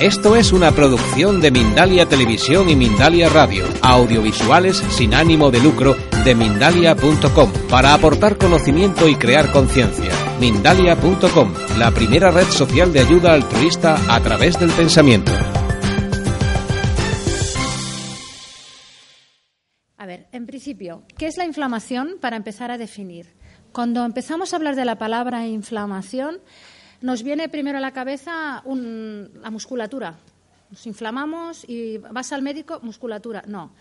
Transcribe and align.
Esto 0.00 0.34
es 0.34 0.52
una 0.52 0.72
producción 0.72 1.40
de 1.40 1.52
Mindalia 1.52 2.06
Televisión 2.06 2.68
y 2.68 2.74
Mindalia 2.74 3.28
Radio, 3.28 3.64
audiovisuales 3.80 4.76
sin 4.76 5.14
ánimo 5.14 5.52
de 5.52 5.60
lucro 5.60 5.94
de 6.24 6.34
mindalia.com, 6.34 7.52
para 7.70 7.94
aportar 7.94 8.36
conocimiento 8.36 9.08
y 9.08 9.14
crear 9.14 9.52
conciencia. 9.52 10.10
Mindalia.com, 10.40 11.54
la 11.78 11.92
primera 11.92 12.32
red 12.32 12.46
social 12.46 12.92
de 12.92 13.00
ayuda 13.00 13.34
altruista 13.34 13.96
a 14.12 14.20
través 14.20 14.58
del 14.58 14.72
pensamiento. 14.72 15.30
A 19.96 20.06
ver, 20.06 20.26
en 20.32 20.46
principio, 20.46 21.04
¿qué 21.16 21.28
es 21.28 21.36
la 21.36 21.44
inflamación 21.44 22.16
para 22.20 22.36
empezar 22.36 22.72
a 22.72 22.78
definir? 22.78 23.36
Cuando 23.72 24.04
empezamos 24.04 24.52
a 24.52 24.56
hablar 24.56 24.74
de 24.74 24.84
la 24.84 24.98
palabra 24.98 25.46
inflamación, 25.46 26.40
nos 27.00 27.22
viene 27.22 27.48
primero 27.48 27.78
a 27.78 27.80
la 27.80 27.92
cabeza 27.92 28.62
la 28.64 29.50
musculatura. 29.50 30.14
Nos 30.70 30.86
inflamamos 30.86 31.68
y 31.68 31.98
vas 31.98 32.32
al 32.32 32.42
médico, 32.42 32.80
musculatura. 32.82 33.44
No. 33.46 33.72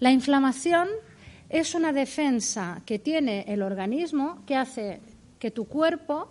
La 0.00 0.10
inflamación 0.10 0.88
es 1.48 1.74
una 1.74 1.92
defensa 1.92 2.82
que 2.84 2.98
tiene 2.98 3.44
el 3.48 3.62
organismo 3.62 4.42
que 4.46 4.56
hace 4.56 5.00
que 5.38 5.50
tu 5.50 5.66
cuerpo 5.66 6.30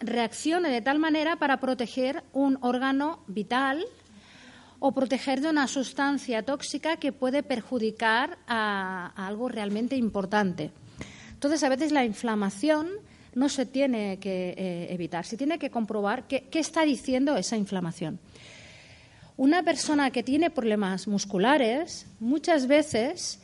reaccione 0.00 0.68
de 0.68 0.80
tal 0.80 0.98
manera 0.98 1.36
para 1.36 1.60
proteger 1.60 2.24
un 2.32 2.58
órgano 2.60 3.20
vital 3.26 3.84
o 4.80 4.92
proteger 4.92 5.40
de 5.40 5.48
una 5.48 5.68
sustancia 5.68 6.42
tóxica 6.42 6.96
que 6.96 7.12
puede 7.12 7.44
perjudicar 7.44 8.38
a, 8.48 9.12
a 9.14 9.28
algo 9.28 9.48
realmente 9.48 9.94
importante. 9.94 10.72
Entonces, 11.34 11.62
a 11.62 11.68
veces 11.68 11.92
la 11.92 12.04
inflamación 12.04 12.88
no 13.34 13.48
se 13.48 13.66
tiene 13.66 14.18
que 14.18 14.54
eh, 14.56 14.86
evitar, 14.90 15.24
se 15.24 15.36
tiene 15.36 15.58
que 15.58 15.70
comprobar 15.70 16.26
qué, 16.26 16.48
está 16.52 16.82
diciendo 16.82 17.36
esa 17.36 17.56
inflamación. 17.56 18.18
Una 19.36 19.62
persona 19.62 20.10
que 20.10 20.22
tiene 20.22 20.50
problemas 20.50 21.08
musculares, 21.08 22.06
muchas 22.20 22.66
veces 22.66 23.40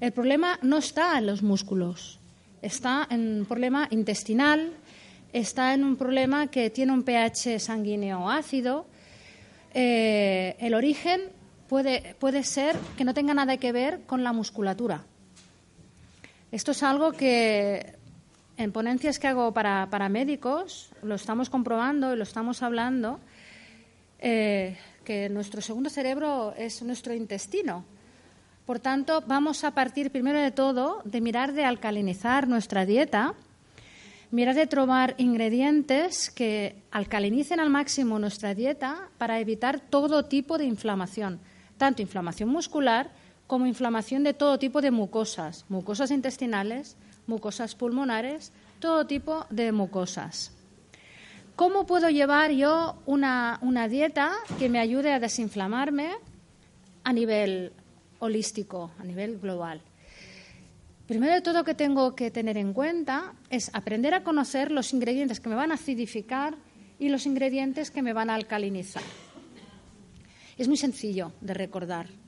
el 0.00 0.12
problema 0.12 0.58
no 0.62 0.78
está 0.78 1.16
en 1.18 1.26
los 1.26 1.42
músculos, 1.42 2.18
está 2.62 3.06
en 3.10 3.40
un 3.40 3.46
problema 3.46 3.86
intestinal, 3.90 4.72
está 5.32 5.72
en 5.74 5.84
un 5.84 5.96
problema 5.96 6.48
que 6.48 6.70
tiene 6.70 6.92
un 6.92 7.04
pH 7.04 7.60
sanguíneo 7.60 8.28
ácido. 8.28 8.86
Eh, 9.72 10.56
el 10.58 10.74
origen 10.74 11.20
puede, 11.68 12.16
puede 12.18 12.42
ser 12.42 12.76
que 12.96 13.04
no 13.04 13.14
tenga 13.14 13.32
nada 13.32 13.56
que 13.56 13.70
ver 13.70 14.00
con 14.06 14.24
la 14.24 14.32
musculatura. 14.32 15.04
Esto 16.50 16.72
es 16.72 16.82
algo 16.82 17.12
que 17.12 17.99
en 18.60 18.72
ponencias 18.72 19.18
que 19.18 19.26
hago 19.26 19.52
para, 19.54 20.08
médicos 20.10 20.90
lo 21.02 21.14
estamos 21.14 21.48
comprobando 21.48 22.12
y 22.12 22.16
lo 22.16 22.24
estamos 22.24 22.62
hablando, 22.62 23.18
eh, 24.18 24.76
que 25.02 25.30
nuestro 25.30 25.62
segundo 25.62 25.88
cerebro 25.88 26.52
es 26.58 26.82
nuestro 26.82 27.14
intestino. 27.14 27.86
Por 28.66 28.78
tanto, 28.78 29.24
vamos 29.26 29.64
a 29.64 29.70
partir 29.70 30.12
primero 30.12 30.38
de 30.38 30.50
todo 30.50 31.00
de 31.04 31.22
mirar 31.22 31.54
de 31.54 31.64
alcalinizar 31.64 32.48
nuestra 32.48 32.84
dieta, 32.84 33.32
mirar 34.30 34.54
de 34.54 34.66
trobar 34.66 35.14
ingredientes 35.16 36.30
que 36.30 36.82
alcalinicen 36.90 37.60
al 37.60 37.70
máximo 37.70 38.18
nuestra 38.18 38.54
dieta 38.54 39.08
para 39.16 39.40
evitar 39.40 39.80
todo 39.80 40.26
tipo 40.26 40.58
de 40.58 40.66
inflamación, 40.66 41.40
tanto 41.78 42.02
inflamación 42.02 42.50
muscular 42.50 43.10
como 43.46 43.66
inflamación 43.66 44.22
de 44.22 44.34
todo 44.34 44.58
tipo 44.58 44.82
de 44.82 44.90
mucosas, 44.90 45.64
mucosas 45.70 46.10
intestinales, 46.10 46.96
mucosas 47.30 47.74
pulmonares, 47.74 48.52
todo 48.80 49.06
tipo 49.06 49.46
de 49.48 49.72
mucosas. 49.72 50.52
¿Cómo 51.56 51.86
puedo 51.86 52.10
llevar 52.10 52.50
yo 52.50 52.96
una, 53.06 53.60
dieta 53.88 54.32
que 54.58 54.68
me 54.68 54.80
ayude 54.80 55.12
a 55.12 55.20
desinflamarme 55.20 56.10
a 57.04 57.12
nivel 57.12 57.72
holístico, 58.18 58.90
a 58.98 59.04
nivel 59.04 59.38
global? 59.38 59.80
Primero 61.06 61.34
de 61.34 61.40
todo 61.40 61.64
que 61.64 61.74
tengo 61.74 62.14
que 62.14 62.30
tener 62.30 62.56
en 62.56 62.72
cuenta 62.72 63.34
es 63.50 63.70
aprender 63.74 64.14
a 64.14 64.22
conocer 64.22 64.70
los 64.70 64.92
ingredientes 64.92 65.40
que 65.40 65.48
me 65.48 65.54
van 65.54 65.70
a 65.70 65.74
acidificar 65.74 66.56
y 66.98 67.08
los 67.08 67.26
ingredientes 67.26 67.90
que 67.90 68.02
me 68.02 68.12
van 68.12 68.30
a 68.30 68.34
alcalinizar. 68.34 69.02
Es 70.56 70.68
muy 70.68 70.76
sencillo 70.76 71.32
de 71.40 71.54
recordar. 71.54 72.19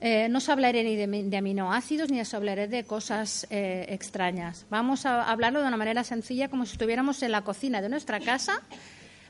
Eh, 0.00 0.28
no 0.30 0.38
os 0.38 0.48
hablaré 0.48 0.80
ni 0.80 0.96
de, 0.96 1.36
aminoácidos 1.36 2.08
ni 2.08 2.24
os 2.24 2.32
hablaré 2.32 2.68
de 2.68 2.84
cosas 2.84 3.46
eh, 3.50 3.84
extrañas. 3.90 4.64
Vamos 4.70 5.04
a 5.04 5.28
hablarlo 5.28 5.60
de 5.60 5.68
una 5.68 5.76
manera 5.76 6.04
sencilla, 6.04 6.48
como 6.48 6.64
si 6.64 6.72
estuviéramos 6.72 7.22
en 7.22 7.32
la 7.32 7.44
cocina 7.44 7.82
de 7.82 7.90
nuestra 7.90 8.18
casa, 8.18 8.62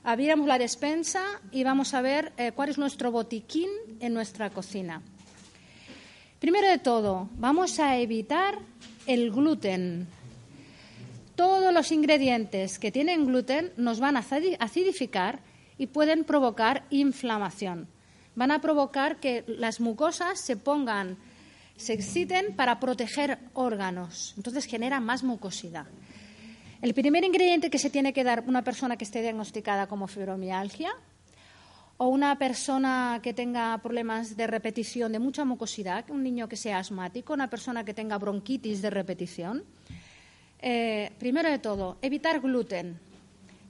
abriéramos 0.05 0.47
la 0.47 0.59
despensa 0.59 1.25
y 1.51 1.65
vamos 1.65 1.93
a 1.93 2.03
ver 2.03 2.33
eh, 2.37 2.53
cuál 2.53 2.69
es 2.69 2.79
nuestro 2.79 3.11
botiquín 3.11 3.69
en 3.99 4.15
nuestra 4.15 4.51
cocina. 4.51 5.03
Primero 6.39 6.69
de 6.69 6.79
todo, 6.79 7.29
vamos 7.35 7.81
a 7.81 7.99
evitar 7.99 8.57
el 9.07 9.33
gluten. 9.33 10.07
Todos 11.35 11.75
los 11.75 11.91
ingredientes 11.91 12.79
que 12.79 12.93
tienen 12.93 13.27
gluten 13.27 13.73
nos 13.77 13.99
van 13.99 14.17
a 14.17 14.25
acidificar 14.61 15.41
y 15.79 15.89
pueden 15.89 16.23
provocar 16.23 16.85
inflamación 16.91 17.89
van 18.41 18.53
a 18.53 18.63
provocar 18.63 19.21
que 19.21 19.45
las 19.47 19.81
mucosas 19.81 20.41
se 20.41 20.57
pongan, 20.57 21.19
se 21.77 21.93
exciten 21.93 22.57
para 22.57 22.81
proteger 22.81 23.37
órganos. 23.53 24.33
Entonces 24.39 24.65
genera 24.65 24.99
más 24.99 25.23
mucosidad. 25.23 25.85
El 26.81 26.95
primer 26.95 27.23
ingrediente 27.23 27.69
que 27.69 27.79
se 27.79 27.91
tiene 27.91 28.15
que 28.15 28.25
dar 28.25 28.45
una 28.47 28.65
persona 28.65 28.97
que 28.97 29.05
esté 29.05 29.21
diagnosticada 29.21 29.89
como 29.89 30.07
fibromialgia 30.07 30.91
o 31.99 32.09
una 32.09 32.39
persona 32.39 33.21
que 33.23 33.35
tenga 33.35 33.77
problemas 33.77 34.35
de 34.39 34.47
repetición 34.47 35.13
de 35.13 35.19
mucha 35.19 35.45
mucosidad, 35.45 36.09
un 36.09 36.23
niño 36.23 36.49
que 36.49 36.57
sea 36.57 36.79
asmático, 36.79 37.35
una 37.35 37.51
persona 37.51 37.85
que 37.85 37.93
tenga 37.93 38.17
bronquitis 38.17 38.81
de 38.81 38.89
repetición. 38.89 39.65
Eh, 40.63 41.13
primero 41.19 41.51
de 41.51 41.59
todo, 41.59 41.99
evitar 42.01 42.41
gluten. 42.41 43.10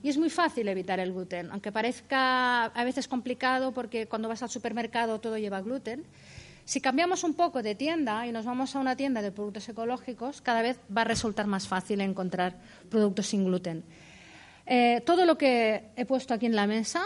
Y 0.03 0.09
es 0.09 0.17
muy 0.17 0.29
fácil 0.29 0.67
evitar 0.67 0.99
el 0.99 1.13
gluten, 1.13 1.51
aunque 1.51 1.71
parezca 1.71 2.65
a 2.65 2.83
veces 2.83 3.07
complicado 3.07 3.71
porque 3.71 4.07
cuando 4.07 4.27
vas 4.27 4.41
al 4.41 4.49
supermercado 4.49 5.19
todo 5.19 5.37
lleva 5.37 5.61
gluten. 5.61 6.03
Si 6.65 6.81
cambiamos 6.81 7.23
un 7.23 7.33
poco 7.33 7.61
de 7.61 7.75
tienda 7.75 8.25
y 8.25 8.31
nos 8.31 8.45
vamos 8.45 8.75
a 8.75 8.79
una 8.79 8.95
tienda 8.95 9.21
de 9.21 9.31
productos 9.31 9.67
ecológicos, 9.69 10.41
cada 10.41 10.61
vez 10.61 10.79
va 10.95 11.01
a 11.01 11.05
resultar 11.05 11.45
más 11.47 11.67
fácil 11.67 12.01
encontrar 12.01 12.55
productos 12.89 13.27
sin 13.27 13.45
gluten. 13.45 13.83
Eh, 14.65 15.01
todo 15.05 15.25
lo 15.25 15.37
que 15.37 15.89
he 15.95 16.05
puesto 16.05 16.33
aquí 16.33 16.45
en 16.45 16.55
la 16.55 16.67
mesa, 16.67 17.03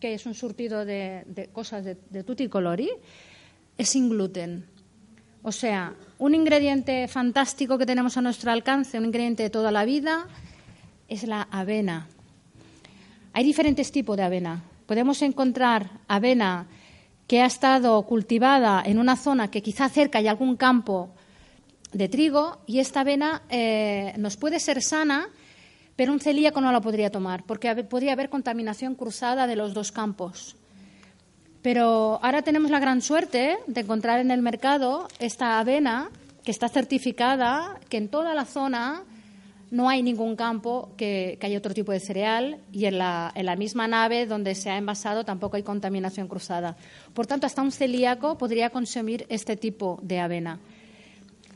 que 0.00 0.14
es 0.14 0.26
un 0.26 0.34
surtido 0.34 0.84
de, 0.84 1.50
cosas 1.52 1.84
de, 1.84 1.96
de 2.10 2.24
tutti 2.24 2.48
colori, 2.48 2.90
es 3.76 3.88
sin 3.88 4.08
gluten. 4.08 4.66
O 5.42 5.52
sea, 5.52 5.94
un 6.18 6.34
ingrediente 6.34 7.08
fantástico 7.08 7.76
que 7.76 7.86
tenemos 7.86 8.16
a 8.16 8.22
nuestro 8.22 8.50
alcance, 8.50 8.98
un 8.98 9.04
ingrediente 9.04 9.42
de 9.42 9.50
toda 9.50 9.70
la 9.72 9.84
vida, 9.84 10.26
es 11.08 11.24
la 11.24 11.42
avena. 11.50 12.08
Hay 13.34 13.44
diferentes 13.44 13.90
tipos 13.92 14.16
de 14.16 14.24
avena. 14.24 14.62
Podemos 14.86 15.22
encontrar 15.22 16.00
avena 16.06 16.66
que 17.26 17.40
ha 17.40 17.46
estado 17.46 18.02
cultivada 18.02 18.82
en 18.84 18.98
una 18.98 19.16
zona 19.16 19.50
que 19.50 19.62
quizá 19.62 19.88
cerca 19.88 20.18
hay 20.18 20.28
algún 20.28 20.56
campo 20.56 21.10
de 21.92 22.08
trigo 22.08 22.58
y 22.66 22.80
esta 22.80 23.00
avena 23.00 23.42
eh, 23.48 24.12
nos 24.18 24.36
puede 24.36 24.60
ser 24.60 24.82
sana, 24.82 25.28
pero 25.96 26.12
un 26.12 26.20
celíaco 26.20 26.60
no 26.60 26.72
la 26.72 26.80
podría 26.82 27.10
tomar 27.10 27.44
porque 27.44 27.74
podría 27.84 28.12
haber 28.12 28.28
contaminación 28.28 28.94
cruzada 28.94 29.46
de 29.46 29.56
los 29.56 29.72
dos 29.72 29.92
campos. 29.92 30.56
Pero 31.62 32.18
ahora 32.22 32.42
tenemos 32.42 32.70
la 32.70 32.80
gran 32.80 33.00
suerte 33.00 33.56
de 33.66 33.80
encontrar 33.80 34.20
en 34.20 34.30
el 34.30 34.42
mercado 34.42 35.08
esta 35.20 35.58
avena 35.58 36.10
que 36.44 36.50
está 36.50 36.68
certificada, 36.68 37.78
que 37.88 37.96
en 37.96 38.08
toda 38.08 38.34
la 38.34 38.44
zona 38.44 39.04
no 39.72 39.88
hay 39.88 40.02
ningún 40.02 40.36
campo 40.36 40.92
que, 40.98 41.38
haya 41.40 41.56
otro 41.56 41.72
tipo 41.72 41.92
de 41.92 41.98
cereal 41.98 42.58
y 42.72 42.84
en 42.84 42.98
la, 42.98 43.32
misma 43.56 43.88
nave 43.88 44.26
donde 44.26 44.54
se 44.54 44.68
ha 44.68 44.76
envasado 44.76 45.24
tampoco 45.24 45.56
hay 45.56 45.62
contaminación 45.62 46.28
cruzada. 46.28 46.76
Por 47.14 47.26
tanto, 47.26 47.46
hasta 47.46 47.62
un 47.62 47.72
celíaco 47.72 48.36
podría 48.36 48.68
consumir 48.68 49.24
este 49.30 49.56
tipo 49.56 49.98
de 50.02 50.20
avena. 50.20 50.60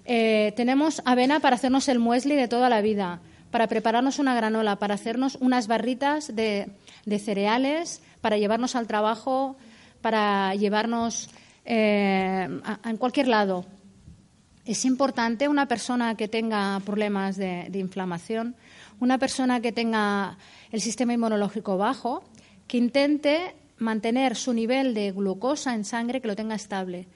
Eh, 0.06 0.54
tenemos 0.56 1.02
avena 1.04 1.40
para 1.40 1.56
hacernos 1.56 1.88
el 1.88 1.98
muesli 1.98 2.36
de 2.36 2.48
toda 2.48 2.70
la 2.70 2.80
vida, 2.80 3.20
para 3.50 3.66
prepararnos 3.66 4.18
una 4.18 4.34
granola, 4.34 4.76
para 4.76 4.94
hacernos 4.94 5.36
unas 5.42 5.66
barritas 5.66 6.34
de, 6.34 6.70
cereales, 7.18 8.00
para 8.22 8.38
llevarnos 8.38 8.76
al 8.76 8.86
trabajo, 8.86 9.58
para 10.00 10.54
llevarnos 10.54 11.28
eh, 11.66 12.48
en 12.82 12.96
cualquier 12.96 13.28
lado. 13.28 13.66
Es 14.66 14.84
importante 14.84 15.46
una 15.46 15.68
persona 15.68 16.16
que 16.16 16.26
tenga 16.26 16.80
problemas 16.80 17.36
de, 17.36 17.70
inflamación, 17.74 18.56
una 18.98 19.16
persona 19.16 19.60
que 19.60 19.70
tenga 19.70 20.38
el 20.72 20.80
sistema 20.80 21.14
inmunológico 21.14 21.78
bajo, 21.78 22.24
que 22.66 22.76
intente 22.76 23.54
mantener 23.78 24.34
su 24.34 24.52
nivel 24.52 24.92
de 24.92 25.12
glucosa 25.12 25.72
en 25.72 25.84
sangre, 25.84 26.20
que 26.20 26.26
lo 26.26 26.34
tenga 26.34 26.56
estable. 26.56 27.06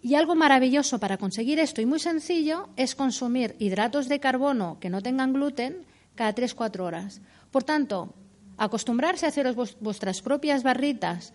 Y 0.00 0.14
algo 0.14 0.34
maravilloso 0.34 0.98
para 0.98 1.18
conseguir 1.18 1.58
esto 1.58 1.82
y 1.82 1.86
muy 1.86 2.00
sencillo 2.00 2.70
es 2.76 2.94
consumir 2.94 3.54
hidratos 3.58 4.08
de 4.08 4.18
carbono 4.18 4.78
que 4.80 4.88
no 4.88 5.02
tengan 5.02 5.34
gluten 5.34 5.84
cada 6.14 6.34
3-4 6.34 6.80
horas. 6.80 7.20
Por 7.50 7.64
tanto, 7.64 8.14
acostumbrarse 8.56 9.26
a 9.26 9.28
hacer 9.28 9.54
vuestras 9.80 10.22
propias 10.22 10.62
barritas 10.62 11.34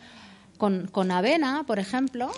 con, 0.57 1.12
avena, 1.12 1.63
por 1.68 1.78
ejemplo, 1.78 2.31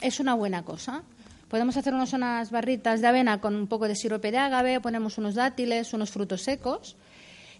es 0.00 0.20
una 0.20 0.34
buena 0.34 0.62
cosa. 0.62 1.02
Podemos 1.48 1.76
hacer 1.76 1.94
unas 1.94 2.50
barritas 2.50 3.00
de 3.00 3.06
avena 3.06 3.40
con 3.40 3.56
un 3.56 3.66
poco 3.66 3.88
de 3.88 3.96
sirope 3.96 4.30
de 4.30 4.38
agave, 4.38 4.80
ponemos 4.80 5.16
unos 5.18 5.34
dátiles, 5.34 5.94
unos 5.94 6.10
frutos 6.10 6.42
secos 6.42 6.96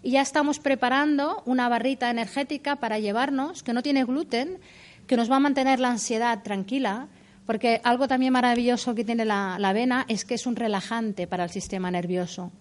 y 0.01 0.11
ya 0.11 0.21
estamos 0.21 0.59
preparando 0.59 1.41
una 1.45 1.67
barrita 1.67 2.09
energética 2.09 2.77
para 2.77 2.99
llevarnos, 2.99 3.63
que 3.63 3.73
no 3.73 3.81
tiene 3.81 4.05
gluten, 4.05 4.59
que 5.07 5.17
nos 5.17 5.29
va 5.29 5.37
a 5.37 5.39
mantener 5.39 5.79
la 5.79 5.89
ansiedad 5.89 6.43
tranquila 6.43 7.07
porque 7.49 7.81
algo 7.83 8.07
también 8.07 8.31
maravilloso 8.31 8.93
que 8.93 9.03
tiene 9.03 9.25
la, 9.25 9.55
avena 9.55 10.05
es 10.07 10.23
que 10.23 10.35
es 10.35 10.45
un 10.45 10.55
relajante 10.55 11.25
para 11.25 11.43
el 11.43 11.49
sistema 11.49 11.89
nervioso. 11.89 12.51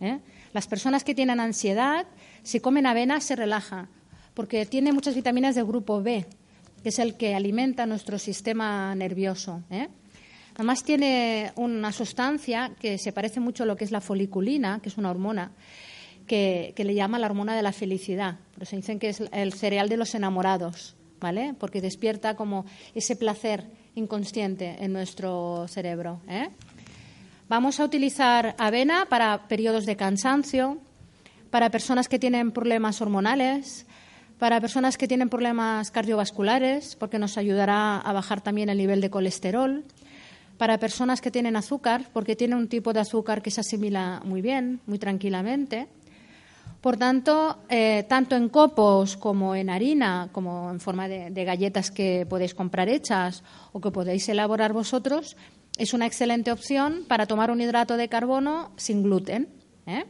¿eh? 0.00 0.20
Las 0.52 0.68
personas 0.68 1.02
que 1.02 1.16
tienen 1.16 1.40
ansiedad, 1.40 2.06
si 2.44 2.60
comen 2.60 2.86
avena, 2.86 3.20
se 3.20 3.34
relaja, 3.34 3.88
porque 4.34 4.64
tiene 4.64 4.92
muchas 4.92 5.16
vitaminas 5.16 5.56
del 5.56 5.64
grupo 5.64 6.00
B, 6.00 6.26
que 6.84 6.90
es 6.90 7.00
el 7.00 7.16
que 7.16 7.34
alimenta 7.34 7.86
nuestro 7.86 8.20
sistema 8.20 8.94
nervioso. 8.94 9.64
¿eh? 9.68 9.88
Además 10.56 10.84
tiene 10.84 11.52
una 11.56 11.92
sustancia 11.92 12.72
que 12.80 12.96
se 12.96 13.12
parece 13.12 13.40
mucho 13.40 13.64
a 13.64 13.66
lo 13.66 13.76
que 13.76 13.84
es 13.84 13.90
la 13.90 14.00
foliculina, 14.00 14.80
que 14.80 14.88
es 14.88 14.96
una 14.96 15.10
hormona, 15.10 15.52
que, 16.26 16.72
le 16.76 16.94
llama 16.94 17.18
la 17.18 17.26
hormona 17.26 17.54
de 17.54 17.62
la 17.62 17.72
felicidad. 17.72 18.38
Pero 18.54 18.64
se 18.64 18.76
dicen 18.76 18.98
que 18.98 19.10
es 19.10 19.22
el 19.32 19.52
cereal 19.52 19.90
de 19.90 19.98
los 19.98 20.14
enamorados, 20.14 20.96
¿vale? 21.20 21.54
Porque 21.58 21.82
despierta 21.82 22.36
como 22.36 22.64
ese 22.94 23.16
placer 23.16 23.66
inconsciente 23.96 24.76
en 24.80 24.94
nuestro 24.94 25.68
cerebro. 25.68 26.22
¿eh? 26.26 26.48
Vamos 27.50 27.78
a 27.78 27.84
utilizar 27.84 28.54
avena 28.56 29.06
para 29.10 29.48
periodos 29.48 29.84
de 29.84 29.96
cansancio, 29.96 30.78
para 31.50 31.70
personas 31.70 32.08
que 32.08 32.18
tienen 32.18 32.50
problemas 32.50 33.02
hormonales, 33.02 33.84
para 34.38 34.58
personas 34.60 34.96
que 34.96 35.06
tienen 35.06 35.28
problemas 35.28 35.90
cardiovasculares, 35.90 36.96
porque 36.96 37.18
nos 37.18 37.36
ayudará 37.36 37.98
a 37.98 38.12
bajar 38.14 38.40
también 38.40 38.70
el 38.70 38.78
nivel 38.78 39.02
de 39.02 39.10
colesterol, 39.10 39.84
para 40.58 40.78
personas 40.78 41.20
que 41.20 41.30
tienen 41.30 41.56
azúcar, 41.56 42.06
porque 42.12 42.36
tiene 42.36 42.56
un 42.56 42.68
tipo 42.68 42.92
de 42.92 43.00
azúcar 43.00 43.42
que 43.42 43.50
se 43.50 43.60
asimila 43.60 44.20
muy 44.24 44.42
bien, 44.42 44.80
muy 44.86 44.98
tranquilamente, 44.98 45.88
por 46.86 46.96
tanto, 46.96 47.58
eh, 47.68 48.04
tanto 48.08 48.36
en 48.36 48.48
copos 48.48 49.16
como 49.16 49.56
en 49.56 49.70
harina, 49.70 50.28
como 50.30 50.70
en 50.70 50.78
forma 50.78 51.08
de, 51.08 51.44
galletas 51.44 51.90
que 51.90 52.24
podéis 52.30 52.54
comprar 52.54 52.88
hechas 52.88 53.42
o 53.72 53.80
que 53.80 53.90
podéis 53.90 54.28
elaborar 54.28 54.72
vosotros, 54.72 55.36
es 55.78 55.94
una 55.94 56.06
excelente 56.06 56.52
opción 56.52 57.04
para 57.08 57.26
tomar 57.26 57.50
un 57.50 57.60
hidrato 57.60 57.96
de 57.96 58.08
carbono 58.08 58.70
sin 58.76 59.02
gluten. 59.02 59.48
¿eh? 59.86 60.04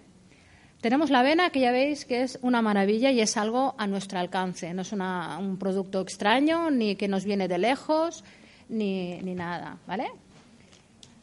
Tenemos 0.82 1.08
la 1.08 1.20
avena, 1.20 1.49
que 1.49 1.60
ya 1.60 1.72
veis 1.72 2.04
que 2.04 2.20
es 2.20 2.38
una 2.42 2.60
maravilla 2.60 3.10
y 3.10 3.22
es 3.22 3.38
algo 3.38 3.75
a 3.78 3.87
nuestro 3.87 4.19
alcance. 4.19 4.75
No 4.75 4.82
es 4.82 4.92
un 4.92 5.56
producto 5.58 6.02
extraño, 6.02 6.70
ni 6.70 6.96
que 6.96 7.08
nos 7.08 7.25
viene 7.25 7.49
de 7.49 7.56
lejos, 7.56 8.22
ni, 8.69 9.19
ni 9.22 9.34
nada. 9.34 9.78
¿vale? 9.87 10.08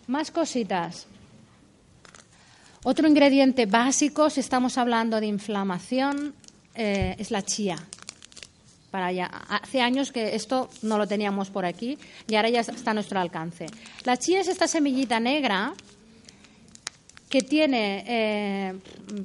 Más 0.07 0.31
cositas. 0.31 1.07
Otro 2.83 3.07
ingrediente 3.07 3.65
básico, 3.65 4.29
si 4.29 4.41
estamos 4.41 4.77
hablando 4.77 5.21
de 5.21 5.27
inflamación, 5.27 6.35
eh, 6.75 7.15
es 7.17 7.31
la 7.31 7.41
chía. 7.41 7.77
Para 8.91 9.11
ya, 9.11 9.25
hace 9.25 9.79
años 9.81 10.11
que 10.11 10.35
esto 10.35 10.69
no 10.81 10.97
lo 10.97 11.07
teníamos 11.07 11.49
por 11.49 11.65
aquí 11.65 11.97
y 12.27 12.35
ahora 12.35 12.49
ya 12.49 12.59
está 12.59 12.91
a 12.91 12.93
nuestro 12.93 13.19
alcance. 13.19 13.67
La 14.03 14.17
chía 14.17 14.41
es 14.41 14.49
esta 14.49 14.67
semillita 14.67 15.19
negra 15.19 15.73
que 17.29 17.41
tiene 17.41 18.03
eh, 18.05 18.73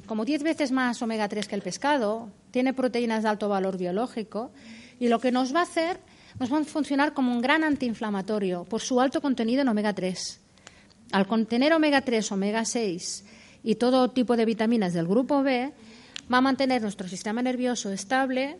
como 0.07 0.25
10 0.25 0.41
veces 0.41 0.71
más 0.71 1.01
omega 1.01 1.27
3 1.27 1.47
que 1.47 1.55
el 1.55 1.61
pescado, 1.61 2.29
tiene 2.51 2.73
proteínas 2.73 3.23
de 3.23 3.29
alto 3.29 3.49
valor 3.49 3.77
biológico 3.77 4.51
y 4.99 5.09
lo 5.09 5.19
que 5.19 5.31
nos 5.31 5.53
va 5.53 5.59
a 5.59 5.63
hacer, 5.63 5.99
nos 6.39 6.51
va 6.51 6.57
a 6.57 6.63
funcionar 6.63 7.13
como 7.13 7.31
un 7.31 7.41
gran 7.41 7.63
antiinflamatorio 7.63 8.63
por 8.63 8.81
su 8.81 9.01
alto 9.01 9.21
contenido 9.21 9.61
en 9.61 9.67
omega 9.67 9.93
3. 9.93 10.39
Al 11.11 11.25
contener 11.25 11.73
omega 11.73 12.01
3, 12.01 12.31
omega 12.31 12.65
6 12.65 13.25
y 13.63 13.75
todo 13.75 14.11
tipo 14.11 14.37
de 14.37 14.45
vitaminas 14.45 14.93
del 14.93 15.07
grupo 15.07 15.41
B, 15.41 15.71
va 16.31 16.37
a 16.37 16.41
mantener 16.41 16.81
nuestro 16.83 17.07
sistema 17.07 17.41
nervioso 17.41 17.91
estable, 17.91 18.57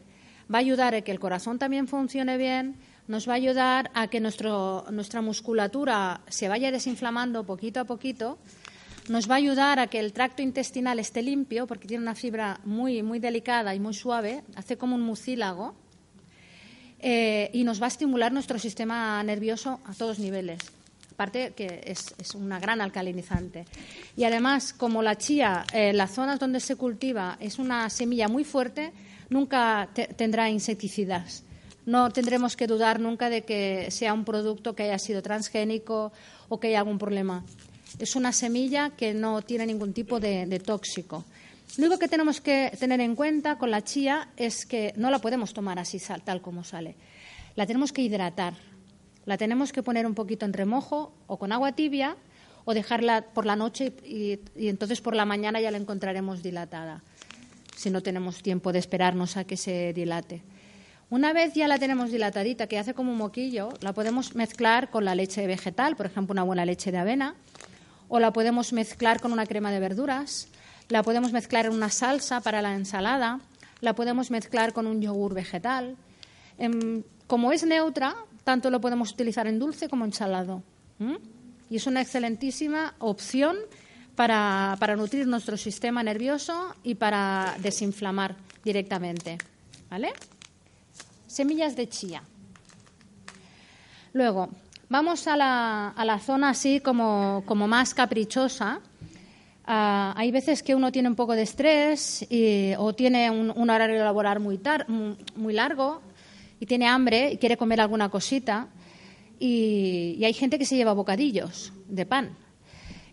va 0.52 0.58
a 0.58 0.62
ayudar 0.62 0.96
a 0.96 1.02
que 1.02 1.12
el 1.12 1.20
corazón 1.20 1.60
también 1.60 1.88
funcione 1.88 2.38
bien, 2.38 2.76
nos 3.08 3.30
va 3.30 3.34
a 3.34 3.36
ayudar 3.36 3.92
a 3.94 4.08
que 4.08 4.20
nuestro, 4.20 4.86
nuestra 4.90 5.22
musculatura 5.22 6.22
se 6.28 6.48
vaya 6.48 6.72
desinflamando 6.72 7.44
poquito 7.44 7.80
a 7.80 7.86
poquito, 7.86 8.40
nos 9.10 9.30
va 9.30 9.36
a 9.36 9.38
ayudar 9.38 9.80
a 9.80 9.88
que 9.88 10.00
el 10.00 10.12
tracto 10.12 10.42
intestinal 10.42 10.98
esté 10.98 11.22
limpio, 11.22 11.68
porque 11.68 11.88
tiene 11.88 12.02
una 12.02 12.16
fibra 12.16 12.60
muy, 12.66 13.04
muy 13.04 13.20
delicada 13.20 13.76
y 13.76 13.80
muy 13.80 13.94
suave, 13.94 14.44
hace 14.56 14.76
como 14.78 14.96
un 14.96 15.02
mucílago, 15.02 15.76
eh, 17.00 17.52
y 17.54 17.64
nos 17.64 17.80
va 17.80 17.86
a 17.86 17.90
estimular 17.90 18.32
nuestro 18.32 18.58
sistema 18.58 19.22
nervioso 19.24 19.80
a 19.86 19.94
todos 19.94 20.18
niveles 20.18 20.79
aparte 21.20 21.52
que 21.52 21.82
es, 21.84 22.16
una 22.34 22.60
gran 22.60 22.80
alcalinizante. 22.80 23.66
Y 24.16 24.24
además, 24.24 24.72
como 24.72 25.04
la 25.04 25.18
chía, 25.18 25.66
en 25.74 25.98
las 25.98 26.12
zonas 26.12 26.40
donde 26.40 26.62
se 26.62 26.78
cultiva 26.78 27.36
es 27.42 27.60
una 27.60 27.90
semilla 27.90 28.30
muy 28.30 28.46
fuerte, 28.46 28.94
nunca 29.30 29.90
tendrá 30.16 30.50
insecticidas. 30.50 31.44
No 31.86 32.10
tendremos 32.10 32.56
que 32.56 32.68
dudar 32.68 33.02
nunca 33.02 33.30
de 33.30 33.42
que 33.42 33.92
sea 33.92 34.14
un 34.14 34.24
producto 34.24 34.76
que 34.76 34.84
haya 34.84 34.98
sido 34.98 35.22
transgénico 35.22 36.14
o 36.48 36.58
que 36.58 36.70
haya 36.70 36.80
algún 36.80 36.98
problema. 36.98 37.44
Es 38.00 38.16
una 38.16 38.32
semilla 38.32 38.92
que 38.92 39.14
no 39.14 39.42
tiene 39.42 39.66
ningún 39.66 39.92
tipo 39.92 40.22
de, 40.22 40.46
de 40.46 40.60
tóxico. 40.60 41.26
Lo 41.76 41.88
único 41.88 42.00
que 42.00 42.08
tenemos 42.08 42.40
que 42.40 42.72
tener 42.80 43.02
en 43.02 43.16
cuenta 43.16 43.58
con 43.58 43.72
la 43.72 43.84
chía 43.84 44.30
es 44.38 44.66
que 44.66 44.94
no 44.96 45.12
la 45.12 45.20
podemos 45.20 45.54
tomar 45.54 45.80
así 45.80 46.00
tal 46.24 46.42
como 46.42 46.64
sale. 46.64 46.96
La 47.58 47.66
tenemos 47.66 47.92
que 47.92 48.04
hidratar 48.04 48.54
la 49.26 49.38
tenemos 49.38 49.72
que 49.72 49.84
poner 49.84 50.06
un 50.06 50.16
poquito 50.16 50.46
en 50.46 50.54
remojo 50.54 51.14
o 51.28 51.38
con 51.38 51.52
agua 51.52 51.74
tibia 51.74 52.18
o 52.66 52.74
dejarla 52.74 53.26
por 53.34 53.46
la 53.46 53.56
noche 53.56 53.94
y, 54.04 54.40
entonces 54.56 55.02
por 55.02 55.16
la 55.16 55.26
mañana 55.26 55.60
ya 55.60 55.72
la 55.72 55.78
encontraremos 55.78 56.44
dilatada, 56.44 57.02
si 57.76 57.90
no 57.90 58.02
tenemos 58.02 58.44
tiempo 58.44 58.72
de 58.72 58.80
esperarnos 58.80 59.38
a 59.38 59.44
que 59.44 59.58
se 59.58 59.94
dilate. 59.94 60.44
Una 61.10 61.34
vez 61.34 61.56
ya 61.56 61.68
la 61.68 61.80
tenemos 61.80 62.12
dilatadita, 62.12 62.68
que 62.68 62.78
hace 62.78 62.94
como 62.94 63.12
un 63.12 63.18
moquillo, 63.18 63.70
la 63.82 63.94
podemos 63.94 64.36
mezclar 64.36 64.92
con 64.92 65.06
la 65.06 65.16
leche 65.16 65.48
vegetal, 65.48 65.96
por 65.96 66.06
ejemplo, 66.06 66.34
una 66.34 66.44
buena 66.44 66.66
leche 66.66 66.92
de 66.92 67.00
avena, 67.00 67.34
o 68.10 68.20
la 68.20 68.32
podemos 68.32 68.74
mezclar 68.74 69.20
con 69.20 69.34
una 69.34 69.48
crema 69.48 69.72
de 69.72 69.80
verduras, 69.80 70.48
la 70.88 71.02
podemos 71.02 71.32
mezclar 71.32 71.66
en 71.66 71.74
una 71.74 71.90
salsa 71.90 72.42
para 72.42 72.62
la 72.62 72.76
ensalada, 72.76 73.40
la 73.82 73.96
podemos 73.96 74.30
mezclar 74.30 74.74
con 74.74 74.86
un 74.86 75.02
yogur 75.02 75.34
vegetal. 75.34 75.96
Em, 76.60 77.04
como 77.26 77.52
es 77.52 77.64
neutra, 77.64 78.16
tanto 78.50 78.72
lo 78.72 78.82
podemos 78.82 79.12
utilizar 79.12 79.46
en 79.46 79.60
dulce 79.60 79.88
como 79.88 80.06
en 80.06 80.12
salado. 80.12 80.64
Y 81.70 81.76
es 81.76 81.86
una 81.86 82.02
excelentísima 82.02 82.96
opción 82.98 83.56
para, 84.16 84.76
nutrir 84.98 85.28
nuestro 85.28 85.56
sistema 85.56 86.02
nervioso 86.02 86.74
y 86.82 86.96
para 86.96 87.56
desinflamar 87.60 88.36
directamente. 88.66 89.38
¿Vale? 89.92 90.14
Semillas 91.28 91.76
de 91.76 91.90
chía. 91.90 92.24
Luego, 94.14 94.50
vamos 94.90 95.28
a 95.28 95.38
la, 95.38 95.90
a 95.90 96.04
la 96.04 96.18
zona 96.18 96.50
así 96.50 96.80
como, 96.80 97.44
como 97.46 97.68
más 97.68 97.94
caprichosa. 97.94 98.80
Ah, 99.68 100.16
hay 100.18 100.32
veces 100.32 100.64
que 100.64 100.74
uno 100.74 100.92
tiene 100.92 101.08
un 101.08 101.16
poco 101.16 101.36
de 101.36 101.44
estrés 101.44 102.26
o 102.80 102.94
tiene 102.94 103.30
un, 103.30 103.54
un 103.56 103.70
horario 103.70 104.04
laboral 104.04 104.40
muy, 104.40 104.60
muy 105.36 105.54
largo 105.54 106.02
y 106.60 106.66
tiene 106.66 106.88
hambre 106.88 107.34
y 107.34 107.38
quiere 107.38 107.58
comer 107.58 107.82
alguna 107.82 108.10
cosita 108.10 108.68
y, 109.40 110.22
hay 110.24 110.34
gente 110.34 110.60
que 110.60 110.66
se 110.66 110.76
lleva 110.76 110.94
bocadillos 110.94 111.72
de 111.88 112.06
pan. 112.06 112.36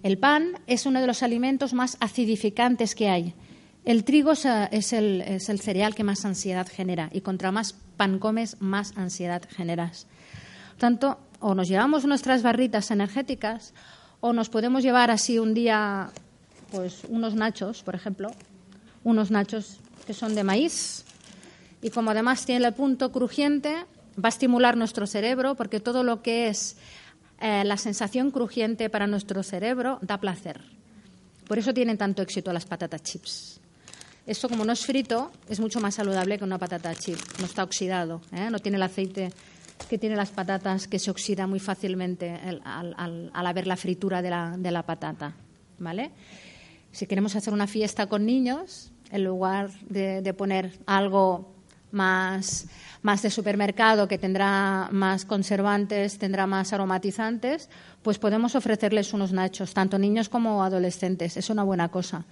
El 0.02 0.18
pan 0.18 0.58
es 0.66 0.86
uno 0.86 1.00
de 1.00 1.06
los 1.06 1.22
alimentos 1.22 1.72
más 1.72 1.96
acidificantes 2.00 2.94
que 2.94 3.08
hay. 3.08 3.34
El 3.84 4.04
trigo 4.04 4.32
es 4.32 4.92
el, 4.92 5.40
cereal 5.60 5.94
que 5.94 6.04
más 6.04 6.24
ansiedad 6.24 6.66
genera 6.66 7.08
y 7.12 7.20
contra 7.20 7.52
más 7.52 7.74
pan 7.96 8.18
comes, 8.18 8.60
más 8.60 8.92
ansiedad 8.96 9.42
generas. 9.48 10.06
Por 10.70 10.78
tanto, 10.78 11.18
o 11.40 11.54
nos 11.54 11.68
llevamos 11.68 12.04
nuestras 12.04 12.42
barritas 12.42 12.90
energéticas 12.90 13.72
o 14.20 14.32
nos 14.32 14.48
podemos 14.48 14.82
llevar 14.82 15.10
así 15.10 15.38
un 15.38 15.54
día 15.54 16.10
pues 16.72 17.02
unos 17.08 17.34
nachos, 17.34 17.82
por 17.84 17.94
ejemplo, 17.94 18.32
unos 19.04 19.30
nachos 19.30 19.78
que 20.06 20.14
son 20.14 20.34
de 20.34 20.42
maíz 20.42 21.05
y 21.82 21.90
como 21.90 22.10
además 22.10 22.44
tiene 22.46 22.66
el 22.66 22.72
punto 22.74 23.12
crujiente, 23.12 23.84
va 24.16 24.26
a 24.26 24.28
estimular 24.28 24.76
nuestro 24.76 25.06
cerebro 25.06 25.54
porque 25.54 25.80
todo 25.80 26.02
lo 26.02 26.22
que 26.22 26.48
es 26.48 26.76
eh, 27.40 27.64
la 27.64 27.76
sensación 27.76 28.30
crujiente 28.30 28.88
para 28.88 29.06
nuestro 29.06 29.42
cerebro 29.42 29.98
da 30.02 30.18
placer. 30.18 30.60
Por 31.46 31.58
eso 31.58 31.72
tienen 31.72 31.98
tanto 31.98 32.22
éxito 32.22 32.52
las 32.52 32.64
patatas 32.64 33.02
chips. 33.02 33.60
Esto, 34.26 34.48
como 34.48 34.64
no 34.64 34.72
es 34.72 34.84
frito, 34.84 35.30
es 35.48 35.60
mucho 35.60 35.80
más 35.80 35.94
saludable 35.94 36.36
que 36.36 36.42
una 36.42 36.58
patata 36.58 36.94
chip. 36.96 37.18
No 37.38 37.46
está 37.46 37.62
oxidado, 37.62 38.20
¿eh? 38.32 38.48
no 38.50 38.58
tiene 38.58 38.76
el 38.76 38.82
aceite 38.82 39.30
que 39.88 39.98
tiene 39.98 40.16
las 40.16 40.30
patatas 40.30 40.88
que 40.88 40.98
se 40.98 41.10
oxida 41.10 41.46
muy 41.46 41.60
fácilmente 41.60 42.32
al, 42.64 43.30
haber 43.32 43.68
la 43.68 43.76
fritura 43.76 44.22
de 44.22 44.30
la, 44.70 44.82
patata. 44.84 45.34
¿vale? 45.78 46.10
Si 46.90 47.06
queremos 47.06 47.36
hacer 47.36 47.52
una 47.52 47.68
fiesta 47.68 48.08
con 48.08 48.26
niños, 48.26 48.90
en 49.12 49.22
lugar 49.22 49.70
de, 49.88 50.34
poner 50.34 50.76
algo 50.86 51.54
más, 51.96 52.66
más 53.02 53.22
de 53.22 53.30
supermercado 53.30 54.06
que 54.06 54.18
tendrá 54.18 54.88
más 54.92 55.24
conservantes, 55.24 56.18
tendrá 56.18 56.46
más 56.46 56.72
aromatizantes, 56.72 57.68
pues 58.02 58.18
podemos 58.18 58.54
ofrecerles 58.54 59.12
unos 59.12 59.32
nachos, 59.32 59.74
tanto 59.74 59.98
niños 59.98 60.28
como 60.28 60.62
adolescentes. 60.62 61.36
Es 61.36 61.50
una 61.50 61.64
buena 61.64 61.88
cosa 61.88 62.24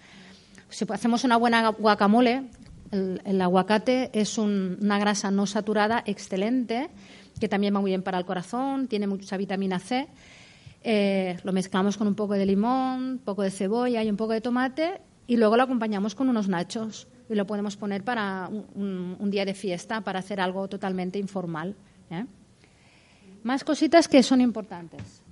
si 0.74 0.84
hacemos 0.92 1.22
una 1.22 1.36
buena 1.36 1.68
guacamole, 1.68 2.48
el, 2.90 3.40
aguacate 3.40 4.10
es 4.12 4.38
una 4.38 4.98
grasa 4.98 5.30
no 5.30 5.46
saturada 5.46 6.02
excelente, 6.04 6.90
que 7.38 7.48
también 7.48 7.74
va 7.74 7.80
muy 7.80 7.92
bien 7.92 8.02
para 8.02 8.18
el 8.18 8.24
corazón, 8.24 8.88
tiene 8.88 9.06
mucha 9.06 9.36
vitamina 9.36 9.78
C. 9.78 10.08
Eh, 10.82 11.38
lo 11.44 11.52
mezclamos 11.52 11.96
con 11.96 12.08
un 12.08 12.14
poco 12.14 12.34
de 12.34 12.44
limón, 12.44 13.02
un 13.02 13.18
poco 13.18 13.42
de 13.42 13.50
cebolla 13.50 14.02
y 14.02 14.10
un 14.10 14.16
poco 14.16 14.32
de 14.32 14.40
tomate 14.40 15.00
y 15.26 15.36
luego 15.36 15.56
lo 15.56 15.62
acompañamos 15.62 16.14
con 16.14 16.28
unos 16.28 16.48
nachos 16.48 17.06
y 17.28 17.34
lo 17.34 17.46
podemos 17.46 17.76
poner 17.76 18.04
para 18.04 18.48
un, 18.48 19.30
día 19.30 19.44
de 19.44 19.54
fiesta, 19.54 20.00
para 20.02 20.18
hacer 20.18 20.40
algo 20.40 20.68
totalmente 20.68 21.18
informal. 21.18 21.74
¿eh? 22.10 22.24
Más 23.42 23.64
cositas 23.64 24.08
que 24.08 24.22
son 24.22 24.40
importantes. 24.40 25.22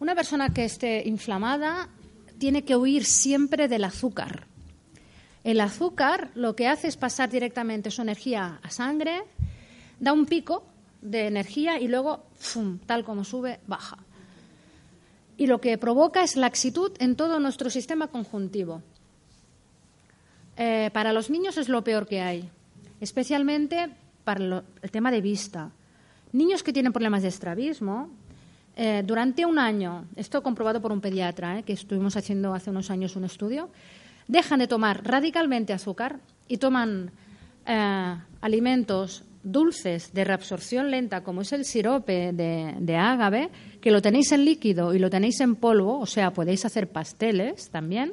Una 0.00 0.14
persona 0.14 0.50
que 0.50 0.64
esté 0.64 1.06
inflamada 1.08 1.88
tiene 2.38 2.64
que 2.64 2.76
huir 2.76 3.04
siempre 3.04 3.66
del 3.66 3.84
azúcar. 3.84 4.46
El 5.42 5.60
azúcar 5.60 6.30
lo 6.34 6.54
que 6.54 6.68
hace 6.68 6.88
es 6.88 6.96
pasar 6.96 7.30
directamente 7.30 7.90
su 7.90 8.02
energía 8.02 8.60
a 8.62 8.70
sangre, 8.70 9.22
da 9.98 10.12
un 10.12 10.26
pico 10.26 10.64
de 11.02 11.26
energía 11.26 11.80
y 11.80 11.88
luego, 11.88 12.26
tal 12.86 13.04
como 13.04 13.24
sube, 13.24 13.60
baja. 13.66 13.98
Y 15.36 15.46
lo 15.46 15.60
que 15.60 15.78
provoca 15.78 16.22
es 16.22 16.36
laxitud 16.36 16.92
en 16.98 17.16
todo 17.16 17.38
nuestro 17.40 17.70
sistema 17.70 18.08
conjuntivo. 18.08 18.82
Eh, 20.58 20.90
para 20.92 21.14
los 21.14 21.30
niños 21.30 21.56
es 21.56 21.70
lo 21.70 21.82
peor 21.82 22.06
que 22.06 22.20
hay, 22.20 22.50
especialmente 23.00 23.88
para 24.24 24.64
el 24.82 24.90
tema 24.90 25.10
de 25.10 25.22
vista. 25.22 25.70
Niños 26.32 26.62
que 26.62 26.74
tienen 26.74 26.92
problemas 26.92 27.22
de 27.22 27.28
estrabismo, 27.28 28.10
eh, 28.80 29.02
durante 29.04 29.44
un 29.44 29.58
año, 29.58 30.04
esto 30.14 30.40
comprobado 30.40 30.80
por 30.80 30.92
un 30.92 31.00
pediatra, 31.00 31.58
eh, 31.58 31.62
que 31.64 31.72
estuvimos 31.72 32.16
haciendo 32.16 32.54
hace 32.54 32.70
unos 32.70 32.92
años 32.92 33.16
un 33.16 33.24
estudio, 33.24 33.70
dejan 34.28 34.60
de 34.60 34.68
tomar 34.68 35.04
radicalmente 35.04 35.72
azúcar 35.72 36.20
y 36.46 36.58
toman 36.58 37.10
eh, 37.66 38.16
alimentos 38.40 39.24
dulces 39.42 40.12
de 40.12 40.22
reabsorción 40.22 40.92
lenta, 40.92 41.24
como 41.24 41.40
es 41.40 41.52
el 41.52 41.64
sirope 41.64 42.32
de, 42.32 42.76
de 42.78 42.96
ágave, 42.96 43.50
que 43.80 43.90
lo 43.90 44.00
tenéis 44.00 44.30
en 44.30 44.44
líquido 44.44 44.94
y 44.94 45.00
lo 45.00 45.10
tenéis 45.10 45.40
en 45.40 45.56
polvo, 45.56 45.98
o 45.98 46.06
sea, 46.06 46.32
podéis 46.32 46.64
hacer 46.64 46.88
pasteles 46.88 47.70
también. 47.70 48.12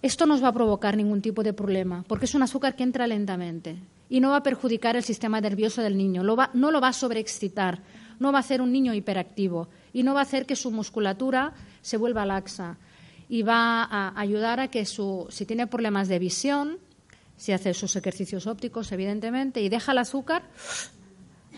Esto 0.00 0.26
no 0.26 0.34
os 0.34 0.42
va 0.42 0.48
a 0.48 0.52
provocar 0.52 0.96
ningún 0.96 1.20
tipo 1.20 1.42
de 1.42 1.52
problema, 1.52 2.04
porque 2.06 2.26
es 2.26 2.34
un 2.34 2.42
azúcar 2.42 2.76
que 2.76 2.84
entra 2.84 3.06
lentamente 3.06 3.78
y 4.08 4.20
no 4.20 4.30
va 4.30 4.38
a 4.38 4.42
perjudicar 4.42 4.96
el 4.96 5.02
sistema 5.02 5.40
nervioso 5.40 5.82
del 5.82 5.96
niño, 5.96 6.22
no 6.22 6.70
lo 6.70 6.80
va 6.80 6.88
a 6.88 6.92
sobreexcitar, 6.92 7.82
no 8.18 8.32
va 8.32 8.38
a 8.38 8.40
hacer 8.40 8.60
un 8.60 8.72
niño 8.72 8.94
hiperactivo 8.94 9.68
y 9.92 10.02
no 10.02 10.14
va 10.14 10.20
a 10.20 10.22
hacer 10.22 10.46
que 10.46 10.56
su 10.56 10.70
musculatura 10.70 11.52
se 11.82 11.96
vuelva 11.96 12.26
laxa 12.26 12.78
y 13.28 13.42
va 13.42 13.84
a 13.84 14.18
ayudar 14.18 14.60
a 14.60 14.68
que 14.68 14.86
su, 14.86 15.26
si 15.30 15.44
tiene 15.44 15.66
problemas 15.66 16.08
de 16.08 16.18
visión, 16.18 16.78
si 17.36 17.52
hace 17.52 17.74
sus 17.74 17.94
ejercicios 17.96 18.46
ópticos, 18.46 18.90
evidentemente, 18.92 19.60
y 19.60 19.68
deja 19.68 19.92
el 19.92 19.98
azúcar, 19.98 20.42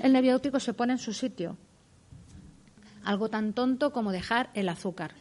el 0.03 0.13
nervio 0.13 0.41
se 0.59 0.75
pone 0.75 0.95
en 0.95 0.99
su 0.99 1.13
sitio. 1.13 1.57
Algo 3.05 3.29
tan 3.29 3.53
tonto 3.53 3.93
como 3.93 4.13
dejar 4.13 4.51
el 4.55 4.69
azúcar. 4.69 5.13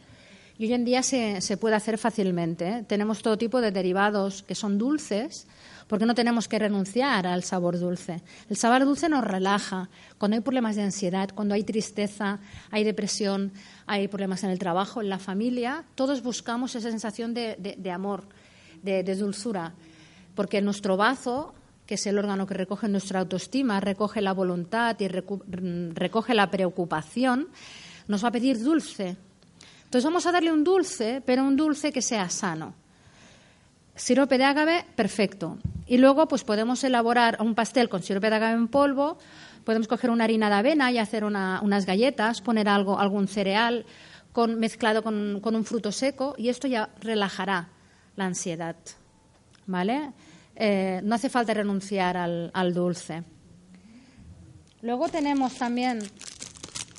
Y 0.60 0.64
hoy 0.64 0.74
en 0.74 0.84
día 0.84 1.02
se, 1.02 1.56
puede 1.56 1.74
hacer 1.74 1.96
fácilmente. 1.96 2.68
¿eh? 2.68 2.84
Tenemos 2.86 3.22
todo 3.22 3.38
tipo 3.38 3.62
de 3.62 3.70
derivados 3.70 4.42
que 4.42 4.54
son 4.54 4.76
dulces, 4.76 5.46
porque 5.86 6.04
no 6.04 6.14
tenemos 6.14 6.48
que 6.48 6.58
renunciar 6.58 7.26
al 7.26 7.44
sabor 7.44 7.78
dulce. 7.78 8.20
El 8.50 8.58
sabor 8.58 8.84
dulce 8.84 9.08
nos 9.08 9.24
relaja. 9.24 9.88
Cuando 10.18 10.34
hay 10.34 10.42
problemas 10.42 10.76
de 10.76 10.82
ansiedad, 10.82 11.30
cuando 11.34 11.54
hay 11.54 11.62
tristeza, 11.62 12.40
hay 12.70 12.84
depresión, 12.84 13.52
hay 13.86 14.06
problemas 14.08 14.44
en 14.44 14.50
el 14.50 14.58
trabajo, 14.58 15.00
en 15.00 15.08
la 15.08 15.18
familia, 15.18 15.86
todos 15.94 16.22
buscamos 16.22 16.74
esa 16.74 16.90
sensación 16.90 17.32
de, 17.32 17.90
amor, 17.90 18.24
de, 18.82 19.02
dulzura, 19.14 19.72
porque 20.34 20.60
nuestro 20.60 20.98
bazo 20.98 21.54
que 21.86 21.94
es 21.94 22.06
el 22.06 22.18
órgano 22.18 22.46
que 22.46 22.52
recoge 22.52 22.86
nuestra 22.86 23.20
autoestima, 23.20 23.80
recoge 23.80 24.20
la 24.20 24.34
voluntad 24.34 24.94
y 25.00 25.08
recoge 25.08 26.34
la 26.34 26.50
preocupación, 26.50 27.48
nos 28.08 28.22
va 28.22 28.28
a 28.28 28.32
pedir 28.32 28.62
dulce. 28.62 29.16
Entonces 29.90 30.04
vamos 30.04 30.24
a 30.26 30.30
darle 30.30 30.52
un 30.52 30.62
dulce, 30.62 31.20
pero 31.26 31.42
un 31.42 31.56
dulce 31.56 31.90
que 31.90 32.00
sea 32.00 32.30
sano. 32.30 32.74
Sirope 33.96 34.38
de 34.38 34.44
ágave, 34.44 34.86
perfecto. 34.94 35.58
Y 35.84 35.98
luego 35.98 36.28
pues 36.28 36.44
podemos 36.44 36.84
elaborar 36.84 37.38
un 37.40 37.56
pastel 37.56 37.88
con 37.88 38.00
sirope 38.00 38.30
de 38.30 38.36
agave 38.36 38.54
en 38.54 38.68
polvo, 38.68 39.18
podemos 39.64 39.88
coger 39.88 40.10
una 40.10 40.22
harina 40.22 40.48
de 40.48 40.54
avena 40.54 40.92
y 40.92 40.98
hacer 40.98 41.24
unas 41.24 41.86
galletas, 41.86 42.40
poner 42.40 42.68
algo, 42.68 43.00
algún 43.00 43.26
cereal 43.26 43.84
con, 44.30 44.60
mezclado 44.60 45.02
con, 45.02 45.42
un 45.42 45.64
fruto 45.64 45.90
seco 45.90 46.36
y 46.38 46.50
esto 46.50 46.68
ya 46.68 46.90
relajará 47.00 47.70
la 48.14 48.26
ansiedad. 48.26 48.76
¿Vale? 49.66 50.12
Eh, 50.54 51.00
no 51.02 51.16
hace 51.16 51.28
falta 51.28 51.52
renunciar 51.52 52.16
al, 52.16 52.72
dulce. 52.72 53.24
Luego 54.82 55.08
tenemos 55.08 55.54
también 55.54 55.98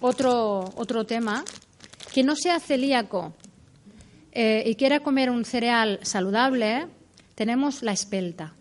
otro, 0.02 0.74
otro 0.76 1.06
tema, 1.06 1.46
que 2.12 2.24
no 2.24 2.36
sea 2.36 2.60
celíaco 2.60 3.34
eh, 4.32 4.64
y 4.66 4.76
quiera 4.76 5.02
comer 5.02 5.30
un 5.30 5.46
cereal 5.46 6.00
saludable, 6.04 6.88
tenemos 7.36 7.82
la 7.84 7.92
espelta. 7.92 8.54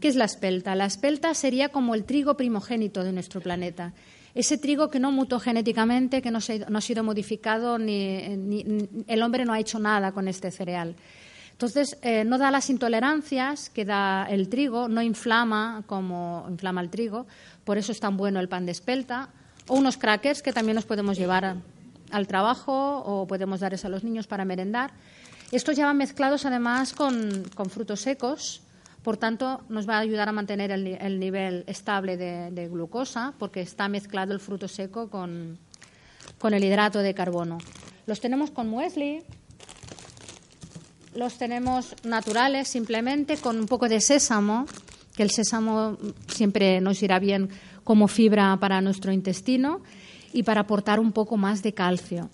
¿Qué 0.00 0.08
es 0.08 0.16
la 0.16 0.24
espelta? 0.24 0.74
La 0.74 0.86
espelta 0.86 1.32
sería 1.34 1.68
como 1.68 1.94
el 1.94 2.04
trigo 2.04 2.36
primogénito 2.36 3.04
de 3.04 3.12
nuestro 3.12 3.40
planeta. 3.40 3.92
Ese 4.34 4.58
trigo 4.58 4.90
que 4.90 4.98
no 4.98 5.12
mutó 5.12 5.38
genéticamente, 5.38 6.22
que 6.22 6.30
no, 6.30 6.38
ha 6.38 6.80
sido 6.80 7.04
modificado, 7.04 7.78
ni, 7.78 8.66
el 9.06 9.22
hombre 9.22 9.44
no 9.44 9.52
ha 9.52 9.60
hecho 9.60 9.78
nada 9.78 10.12
con 10.12 10.26
este 10.26 10.50
cereal. 10.50 10.96
Entonces, 11.52 11.98
eh, 12.02 12.24
no 12.24 12.38
da 12.38 12.50
las 12.50 12.70
intolerancias 12.70 13.70
que 13.70 13.84
da 13.84 14.26
el 14.28 14.48
trigo, 14.48 14.88
no 14.88 15.02
inflama 15.02 15.84
como 15.86 16.46
inflama 16.48 16.80
el 16.80 16.88
trigo, 16.88 17.26
por 17.62 17.78
eso 17.78 17.92
es 17.92 18.00
tan 18.00 18.16
bueno 18.16 18.40
el 18.40 18.48
pan 18.48 18.66
de 18.66 18.72
espelta, 18.72 19.28
o 19.68 19.76
unos 19.76 19.98
crackers 19.98 20.42
que 20.42 20.52
también 20.52 20.74
nos 20.74 20.86
podemos 20.86 21.16
llevar 21.16 21.56
al 22.12 22.26
trabajo 22.26 23.02
o 23.04 23.26
podemos 23.26 23.60
darles 23.60 23.84
a 23.84 23.88
los 23.88 24.04
niños 24.04 24.26
para 24.26 24.44
merendar. 24.44 24.92
Estos 25.50 25.76
ya 25.76 25.86
van 25.86 25.96
mezclados 25.96 26.46
además 26.46 26.94
con 26.94 27.44
frutos 27.70 28.00
secos, 28.00 28.62
por 29.02 29.16
tanto, 29.16 29.62
nos 29.68 29.88
va 29.88 29.96
a 29.96 29.98
ayudar 29.98 30.28
a 30.28 30.32
mantener 30.32 30.70
el, 30.70 31.18
nivel 31.18 31.64
estable 31.66 32.16
de, 32.16 32.68
glucosa 32.68 33.34
porque 33.38 33.60
está 33.60 33.88
mezclado 33.88 34.32
el 34.32 34.38
fruto 34.38 34.68
seco 34.68 35.10
con, 35.10 35.58
el 36.42 36.64
hidrato 36.64 37.00
de 37.00 37.12
carbono. 37.12 37.58
Los 38.06 38.20
tenemos 38.20 38.52
con 38.52 38.68
muesli, 38.68 39.24
los 41.16 41.36
tenemos 41.36 41.96
naturales 42.04 42.68
simplemente 42.68 43.38
con 43.38 43.58
un 43.58 43.66
poco 43.66 43.88
de 43.88 44.00
sésamo, 44.00 44.66
que 45.16 45.24
el 45.24 45.30
sésamo 45.30 45.98
siempre 46.28 46.80
nos 46.80 47.02
irá 47.02 47.18
bien 47.18 47.50
como 47.82 48.06
fibra 48.06 48.56
para 48.60 48.80
nuestro 48.80 49.10
intestino 49.12 49.82
y 50.32 50.42
para 50.42 50.62
aportar 50.62 51.00
un 51.00 51.12
poco 51.12 51.36
más 51.36 51.62
de 51.62 51.72
calcio. 51.72 52.30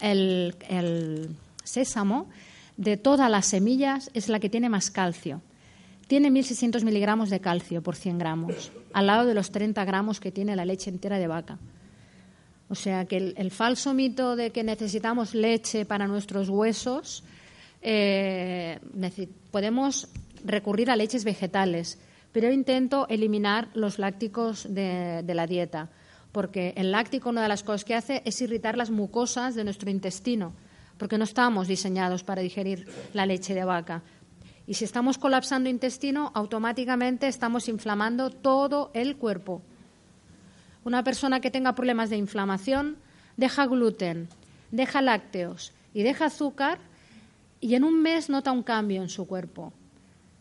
el 0.00 0.54
sésamo 1.64 2.28
de 2.76 2.96
todas 2.96 3.30
las 3.30 3.46
semillas 3.46 4.10
es 4.14 4.28
la 4.28 4.40
que 4.40 4.50
tiene 4.50 4.68
más 4.68 4.90
calcio 4.90 5.40
tiene 6.06 6.30
1.600 6.30 6.84
miligramos 6.84 7.30
de 7.30 7.40
calcio 7.40 7.82
por 7.82 7.96
100 7.96 8.18
gramos, 8.18 8.72
al 8.92 9.06
lado 9.06 9.26
de 9.26 9.34
los 9.34 9.50
30 9.50 9.84
gramos 9.84 10.20
que 10.20 10.32
tiene 10.32 10.56
la 10.56 10.64
leche 10.64 10.90
entera 10.90 11.18
de 11.18 11.26
vaca. 11.26 11.58
O 12.68 12.74
sea 12.74 13.04
que 13.04 13.34
el, 13.36 13.50
falso 13.50 13.94
mito 13.94 14.36
de 14.36 14.50
que 14.50 14.64
necesitamos 14.64 15.34
leche 15.34 15.84
para 15.84 16.06
nuestros 16.06 16.48
huesos, 16.48 17.22
eh, 17.82 18.80
podemos 19.50 20.08
recurrir 20.44 20.90
a 20.90 20.96
leches 20.96 21.24
vegetales, 21.24 21.98
pero 22.32 22.50
intento 22.50 23.06
eliminar 23.08 23.68
los 23.74 23.98
lácticos 23.98 24.66
de 24.68 25.22
la 25.26 25.46
dieta, 25.46 25.90
porque 26.34 26.74
el 26.76 26.90
láctico 26.90 27.30
una 27.30 27.42
de 27.42 27.48
las 27.48 27.62
cosas 27.62 27.84
que 27.84 27.94
hace 27.94 28.20
es 28.24 28.42
irritar 28.42 28.76
las 28.76 28.90
mucosas 28.90 29.54
de 29.54 29.62
nuestro 29.62 29.88
intestino 29.88 30.52
porque 30.98 31.16
no 31.16 31.24
estamos 31.24 31.68
diseñados 31.68 32.24
para 32.24 32.42
digerir 32.42 32.88
la 33.12 33.24
leche 33.24 33.54
de 33.54 33.64
vaca. 33.64 34.02
Y 34.66 34.74
si 34.74 34.84
estamos 34.84 35.16
colapsando 35.16 35.68
intestino, 35.68 36.32
automáticamente 36.34 37.28
estamos 37.28 37.68
inflamando 37.68 38.30
todo 38.30 38.90
el 38.94 39.16
cuerpo. 39.16 39.62
Una 40.84 41.04
persona 41.04 41.40
que 41.40 41.50
tenga 41.50 41.74
problemas 41.74 42.10
de 42.10 42.16
inflamación 42.16 42.96
deja 43.36 43.66
gluten, 43.66 44.28
deja 44.72 45.02
lácteos 45.02 45.72
y 45.92 46.02
deja 46.02 46.26
azúcar 46.26 46.78
y 47.60 47.76
en 47.76 47.84
un 47.84 48.02
mes 48.02 48.28
nota 48.28 48.52
un 48.52 48.62
cambio 48.64 49.02
en 49.02 49.08
su 49.08 49.26
cuerpo. 49.26 49.72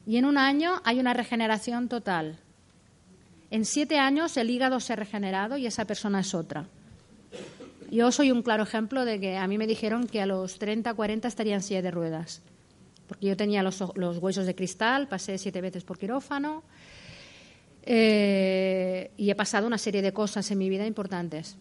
Y 0.08 0.18
en 0.18 0.26
un 0.26 0.38
año 0.38 0.82
hay 0.84 1.00
una 1.00 1.14
regeneración 1.14 1.88
total. 1.88 2.40
En 3.54 3.66
siete 3.66 4.00
años 4.00 4.36
el 4.38 4.50
hígado 4.50 4.80
se 4.80 4.94
ha 4.94 4.96
regenerado 4.96 5.58
y 5.58 5.68
esa 5.68 5.86
persona 5.86 6.22
es 6.22 6.34
otra. 6.34 6.66
Yo 7.92 8.12
soy 8.12 8.32
un 8.32 8.42
claro 8.42 8.64
ejemplo 8.64 9.06
de 9.06 9.20
que 9.20 9.38
a 9.38 9.46
mí 9.46 9.60
me 9.60 9.68
dijeron 9.68 10.08
que 10.08 10.24
a 10.24 10.26
los 10.26 10.58
30, 10.58 10.92
40 10.92 11.28
estaría 11.28 11.54
en 11.54 11.62
silla 11.62 11.84
de 11.84 11.92
ruedas. 11.92 12.42
Porque 13.08 13.28
yo 13.28 13.38
tenía 13.38 13.62
los, 13.62 13.80
huesos 13.80 14.48
de 14.48 14.56
cristal, 14.56 15.08
pasé 15.08 15.38
siete 15.38 15.62
veces 15.62 15.84
por 15.84 16.00
quirófano 16.00 16.64
eh, 17.84 19.12
y 19.18 19.30
he 19.30 19.36
pasado 19.36 19.68
una 19.68 19.78
serie 19.78 20.02
de 20.02 20.14
cosas 20.14 20.50
en 20.50 20.58
mi 20.58 20.68
vida 20.68 20.88
importantes. 20.88 21.56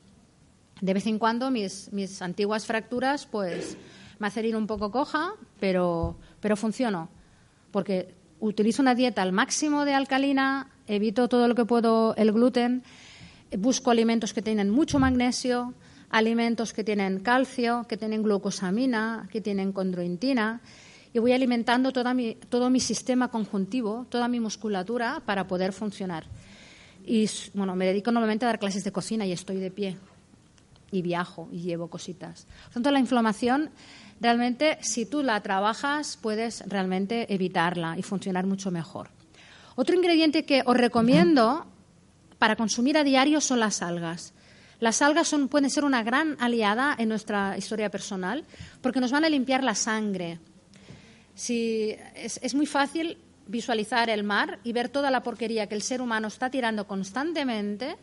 De 0.81 0.95
vez 0.95 1.07
en 1.07 1.19
cuando 1.19 1.51
mis, 1.51 1.91
antiguas 2.23 2.65
fracturas 2.65 3.27
pues 3.27 3.77
me 4.19 4.29
hacen 4.29 4.47
ir 4.47 4.57
un 4.57 4.67
poco 4.67 4.91
coja, 4.91 5.35
pero, 5.61 6.17
pero 6.41 6.57
funciono. 6.57 7.11
Porque 7.71 8.15
utilizo 8.41 8.81
una 8.81 8.95
dieta 8.95 9.21
al 9.21 9.33
máximo 9.33 9.85
de 9.85 9.93
alcalina, 9.93 10.72
evito 10.87 11.29
todo 11.29 11.49
lo 11.49 11.55
que 11.55 11.65
puedo 11.65 12.15
el 12.17 12.33
gluten, 12.33 12.83
busco 13.59 13.91
alimentos 13.91 14.33
que 14.33 14.43
tienen 14.43 14.71
mucho 14.71 14.99
magnesio, 14.99 15.75
alimentos 16.11 16.73
que 16.73 16.85
tienen 16.85 17.21
calcio, 17.21 17.87
que 17.89 17.97
tienen 17.97 18.23
glucosamina, 18.23 19.29
que 19.31 19.41
tienen 19.41 19.73
condroitina, 19.73 20.61
y 21.15 21.19
voy 21.19 21.33
alimentando 21.33 21.93
mi, 22.15 22.35
todo 22.49 22.71
mi 22.71 22.81
sistema 22.81 23.29
conjuntivo, 23.29 24.07
toda 24.09 24.29
mi 24.29 24.41
musculatura 24.41 25.23
para 25.27 25.47
poder 25.47 25.73
funcionar. 25.73 26.25
Y 27.05 27.29
bueno, 27.55 27.77
me 27.77 27.87
dedico 27.87 28.13
normalmente 28.13 28.45
a 28.45 28.49
dar 28.49 28.59
clases 28.59 28.85
de 28.85 28.93
cocina 28.93 29.27
y 29.27 29.33
estoy 29.33 29.57
de 29.57 29.71
pie 29.71 29.99
y 30.91 31.03
viajo 31.03 31.49
y 31.53 31.61
llevo 31.61 31.89
cositas. 31.89 32.47
Por 32.65 32.75
tanto, 32.75 32.91
la 32.91 33.01
inflamación 33.01 33.71
realmente, 34.21 34.79
si 34.81 35.05
tú 35.05 35.23
la 35.23 35.41
trabajas, 35.43 36.19
puedes 36.21 36.63
realmente 36.67 37.33
evitarla 37.33 37.99
y 37.99 38.03
funcionar 38.03 38.47
mucho 38.47 38.71
mejor. 38.71 39.11
Otro 39.75 39.97
ingrediente 39.97 40.45
que 40.45 40.63
os 40.67 40.77
recomiendo 40.77 41.67
para 42.39 42.57
consumir 42.57 42.97
a 42.99 43.05
diario 43.05 43.41
son 43.41 43.61
las 43.61 43.83
algas. 43.83 44.35
Las 44.81 45.01
algas 45.01 45.29
son, 45.29 45.47
pueden 45.47 45.71
ser 45.71 45.85
una 45.85 46.03
gran 46.03 46.37
aliada 46.41 46.95
en 46.99 47.09
nuestra 47.09 47.57
historia 47.57 47.89
personal 47.89 48.45
porque 48.81 49.01
nos 49.01 49.13
van 49.13 49.25
a 49.25 49.29
limpiar 49.29 49.63
la 49.63 49.77
sangre. 49.77 50.41
Es, 51.37 52.55
muy 52.55 52.67
fácil 52.67 53.17
visualizar 53.47 54.11
el 54.11 54.25
mar 54.25 54.59
y 54.65 54.73
ver 54.73 54.89
toda 54.89 55.11
la 55.11 55.23
porquería 55.23 55.69
que 55.69 55.75
el 55.75 55.83
ser 55.83 56.03
humano 56.03 56.29
está 56.29 56.51
tirando 56.51 56.87
constantemente 56.87 57.97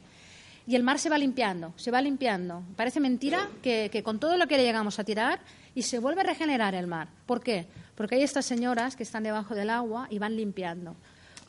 y 0.66 0.76
el 0.76 0.84
mar 0.84 1.00
se 1.00 1.10
va 1.10 1.18
limpiando, 1.18 1.74
se 1.76 1.92
va 1.92 2.02
limpiando. 2.02 2.64
Parece 2.76 3.00
mentira 3.00 3.50
que, 3.62 4.02
con 4.04 4.20
todo 4.20 4.38
lo 4.38 4.48
que 4.48 4.58
le 4.58 4.64
llegamos 4.64 5.00
a 5.00 5.04
tirar 5.04 5.42
y 5.76 5.82
se 5.82 6.00
vuelve 6.00 6.22
a 6.22 6.26
regenerar 6.26 6.76
el 6.76 6.88
mar. 6.88 7.10
¿Por 7.26 7.42
qué? 7.42 7.68
Porque 7.96 8.16
hay 8.16 8.24
estas 8.24 8.46
señoras 8.46 8.96
que 8.96 9.04
están 9.04 9.24
debajo 9.24 9.54
del 9.54 9.70
agua 9.70 10.08
y 10.10 10.18
van 10.18 10.36
limpiando. 10.36 10.96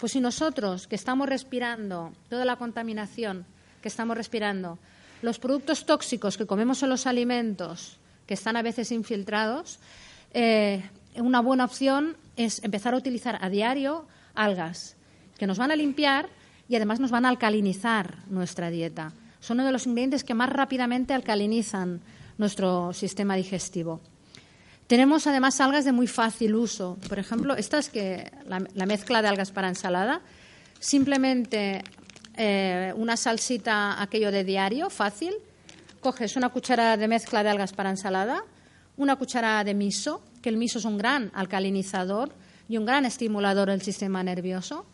Pues 0.00 0.12
si 0.12 0.20
nosotros 0.20 0.86
que 0.86 0.96
estamos 0.96 1.28
respirando 1.28 2.12
toda 2.30 2.46
la 2.46 2.56
contaminación 2.56 3.44
que 3.82 3.88
estamos 3.88 4.16
respirando, 4.16 4.78
los 5.20 5.38
productos 5.38 5.84
tóxicos 5.84 6.38
que 6.38 6.46
comemos 6.46 6.82
en 6.82 6.88
los 6.88 7.06
alimentos, 7.06 7.98
que 8.26 8.32
están 8.32 8.56
a 8.56 8.62
veces 8.62 8.92
infiltrados, 8.92 9.78
eh, 10.32 10.82
una 11.16 11.40
buena 11.40 11.66
opción 11.66 12.16
es 12.36 12.64
empezar 12.64 12.94
a 12.94 12.96
utilizar 12.96 13.38
a 13.42 13.50
diario 13.50 14.06
algas 14.34 14.96
que 15.36 15.46
nos 15.46 15.58
van 15.58 15.70
a 15.70 15.76
limpiar 15.76 16.30
y 16.66 16.76
además 16.76 16.98
nos 16.98 17.10
van 17.10 17.26
a 17.26 17.28
alcalinizar 17.28 18.24
nuestra 18.28 18.70
dieta. 18.70 19.12
Son 19.40 19.58
uno 19.58 19.66
de 19.66 19.72
los 19.72 19.86
ingredientes 19.86 20.24
que 20.24 20.32
más 20.32 20.48
rápidamente 20.48 21.12
alcalinizan 21.12 22.00
nuestro 22.38 22.94
sistema 22.94 23.36
digestivo. 23.36 24.00
Tenemos 24.90 25.28
además 25.28 25.60
algas 25.60 25.84
de 25.84 25.92
muy 25.92 26.08
fácil 26.08 26.56
uso. 26.56 26.98
Por 27.08 27.20
ejemplo, 27.20 27.54
estas 27.54 27.90
que 27.90 28.32
la, 28.48 28.86
mezcla 28.86 29.22
de 29.22 29.28
algas 29.28 29.52
para 29.52 29.68
ensalada, 29.68 30.20
simplemente 30.80 31.84
eh, 32.36 32.92
una 32.96 33.16
salsita 33.16 34.02
aquello 34.02 34.32
de 34.32 34.42
diario, 34.42 34.90
fácil. 34.90 35.34
Coges 36.00 36.34
una 36.34 36.48
cucharada 36.48 36.96
de 36.96 37.06
mezcla 37.06 37.44
de 37.44 37.50
algas 37.50 37.72
para 37.72 37.90
ensalada, 37.90 38.42
una 38.96 39.14
cucharada 39.14 39.62
de 39.62 39.74
miso, 39.74 40.24
que 40.42 40.48
el 40.48 40.56
miso 40.56 40.80
es 40.80 40.84
un 40.84 40.98
gran 40.98 41.30
alcalinizador 41.34 42.34
y 42.68 42.76
un 42.76 42.84
gran 42.84 43.04
estimulador 43.04 43.70
del 43.70 43.82
sistema 43.82 44.24
nervioso. 44.24 44.86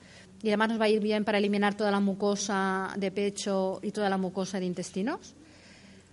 Y 0.43 0.49
además 0.49 0.69
nos 0.69 0.79
va 0.79 0.85
a 0.85 0.89
ir 0.91 1.01
bien 1.01 1.25
para 1.25 1.39
eliminar 1.39 1.75
toda 1.75 1.91
la 1.91 2.01
mucosa 2.01 2.93
de 2.99 3.11
pecho 3.11 3.81
y 3.83 3.93
toda 3.93 4.11
la 4.11 4.19
mucosa 4.19 4.61
de 4.61 4.67
intestinos. 4.67 5.35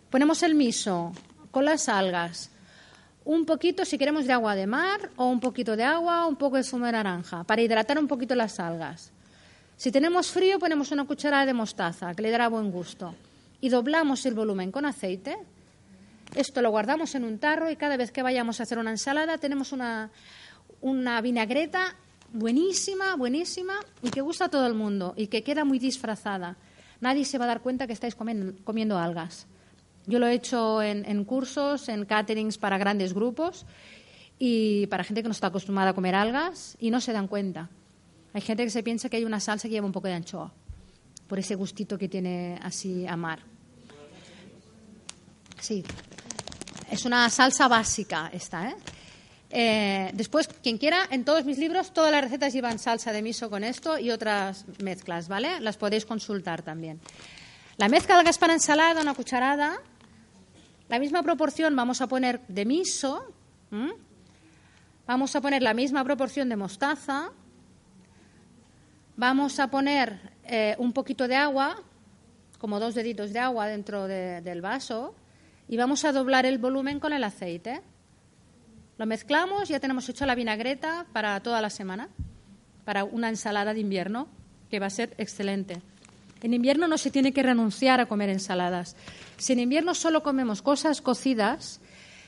Ponemos 0.09 0.41
el 0.41 0.55
miso 0.55 1.11
con 1.51 1.65
las 1.65 1.89
algas, 1.89 2.49
un 3.25 3.45
poquito, 3.45 3.85
si 3.85 3.97
queremos, 3.97 4.25
de 4.25 4.33
agua 4.33 4.55
de 4.55 4.67
mar 4.67 5.11
o 5.15 5.27
un 5.27 5.39
poquito 5.39 5.75
de 5.75 5.83
agua 5.83 6.27
un 6.27 6.35
poco 6.35 6.57
de 6.57 6.63
zumo 6.63 6.85
de 6.85 6.91
naranja 6.91 7.43
para 7.43 7.61
hidratar 7.61 7.97
un 7.97 8.07
poquito 8.07 8.35
las 8.35 8.59
algas. 8.59 9.11
Si 9.77 9.91
tenemos 9.91 10.31
frío, 10.31 10.59
ponemos 10.59 10.91
una 10.91 11.05
cucharada 11.05 11.45
de 11.45 11.53
mostaza, 11.53 12.13
que 12.13 12.21
le 12.21 12.31
dará 12.31 12.47
buen 12.47 12.71
gusto. 12.71 13.15
Y 13.61 13.69
doblamos 13.69 14.25
el 14.25 14.33
volumen 14.33 14.71
con 14.71 14.85
aceite. 14.85 15.37
Esto 16.35 16.61
lo 16.61 16.71
guardamos 16.71 17.15
en 17.15 17.23
un 17.23 17.39
tarro 17.39 17.69
y 17.69 17.75
cada 17.75 17.97
vez 17.97 18.11
que 18.11 18.23
vayamos 18.23 18.59
a 18.59 18.63
hacer 18.63 18.77
una 18.77 18.91
ensalada 18.91 19.37
tenemos 19.37 19.71
una, 19.71 20.09
una 20.81 21.21
vinagreta 21.21 21.95
buenísima, 22.33 23.15
buenísima 23.15 23.75
y 24.01 24.09
que 24.09 24.21
gusta 24.21 24.45
a 24.45 24.49
todo 24.49 24.67
el 24.67 24.73
mundo 24.73 25.13
y 25.15 25.27
que 25.27 25.43
queda 25.43 25.63
muy 25.63 25.79
disfrazada. 25.79 26.57
Nadie 26.99 27.25
se 27.25 27.37
va 27.37 27.45
a 27.45 27.49
dar 27.49 27.61
cuenta 27.61 27.87
que 27.87 27.93
estáis 27.93 28.15
comiendo 28.15 28.97
algas. 28.97 29.47
Yo 30.05 30.19
lo 30.19 30.27
he 30.27 30.33
hecho 30.33 30.81
en, 30.81 31.23
cursos, 31.23 31.87
en 31.87 32.05
caterings 32.05 32.57
para 32.57 32.77
grandes 32.77 33.13
grupos 33.13 33.65
y 34.37 34.87
para 34.87 35.03
gente 35.03 35.21
que 35.21 35.29
no 35.29 35.33
está 35.33 35.47
acostumbrada 35.47 35.91
a 35.91 35.93
comer 35.93 36.15
algas 36.15 36.75
y 36.79 36.91
no 36.91 36.99
se 36.99 37.13
dan 37.13 37.27
cuenta. 37.27 37.69
Hay 38.33 38.41
gente 38.41 38.63
que 38.63 38.69
se 38.69 38.83
piensa 38.83 39.09
que 39.09 39.17
hay 39.17 39.25
una 39.25 39.39
salsa 39.39 39.67
que 39.67 39.75
lleva 39.75 39.85
un 39.85 39.93
poco 39.93 40.07
de 40.07 40.15
anchoa, 40.15 40.51
por 41.27 41.39
ese 41.39 41.55
gustito 41.55 41.97
que 41.97 42.09
tiene 42.09 42.59
así 42.61 43.07
a 43.07 43.15
mar. 43.15 43.39
Sí, 45.61 45.83
es 46.91 47.05
una 47.05 47.29
salsa 47.29 47.69
básica 47.69 48.29
esta, 48.33 48.69
¿eh? 48.69 48.75
¿eh? 49.51 50.11
después, 50.13 50.49
quien 50.61 50.77
quiera, 50.77 51.07
en 51.09 51.23
todos 51.23 51.45
mis 51.45 51.57
libros, 51.57 51.93
todas 51.93 52.11
las 52.11 52.23
recetas 52.23 52.51
llevan 52.51 52.79
salsa 52.79 53.13
de 53.13 53.21
miso 53.21 53.49
con 53.49 53.63
esto 53.63 53.97
y 53.97 54.11
otras 54.11 54.65
mezclas, 54.79 55.29
¿vale? 55.29 55.61
Las 55.61 55.77
podéis 55.77 56.05
consultar 56.05 56.63
también. 56.63 56.99
La 57.77 57.87
mezcla 57.87 58.15
de 58.15 58.19
algas 58.19 58.37
para 58.37 58.53
ensalada, 58.53 59.01
una 59.01 59.13
cucharada, 59.13 59.79
la 60.93 60.99
misma 60.99 61.23
proporción 61.23 61.75
vamos 61.75 62.01
a 62.01 62.07
poner 62.07 62.41
de 62.47 62.65
miso, 62.65 63.25
vamos 65.07 65.35
a 65.35 65.41
poner 65.41 65.63
la 65.63 65.73
misma 65.73 66.03
proporción 66.03 66.49
de 66.49 66.55
mostaza, 66.55 67.31
vamos 69.17 69.59
a 69.59 69.71
poner 69.71 70.19
eh, 70.43 70.75
un 70.77 70.93
poquito 70.93 71.27
de 71.27 71.35
agua, 71.35 71.77
como 72.59 72.79
dos 72.79 72.93
deditos 72.93 73.33
de 73.33 73.39
agua 73.39 73.65
dentro 73.65 74.05
del 74.05 74.61
vaso, 74.61 75.15
y 75.67 75.77
vamos 75.77 76.05
a 76.05 76.11
doblar 76.11 76.45
el 76.45 76.59
volumen 76.59 76.99
con 76.99 77.11
el 77.11 77.23
aceite. 77.23 77.81
Lo 78.99 79.07
mezclamos, 79.07 79.69
ya 79.69 79.79
tenemos 79.79 80.07
hecho 80.09 80.27
la 80.27 80.35
vinagreta 80.35 81.07
para 81.11 81.39
toda 81.39 81.59
la 81.59 81.71
semana, 81.71 82.07
para 82.85 83.03
una 83.03 83.29
ensalada 83.29 83.73
de 83.73 83.79
invierno, 83.79 84.27
que 84.69 84.79
va 84.79 84.85
a 84.85 84.91
ser 84.91 85.15
excelente. 85.17 85.81
En 86.43 86.53
invierno 86.53 86.87
no 86.87 86.99
se 86.99 87.09
tiene 87.09 87.31
que 87.31 87.41
renunciar 87.41 87.99
a 87.99 88.05
comer 88.05 88.29
ensaladas. 88.29 88.95
Si 89.37 89.53
en 89.53 89.59
invierno 89.59 89.95
solo 89.95 90.23
comemos 90.23 90.61
cosas 90.61 91.01
cocidas, 91.01 91.81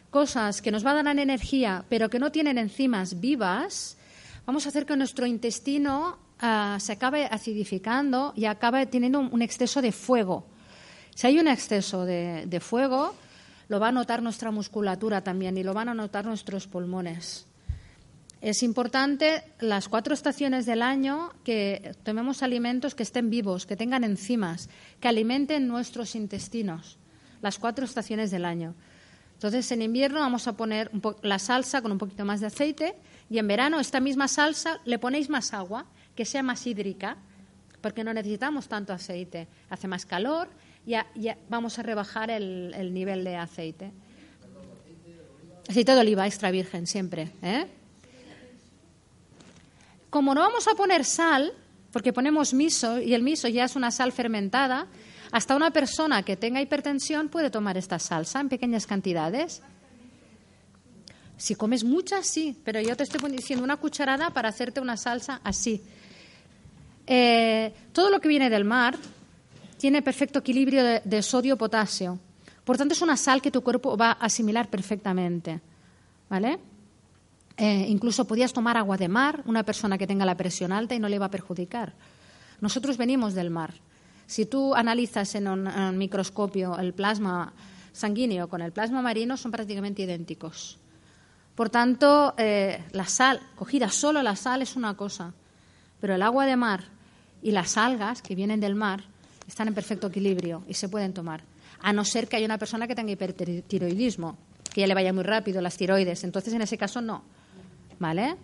cosas 0.09 0.61
que 0.61 0.71
nos 0.71 0.83
van 0.83 0.97
a 0.97 1.03
dar 1.03 1.19
energía, 1.19 1.85
pero 1.89 2.09
que 2.09 2.19
no 2.19 2.31
tienen 2.31 2.57
enzimas 2.57 3.19
vivas, 3.19 3.97
vamos 4.45 4.65
a 4.65 4.69
hacer 4.69 4.85
que 4.85 4.95
nuestro 4.97 5.25
intestino 5.25 6.17
ah, 6.39 6.77
se 6.79 6.93
acabe 6.93 7.25
acidificando 7.25 8.33
y 8.35 8.45
acabe 8.45 8.85
teniendo 8.85 9.19
un, 9.19 9.41
exceso 9.41 9.81
de 9.81 9.91
fuego. 9.91 10.45
Si 11.13 11.27
hay 11.27 11.39
un 11.39 11.47
exceso 11.47 12.05
de 12.05 12.59
fuego, 12.61 13.15
lo 13.67 13.79
va 13.79 13.89
a 13.89 13.91
notar 13.91 14.21
nuestra 14.21 14.51
musculatura 14.51 15.21
también 15.21 15.57
y 15.57 15.63
lo 15.63 15.73
van 15.73 15.89
a 15.89 15.93
notar 15.93 16.25
nuestros 16.25 16.67
pulmones. 16.67 17.47
Es 18.45 18.61
importante 18.61 19.41
las 19.59 19.89
cuatro 19.89 20.13
estaciones 20.13 20.67
del 20.67 20.83
año 20.83 21.31
que 21.43 21.95
tomemos 22.03 22.43
alimentos 22.43 22.93
que 22.93 23.01
estén 23.01 23.31
vivos, 23.31 23.65
que 23.65 23.75
tengan 23.75 24.03
enzimas, 24.03 24.69
que 24.99 25.07
alimenten 25.07 25.67
nuestros 25.67 26.13
intestinos. 26.13 26.99
Las 27.41 27.57
cuatro 27.57 27.85
estaciones 27.85 28.29
del 28.29 28.45
año. 28.45 28.75
Entonces, 29.33 29.71
en 29.71 29.81
invierno 29.81 30.19
vamos 30.19 30.47
a 30.47 30.55
poner 30.55 30.91
la 31.23 31.39
salsa 31.39 31.81
con 31.81 31.91
un 31.91 31.97
poquito 31.97 32.23
más 32.23 32.39
de 32.39 32.45
aceite 32.45 32.93
y 33.31 33.39
en 33.39 33.47
verano 33.47 33.79
esta 33.79 33.99
misma 33.99 34.27
salsa 34.27 34.79
le 34.85 34.99
ponéis 34.99 35.27
más 35.27 35.51
agua, 35.51 35.87
que 36.13 36.23
sea 36.23 36.43
más 36.43 36.67
hídrica, 36.67 37.17
porque 37.81 38.03
no 38.03 38.13
necesitamos 38.13 38.67
tanto 38.67 38.93
aceite. 38.93 39.47
Hace 39.71 39.87
más 39.87 40.05
calor 40.05 40.49
y 40.85 40.93
vamos 41.49 41.79
a 41.79 41.81
rebajar 41.81 42.29
el 42.29 42.93
nivel 42.93 43.23
de 43.23 43.37
aceite. 43.37 43.91
Aceite 45.67 45.95
de 45.95 45.99
oliva 45.99 46.27
extra 46.27 46.51
virgen, 46.51 46.85
siempre. 46.85 47.31
¿eh? 47.41 47.65
Como 50.15 50.33
no 50.33 50.39
vamos 50.39 50.65
a 50.69 50.75
poner 50.75 51.03
sal, 51.03 51.51
porque 51.91 52.13
ponemos 52.13 52.53
miso 52.53 53.01
y 53.01 53.13
el 53.13 53.21
miso 53.21 53.49
ya 53.49 53.65
es 53.65 53.75
una 53.75 53.91
sal 53.91 54.13
fermentada, 54.13 54.87
hasta 55.33 55.57
una 55.57 55.71
persona 55.71 56.23
que 56.23 56.37
tenga 56.37 56.61
hipertensión 56.61 57.27
puede 57.27 57.49
tomar 57.49 57.75
esta 57.75 57.99
salsa 57.99 58.39
en 58.39 58.47
pequeñas 58.47 58.87
cantidades. 58.87 59.61
Si 61.35 61.55
comes 61.55 61.83
mucha, 61.83 62.23
sí, 62.23 62.57
pero 62.63 62.79
yo 62.79 62.95
te 62.95 63.03
estoy 63.03 63.29
diciendo 63.29 63.65
una 63.65 63.75
cucharada 63.75 64.29
para 64.29 64.47
hacerte 64.47 64.79
una 64.79 64.95
salsa 64.95 65.41
así. 65.43 65.83
Eh, 67.05 67.73
todo 67.91 68.09
lo 68.09 68.21
que 68.21 68.29
viene 68.29 68.49
del 68.49 68.63
mar 68.63 68.97
tiene 69.77 70.01
perfecto 70.01 70.39
equilibrio 70.39 70.81
de, 70.81 71.21
sodio-potasio. 71.21 72.17
Por 72.63 72.77
tanto, 72.77 72.93
es 72.93 73.01
una 73.01 73.17
sal 73.17 73.41
que 73.41 73.51
tu 73.51 73.61
cuerpo 73.61 73.97
va 73.97 74.11
a 74.11 74.27
asimilar 74.27 74.69
perfectamente. 74.69 75.59
¿Vale? 76.29 76.57
Eh, 77.57 77.85
incluso 77.87 78.25
podías 78.25 78.51
tomar 78.51 78.77
agua 78.77 78.97
de 78.97 79.07
mar, 79.07 79.41
una 79.45 79.63
persona 79.63 79.97
que 79.97 80.07
tenga 80.07 80.25
la 80.25 80.35
presión 80.35 80.71
alta 80.71 80.95
y 80.95 80.99
no 80.99 81.07
le 81.07 81.19
va 81.19 81.27
a 81.27 81.31
perjudicar. 81.31 81.93
Nosotros 82.59 82.97
venimos 82.97 83.33
del 83.33 83.49
mar. 83.49 83.73
Si 84.27 84.45
tú 84.45 84.73
analizas 84.73 85.35
en 85.35 85.47
un 85.47 85.97
microscopio 85.97 86.77
el 86.77 86.93
plasma 86.93 87.53
sanguíneo 87.93 88.49
con 88.49 88.61
el 88.61 88.71
plasma 88.71 89.01
marino, 89.01 89.37
son 89.37 89.51
prácticamente 89.51 90.01
idénticos. 90.01 90.77
Por 91.55 91.69
tanto, 91.69 92.33
eh, 92.37 92.83
la 92.91 93.05
sal, 93.05 93.39
cogida 93.55 93.89
solo 93.89 94.21
la 94.21 94.35
sal 94.35 94.61
es 94.61 94.75
una 94.75 94.95
cosa, 94.95 95.33
pero 96.01 96.15
el 96.15 96.21
agua 96.21 96.45
de 96.45 96.57
mar 96.57 96.83
y 97.41 97.51
las 97.51 97.77
algas 97.77 98.21
que 98.21 98.35
vienen 98.35 98.59
del 98.59 98.75
mar 98.75 99.03
están 99.47 99.69
en 99.69 99.73
perfecto 99.73 100.07
equilibrio 100.07 100.63
y 100.67 100.73
se 100.73 100.89
pueden 100.89 101.13
tomar, 101.13 101.43
a 101.81 101.93
no 101.93 102.03
ser 102.03 102.27
que 102.27 102.35
haya 102.35 102.45
una 102.45 102.57
persona 102.57 102.87
que 102.87 102.95
tenga 102.95 103.11
hipertiroidismo, 103.11 104.37
que 104.73 104.81
ya 104.81 104.87
le 104.87 104.93
vaya 104.93 105.13
muy 105.13 105.23
rápido 105.23 105.61
las 105.61 105.77
tiroides. 105.77 106.25
Entonces, 106.25 106.53
en 106.53 106.61
ese 106.61 106.77
caso, 106.77 106.99
no. 106.99 107.23
¿Vale? 107.99 108.35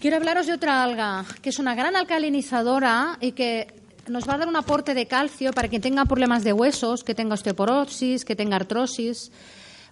Quiero 0.00 0.16
hablaros 0.16 0.46
de 0.46 0.52
otra 0.52 0.82
alga, 0.82 1.24
que 1.40 1.48
es 1.48 1.58
una 1.58 1.74
gran 1.74 1.96
alcalinizadora 1.96 3.16
y 3.20 3.32
que 3.32 3.72
nos 4.08 4.28
va 4.28 4.34
a 4.34 4.38
dar 4.38 4.48
un 4.48 4.56
aporte 4.56 4.92
de 4.94 5.06
calcio 5.06 5.52
para 5.52 5.68
quien 5.68 5.80
tenga 5.80 6.04
problemas 6.04 6.44
de 6.44 6.52
huesos, 6.52 7.04
que 7.04 7.14
tenga 7.14 7.34
osteoporosis, 7.34 8.24
que 8.24 8.36
tenga 8.36 8.56
artrosis 8.56 9.32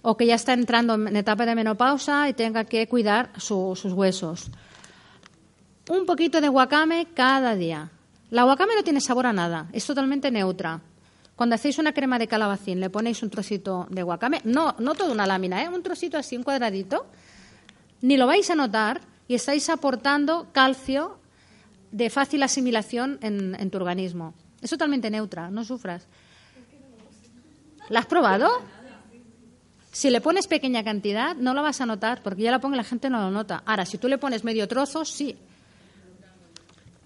o 0.03 0.15
que 0.15 0.25
ya 0.25 0.35
está 0.35 0.53
entrando 0.53 0.95
en 0.95 1.15
etapa 1.15 1.45
de 1.45 1.55
menopausa 1.55 2.29
y 2.29 2.33
tenga 2.33 2.65
que 2.65 2.87
cuidar 2.87 3.31
sus 3.37 3.85
huesos. 3.85 4.51
Un 5.89 6.05
poquito 6.05 6.41
de 6.41 6.49
guacame 6.49 7.07
cada 7.13 7.55
día. 7.55 7.89
La 8.29 8.43
guacame 8.43 8.75
no 8.75 8.83
tiene 8.83 9.01
sabor 9.01 9.25
a 9.25 9.33
nada, 9.33 9.67
es 9.73 9.85
totalmente 9.85 10.29
neutra. 10.29 10.81
Cuando 11.35 11.55
hacéis 11.55 11.79
una 11.79 11.93
crema 11.93 12.19
de 12.19 12.27
calabacín, 12.27 12.79
le 12.79 12.89
ponéis 12.89 13.23
un 13.23 13.29
trocito 13.29 13.87
de 13.89 14.03
guacame, 14.03 14.41
no, 14.43 14.75
no 14.77 14.93
toda 14.93 15.11
una 15.11 15.25
lámina, 15.25 15.63
¿eh? 15.63 15.69
un 15.69 15.81
trocito 15.81 16.17
así, 16.17 16.37
un 16.37 16.43
cuadradito, 16.43 17.07
ni 18.03 18.17
lo 18.17 18.27
vais 18.27 18.49
a 18.49 18.55
notar 18.55 18.99
y 19.29 19.33
estáis 19.33 19.69
aportando 19.69 20.49
calcio 20.51 21.17
de 21.91 22.09
fácil 22.09 22.43
asimilación 22.43 23.17
en, 23.21 23.69
tu 23.71 23.77
organismo. 23.77 24.33
Es 24.61 24.69
totalmente 24.69 25.09
neutra, 25.09 25.49
no 25.49 25.63
sufras. 25.63 26.05
¿La 27.87 28.01
has 28.01 28.05
probado? 28.05 28.61
Si 29.93 30.09
le 30.09 30.19
pones 30.19 30.47
pequeña 30.47 30.83
cantidad, 30.83 31.33
no 31.37 31.53
lo 31.53 31.63
vas 31.63 31.79
a 31.79 31.85
notar, 31.85 32.21
porque 32.23 32.41
ya 32.41 32.51
la 32.51 32.59
pongo 32.59 32.75
y 32.75 32.77
la 32.77 32.83
gente 32.83 33.09
no 33.09 33.21
lo 33.21 33.31
nota. 33.31 33.63
Ahora, 33.65 33.85
si 33.85 33.97
tú 33.97 34.09
le 34.09 34.17
pones 34.17 34.43
medio 34.43 34.67
trozo, 34.67 35.05
sí. 35.05 35.37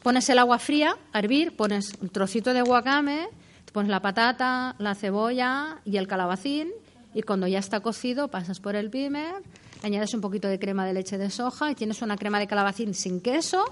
Pones 0.02 0.28
el 0.30 0.40
agua 0.40 0.58
fría 0.58 0.98
hervir, 1.14 1.56
pones 1.56 1.94
un 2.02 2.10
trocito 2.10 2.54
de 2.54 2.64
guacame, 2.64 3.28
pones 3.72 3.92
la 3.92 4.00
patata, 4.00 4.76
la 4.80 4.96
cebolla 4.96 5.80
y 5.86 5.98
el 5.98 6.08
calabacín, 6.08 6.72
y 7.14 7.22
cuando 7.22 7.46
ya 7.46 7.60
está 7.60 7.82
cocido, 7.82 8.30
pasas 8.30 8.60
por 8.60 8.76
el 8.76 8.90
pimer, 8.90 9.44
añades 9.84 10.13
un 10.13 10.22
poquito 10.22 10.48
de 10.48 10.60
crema 10.60 10.86
de 10.86 10.94
leche 10.94 11.18
de 11.18 11.30
soja 11.30 11.72
y 11.72 11.76
tienes 11.76 12.02
una 12.02 12.18
crema 12.18 12.40
de 12.40 12.48
calabacín 12.48 12.94
sin 12.94 13.22
queso, 13.22 13.66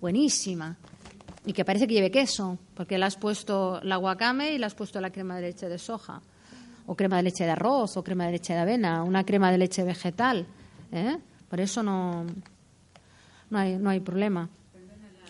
buenísima. 0.00 0.76
Y 1.46 1.52
que 1.52 1.64
parece 1.64 1.86
que 1.86 1.94
lleve 1.94 2.10
queso, 2.10 2.58
porque 2.74 2.98
le 2.98 3.04
has 3.04 3.16
puesto 3.16 3.80
la 3.82 3.96
guacame 3.96 4.52
y 4.52 4.58
le 4.58 4.66
has 4.66 4.74
puesto 4.74 5.00
la 5.00 5.10
crema 5.10 5.36
de 5.36 5.42
leche 5.42 5.68
de 5.68 5.78
soja 5.78 6.22
o 6.86 6.94
crema 6.94 7.16
de 7.16 7.24
leche 7.24 7.44
de 7.44 7.50
arroz, 7.50 7.96
o 7.96 8.04
crema 8.04 8.26
de 8.26 8.32
leche 8.32 8.52
de 8.52 8.60
avena, 8.60 9.02
una 9.02 9.24
crema 9.24 9.50
de 9.50 9.58
leche 9.58 9.82
vegetal. 9.84 10.46
¿eh? 10.92 11.18
Por 11.48 11.60
eso 11.60 11.82
no, 11.82 12.26
no, 13.50 13.58
hay, 13.58 13.76
no 13.76 13.90
hay 13.90 14.00
problema. 14.00 14.48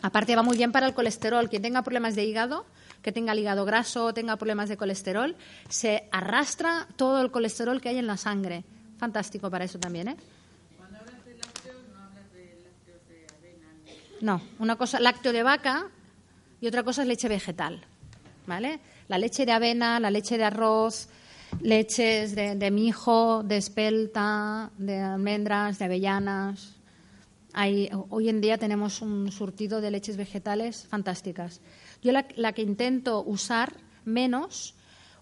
Aparte 0.02 0.36
va 0.36 0.42
muy 0.42 0.56
bien 0.56 0.72
para 0.72 0.86
el 0.86 0.94
colesterol. 0.94 1.48
Quien 1.48 1.62
tenga 1.62 1.82
problemas 1.82 2.14
de 2.14 2.24
hígado, 2.24 2.66
que 3.02 3.12
tenga 3.12 3.32
el 3.32 3.38
hígado 3.38 3.64
graso, 3.64 4.12
tenga 4.12 4.36
problemas 4.36 4.68
de 4.68 4.76
colesterol, 4.76 5.36
se 5.68 6.08
arrastra 6.12 6.88
todo 6.96 7.22
el 7.22 7.30
colesterol 7.30 7.80
que 7.80 7.90
hay 7.90 7.98
en 7.98 8.06
la 8.06 8.16
sangre. 8.16 8.64
Fantástico 8.98 9.50
para 9.50 9.64
eso 9.64 9.78
también, 9.78 10.08
¿eh? 10.08 10.16
Cuando 10.76 10.98
hablas 10.98 11.24
de 11.24 11.34
lácteos, 11.36 11.76
no 11.92 11.98
hablas 12.02 12.32
de 12.32 12.58
lácteos 12.64 13.08
de 13.08 13.26
avena. 13.38 13.68
No, 14.20 14.42
una 14.58 14.76
cosa 14.76 15.00
lácteo 15.00 15.32
de 15.32 15.42
vaca 15.42 15.88
y 16.60 16.66
otra 16.66 16.82
cosa 16.82 17.02
es 17.02 17.08
leche 17.08 17.28
vegetal, 17.28 17.84
¿vale? 18.46 18.80
La 19.08 19.18
leche 19.18 19.44
de 19.44 19.52
avena, 19.52 20.00
la 20.00 20.10
leche 20.10 20.38
de 20.38 20.44
arroz, 20.44 21.08
leches 21.60 22.34
de, 22.34 22.70
mijo, 22.70 23.42
de 23.42 23.56
espelta, 23.56 24.70
de 24.78 25.00
almendras, 25.00 25.78
de 25.78 25.84
avellanas. 25.84 26.74
hoy 28.10 28.28
en 28.28 28.40
día 28.40 28.58
tenemos 28.58 29.02
un 29.02 29.30
surtido 29.30 29.80
de 29.80 29.90
leches 29.90 30.16
vegetales 30.16 30.86
fantásticas. 30.88 31.60
Yo 32.02 32.12
la, 32.12 32.52
que 32.52 32.62
intento 32.62 33.22
usar 33.22 33.74
menos, 34.04 34.74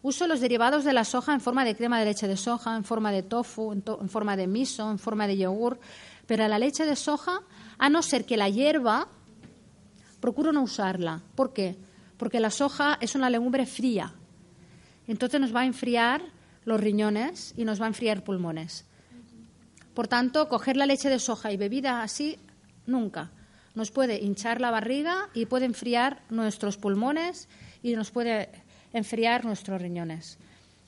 uso 0.03 0.27
los 0.27 0.41
derivados 0.41 0.85
de 0.85 0.93
la 0.93 1.05
soja 1.05 1.33
en 1.33 1.41
forma 1.41 1.65
de 1.65 1.77
crema 1.77 1.99
de 1.99 2.07
leche 2.07 2.29
de 2.29 2.37
soja, 2.37 2.77
en 2.77 2.85
forma 2.85 3.13
de 3.13 3.23
tofu, 3.23 3.73
en, 3.73 4.09
forma 4.09 4.37
de 4.37 4.47
miso, 4.47 4.91
en 4.91 4.99
forma 4.99 5.27
de 5.27 5.39
yogur, 5.39 5.79
pero 6.27 6.47
la 6.49 6.59
leche 6.59 6.85
de 6.85 6.97
soja, 6.97 7.41
a 7.79 7.89
no 7.89 8.03
ser 8.03 8.25
que 8.25 8.37
la 8.37 8.49
hierba, 8.49 9.09
procuro 10.21 10.53
no 10.53 10.63
usarla. 10.63 11.23
¿Por 11.35 11.53
qué? 11.53 11.77
Porque 12.17 12.41
la 12.41 12.51
soja 12.51 12.99
es 13.01 13.15
una 13.15 13.31
legumbre 13.31 13.67
fría 13.67 14.15
entonces 15.07 15.41
nos 15.41 15.55
va 15.55 15.61
a 15.61 15.67
enfriar 15.67 16.23
los 16.65 16.81
riñones 16.81 17.55
y 17.57 17.65
nos 17.65 17.81
va 17.81 17.87
a 17.87 17.89
enfriar 17.89 18.25
pulmones. 18.25 18.87
Por 19.95 20.09
tanto, 20.09 20.49
coger 20.49 20.77
la 20.77 20.87
leche 20.87 21.09
de 21.09 21.19
soja 21.19 21.53
y 21.53 21.57
bebida 21.57 22.03
así, 22.03 22.39
nunca. 22.87 23.31
Nos 23.75 23.91
puede 23.91 24.23
hinchar 24.23 24.61
la 24.61 24.71
barriga 24.71 25.29
y 25.35 25.47
puede 25.47 25.67
enfriar 25.67 26.23
nuestros 26.31 26.77
pulmones 26.77 27.49
y 27.83 27.95
nos 27.95 28.11
puede 28.11 28.51
enfriar 28.93 29.45
nuestros 29.45 29.81
riñones. 29.81 30.39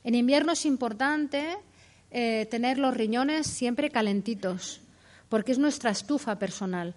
En 0.04 0.14
invierno 0.14 0.52
es 0.52 0.66
importante 0.66 1.56
eh, 2.10 2.46
tener 2.50 2.78
los 2.78 2.94
riñones 2.94 3.46
siempre 3.46 3.90
calentitos, 3.90 4.80
porque 5.28 5.52
es 5.52 5.58
nuestra 5.58 5.90
estufa 5.90 6.38
personal. 6.38 6.94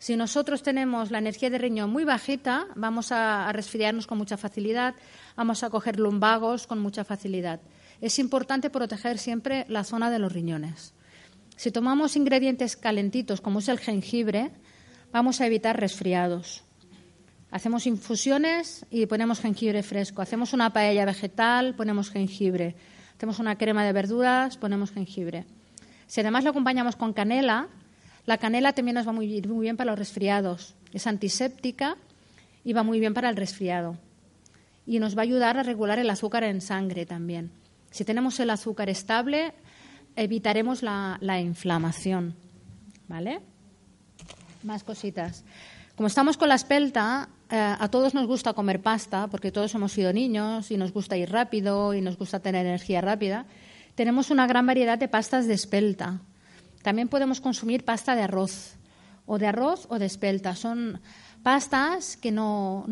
Si 0.00 0.16
nosotros 0.16 0.62
tenemos 0.62 1.10
la 1.10 1.18
energía 1.18 1.50
de 1.50 1.58
riñón 1.58 1.90
muy 1.90 2.04
bajita, 2.04 2.66
vamos 2.74 3.12
a, 3.12 3.52
resfriarnos 3.52 4.06
con 4.06 4.16
mucha 4.16 4.36
facilidad, 4.38 4.94
vamos 5.36 5.62
a 5.62 5.70
coger 5.70 6.00
lumbagos 6.00 6.66
con 6.66 6.80
mucha 6.80 7.04
facilidad. 7.04 7.60
Es 8.00 8.18
importante 8.18 8.70
proteger 8.70 9.18
siempre 9.18 9.66
la 9.68 9.84
zona 9.84 10.10
de 10.10 10.18
los 10.18 10.32
riñones. 10.32 10.94
Si 11.56 11.70
tomamos 11.70 12.16
ingredientes 12.16 12.76
calentitos, 12.76 13.42
como 13.42 13.58
es 13.58 13.68
el 13.68 13.78
jengibre, 13.78 14.52
vamos 15.12 15.42
a 15.42 15.46
evitar 15.46 15.78
resfriados. 15.78 16.64
Hacemos 17.50 17.86
infusiones 17.86 18.86
y 18.90 19.06
ponemos 19.06 19.40
jengibre 19.40 19.82
fresco. 19.82 20.22
Hacemos 20.22 20.52
una 20.52 20.72
paella 20.72 21.04
vegetal, 21.04 21.74
ponemos 21.74 22.10
jengibre. 22.10 22.76
Hacemos 23.16 23.38
una 23.38 23.56
crema 23.56 23.84
de 23.84 23.92
verduras, 23.92 24.56
ponemos 24.56 24.92
jengibre. 24.92 25.44
Si 26.06 26.20
además 26.20 26.44
lo 26.44 26.50
acompañamos 26.50 26.96
con 26.96 27.12
canela, 27.12 27.68
la 28.26 28.38
canela 28.38 28.72
también 28.72 28.94
nos 28.94 29.06
va 29.06 29.12
muy, 29.12 29.42
muy 29.42 29.62
bien 29.62 29.76
para 29.76 29.90
los 29.90 29.98
resfriados. 29.98 30.74
Es 30.92 31.06
antiséptica 31.06 31.96
y 32.64 32.72
va 32.72 32.82
muy 32.82 33.00
bien 33.00 33.14
para 33.14 33.28
el 33.28 33.36
resfriado. 33.36 33.96
Y 34.86 34.98
nos 34.98 35.16
va 35.16 35.22
a 35.22 35.24
ayudar 35.24 35.56
a 35.56 35.62
regular 35.62 35.98
el 35.98 36.10
azúcar 36.10 36.44
en 36.44 36.60
sangre 36.60 37.06
también. 37.06 37.50
Si 37.90 38.04
tenemos 38.04 38.38
el 38.40 38.50
azúcar 38.50 38.88
estable, 38.88 39.52
evitaremos 40.16 40.82
la, 40.82 41.18
inflamación. 41.40 42.34
¿Vale? 43.08 43.40
Más 44.62 44.84
cositas. 44.84 45.44
Como 45.96 46.06
estamos 46.06 46.36
con 46.36 46.48
la 46.48 46.54
espelta, 46.54 47.28
eh, 47.50 47.76
a 47.78 47.88
todos 47.88 48.14
nos 48.14 48.26
gusta 48.26 48.52
comer 48.52 48.80
pasta, 48.80 49.26
porque 49.26 49.50
todos 49.50 49.74
hemos 49.74 49.92
sido 49.92 50.12
niños 50.12 50.70
y 50.70 50.76
nos 50.76 50.92
gusta 50.92 51.16
ir 51.16 51.30
rápido 51.30 51.94
y 51.94 52.00
nos 52.00 52.16
gusta 52.16 52.40
tener 52.40 52.64
energía 52.64 53.00
rápida. 53.00 53.46
Tenemos 53.96 54.30
una 54.30 54.46
gran 54.46 54.66
variedad 54.66 54.98
de 54.98 55.08
pastas 55.08 55.46
de 55.46 55.54
espelta. 55.54 56.20
También 56.82 57.08
podemos 57.08 57.40
consumir 57.40 57.84
pasta 57.84 58.14
de 58.14 58.22
arroz, 58.22 58.76
o 59.26 59.38
de 59.38 59.46
arroz 59.46 59.86
o 59.90 59.98
de 59.98 60.06
espelta. 60.06 60.54
Son 60.54 61.00
pastas 61.42 62.16
que 62.16 62.30
no, 62.30 62.86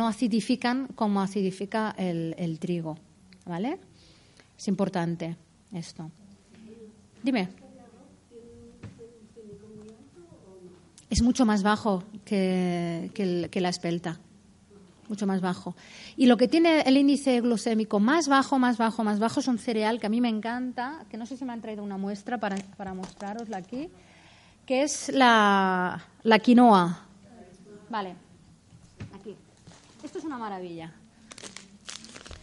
acidifican 0.00 0.88
como 0.94 1.20
acidifica 1.20 1.94
el, 1.96 2.58
trigo. 2.58 2.98
¿Vale? 3.46 3.78
Es 4.56 4.68
importante 4.68 5.36
esto. 5.72 6.10
Dime. 7.22 7.67
Es 11.10 11.22
mucho 11.22 11.46
más 11.46 11.62
bajo 11.62 12.04
que, 12.24 13.50
la 13.54 13.68
espelta. 13.68 14.18
mucho 15.08 15.26
más 15.26 15.40
bajo. 15.40 15.74
Y 16.16 16.26
lo 16.26 16.36
que 16.36 16.48
tiene 16.48 16.82
el 16.82 16.98
índice 16.98 17.40
glucémico 17.40 17.98
más 17.98 18.28
bajo, 18.28 18.58
más 18.58 18.76
bajo, 18.76 19.04
más 19.04 19.18
bajo 19.18 19.40
es 19.40 19.48
un 19.48 19.58
cereal 19.58 20.00
que 20.00 20.06
a 20.06 20.10
mí 20.10 20.20
me 20.20 20.28
encanta, 20.28 21.06
que 21.10 21.16
no 21.16 21.24
sé 21.24 21.36
si 21.36 21.44
me 21.46 21.52
han 21.52 21.62
traído 21.62 21.82
una 21.82 21.96
muestra 21.96 22.38
para, 22.38 22.56
para 22.76 22.92
mostrarosla 22.92 23.56
aquí, 23.56 23.88
que 24.66 24.82
es 24.82 25.08
la, 25.08 26.04
la 26.24 26.38
quinoa. 26.40 27.06
Vale, 27.88 28.14
aquí. 29.18 29.34
Esto 30.04 30.18
es 30.18 30.24
una 30.24 30.36
maravilla. 30.36 30.92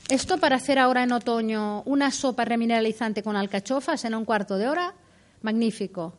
Esto 0.09 0.39
para 0.39 0.55
hacer 0.55 0.79
ahora 0.79 1.03
en 1.03 1.11
otoño 1.11 1.83
una 1.83 2.09
sopa 2.09 2.45
remineralizante 2.45 3.21
con 3.21 3.35
alcachofas 3.35 4.05
en 4.05 4.15
un 4.15 4.25
cuarto 4.25 4.57
de 4.57 4.67
hora, 4.67 4.93
magnífico. 5.41 6.13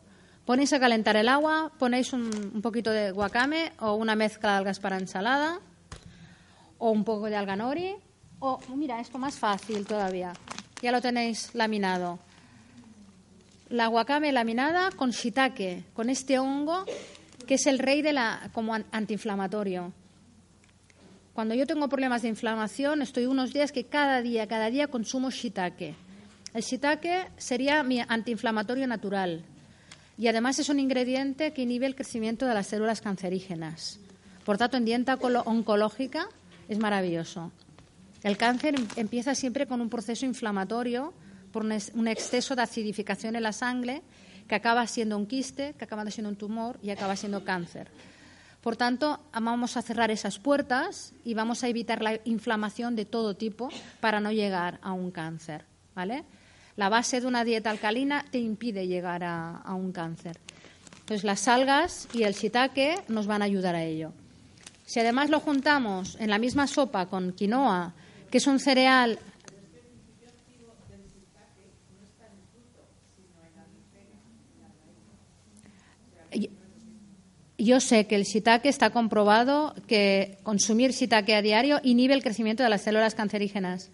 Ponéis 0.47 0.71
a 0.71 0.79
calentar 0.79 1.17
el 1.17 1.27
agua, 1.27 1.73
ponéis 1.77 2.13
un, 2.13 2.61
poquito 2.63 2.89
de 2.91 3.11
guacame 3.11 3.73
o 3.81 3.95
una 3.95 4.15
mezcla 4.15 4.51
de 4.51 4.57
algas 4.59 4.79
para 4.79 4.97
ensalada 4.97 5.59
o 6.77 6.89
un 6.89 7.03
poco 7.03 7.25
de 7.25 7.35
alga 7.35 7.57
nori 7.57 7.97
o, 8.39 8.57
mira, 8.73 9.01
esto 9.01 9.17
más 9.17 9.35
fácil 9.35 9.85
todavía. 9.85 10.31
Ya 10.81 10.93
lo 10.93 11.01
tenéis 11.01 11.53
laminado. 11.53 12.19
La 13.67 13.87
guacame 13.87 14.31
laminada 14.31 14.89
con 14.91 15.09
shiitake, 15.11 15.83
con 15.93 16.09
este 16.09 16.39
hongo 16.39 16.85
que 17.45 17.55
es 17.55 17.67
el 17.67 17.77
rey 17.77 18.01
de 18.01 18.13
la 18.13 18.49
como 18.53 18.73
antiinflamatorio. 18.73 19.91
Cuando 21.33 21.55
yo 21.55 21.67
tengo 21.67 21.89
problemas 21.89 22.21
de 22.21 22.29
inflamación, 22.29 23.01
estoy 23.01 23.25
unos 23.25 23.51
días 23.51 23.73
que 23.73 23.83
cada 23.83 24.21
día, 24.21 24.47
cada 24.47 24.69
día 24.69 24.87
consumo 24.87 25.29
shiitake. 25.29 25.93
El 26.53 26.63
shiitake 26.63 27.31
sería 27.35 27.83
mi 27.83 27.99
antiinflamatorio 27.99 28.87
natural 28.87 29.43
y 30.17 30.27
además 30.27 30.59
es 30.59 30.69
un 30.69 30.79
ingrediente 30.79 31.53
que 31.53 31.61
inhibe 31.61 31.85
el 31.85 31.95
crecimiento 31.95 32.45
de 32.45 32.53
las 32.53 32.67
células 32.67 33.01
cancerígenas. 33.01 33.99
Por 34.45 34.57
tanto, 34.57 34.77
en 34.77 34.85
dieta 34.85 35.15
oncológica 35.15 36.27
es 36.67 36.79
maravilloso. 36.79 37.51
El 38.23 38.37
cáncer 38.37 38.75
em, 38.75 38.87
empieza 38.95 39.35
siempre 39.35 39.67
con 39.67 39.81
un 39.81 39.89
proceso 39.89 40.25
inflamatorio 40.25 41.13
por 41.51 41.63
un 41.63 42.07
exceso 42.07 42.55
de 42.55 42.61
acidificación 42.61 43.35
en 43.35 43.43
la 43.43 43.53
sangre 43.53 44.01
que 44.47 44.55
acaba 44.55 44.85
siendo 44.87 45.17
un 45.17 45.27
quiste, 45.27 45.73
que 45.73 45.85
acaba 45.85 46.09
siendo 46.09 46.29
un 46.29 46.35
tumor 46.35 46.79
y 46.81 46.89
acaba 46.89 47.15
siendo 47.15 47.43
cáncer. 47.43 47.89
Por 48.61 48.75
tanto, 48.75 49.19
vamos 49.33 49.77
a 49.77 49.81
cerrar 49.81 50.11
esas 50.11 50.39
puertas 50.39 51.13
y 51.23 51.33
vamos 51.33 51.63
a 51.63 51.67
evitar 51.67 52.01
la 52.01 52.19
inflamación 52.25 52.95
de 52.95 53.05
todo 53.05 53.35
tipo 53.35 53.69
para 54.01 54.19
no 54.19 54.31
llegar 54.31 54.79
a 54.81 54.93
un 54.93 55.11
cáncer. 55.11 55.65
¿vale? 55.97 56.23
La 56.77 56.89
base 56.89 57.19
de 57.19 57.27
una 57.27 57.43
dieta 57.43 57.69
alcalina 57.69 58.23
te 58.31 58.37
impide 58.37 58.87
llegar 58.87 59.23
a, 59.23 59.61
un 59.73 59.91
cáncer. 59.91 60.37
Entonces, 60.99 61.23
las 61.23 61.47
algas 61.47 62.07
y 62.13 62.23
el 62.23 62.33
shiitake 62.33 63.03
nos 63.09 63.27
van 63.27 63.41
a 63.41 63.45
ayudar 63.45 63.75
a 63.75 63.83
ello. 63.83 64.13
Si 64.85 64.99
además 64.99 65.29
lo 65.29 65.41
juntamos 65.41 66.15
en 66.19 66.29
la 66.29 66.37
misma 66.37 66.67
sopa 66.67 67.07
con 67.07 67.33
quinoa, 67.33 67.93
que 68.31 68.37
es 68.37 68.47
un 68.47 68.59
cereal 68.59 69.19
Yo 77.59 77.79
sé 77.79 78.05
que 78.05 78.15
el 78.15 78.23
shiitake 78.23 78.69
está 78.69 78.91
comprobado 78.91 79.73
que 79.87 80.37
consumir 80.43 80.91
shiitake 80.91 81.33
a 81.33 81.41
diario 81.41 81.79
inhibe 81.83 82.13
el 82.13 82.21
crecimiento 82.21 82.61
de 82.61 82.69
las 82.69 82.83
células 82.83 83.15
cancerígenas. 83.15 83.89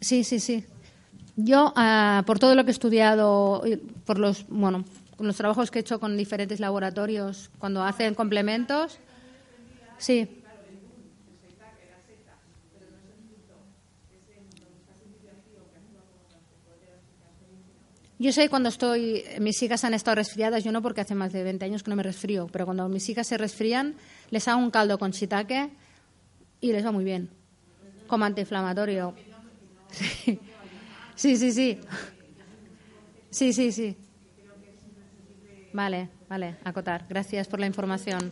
Sí, 0.00 0.24
sí, 0.24 0.40
sí. 0.40 0.64
Yo, 1.36 1.72
ah, 1.76 2.22
por 2.26 2.38
todo 2.38 2.54
lo 2.54 2.64
que 2.64 2.70
he 2.70 2.72
estudiado, 2.72 3.62
por 4.06 4.18
los, 4.18 4.46
bueno, 4.48 4.84
los 5.18 5.36
trabajos 5.36 5.70
que 5.70 5.78
he 5.78 5.82
hecho 5.82 6.00
con 6.00 6.16
diferentes 6.16 6.60
laboratorios, 6.60 7.50
cuando 7.58 7.82
hacen 7.84 8.14
complementos, 8.14 8.98
sí. 9.98 10.28
Yo 18.20 18.32
sé 18.32 18.48
cuando 18.48 18.68
estoy, 18.68 19.22
mis 19.38 19.62
hijas 19.62 19.84
han 19.84 19.94
estado 19.94 20.16
resfriadas, 20.16 20.64
yo 20.64 20.72
no 20.72 20.82
porque 20.82 21.00
hace 21.00 21.14
más 21.14 21.32
de 21.32 21.44
20 21.44 21.64
años 21.64 21.84
que 21.84 21.90
no 21.90 21.96
me 21.96 22.02
resfrío, 22.02 22.48
pero 22.50 22.64
cuando 22.64 22.88
mis 22.88 23.08
hijas 23.08 23.28
se 23.28 23.38
resfrían, 23.38 23.94
les 24.30 24.48
hago 24.48 24.60
un 24.60 24.72
caldo 24.72 24.98
con 24.98 25.12
shiitake 25.12 25.70
y 26.60 26.72
les 26.72 26.84
va 26.84 26.90
muy 26.90 27.04
bien, 27.04 27.28
como 28.06 28.24
antiinflamatorio. 28.24 29.14
Sí, 31.18 31.36
sí, 31.36 31.50
sí. 31.50 31.80
Sí, 33.28 33.52
sí, 33.52 33.72
sí. 33.72 33.96
Vale, 35.72 36.08
vale, 36.28 36.54
acotar. 36.62 37.06
Gracias 37.08 37.48
por 37.48 37.58
la 37.58 37.66
información. 37.66 38.30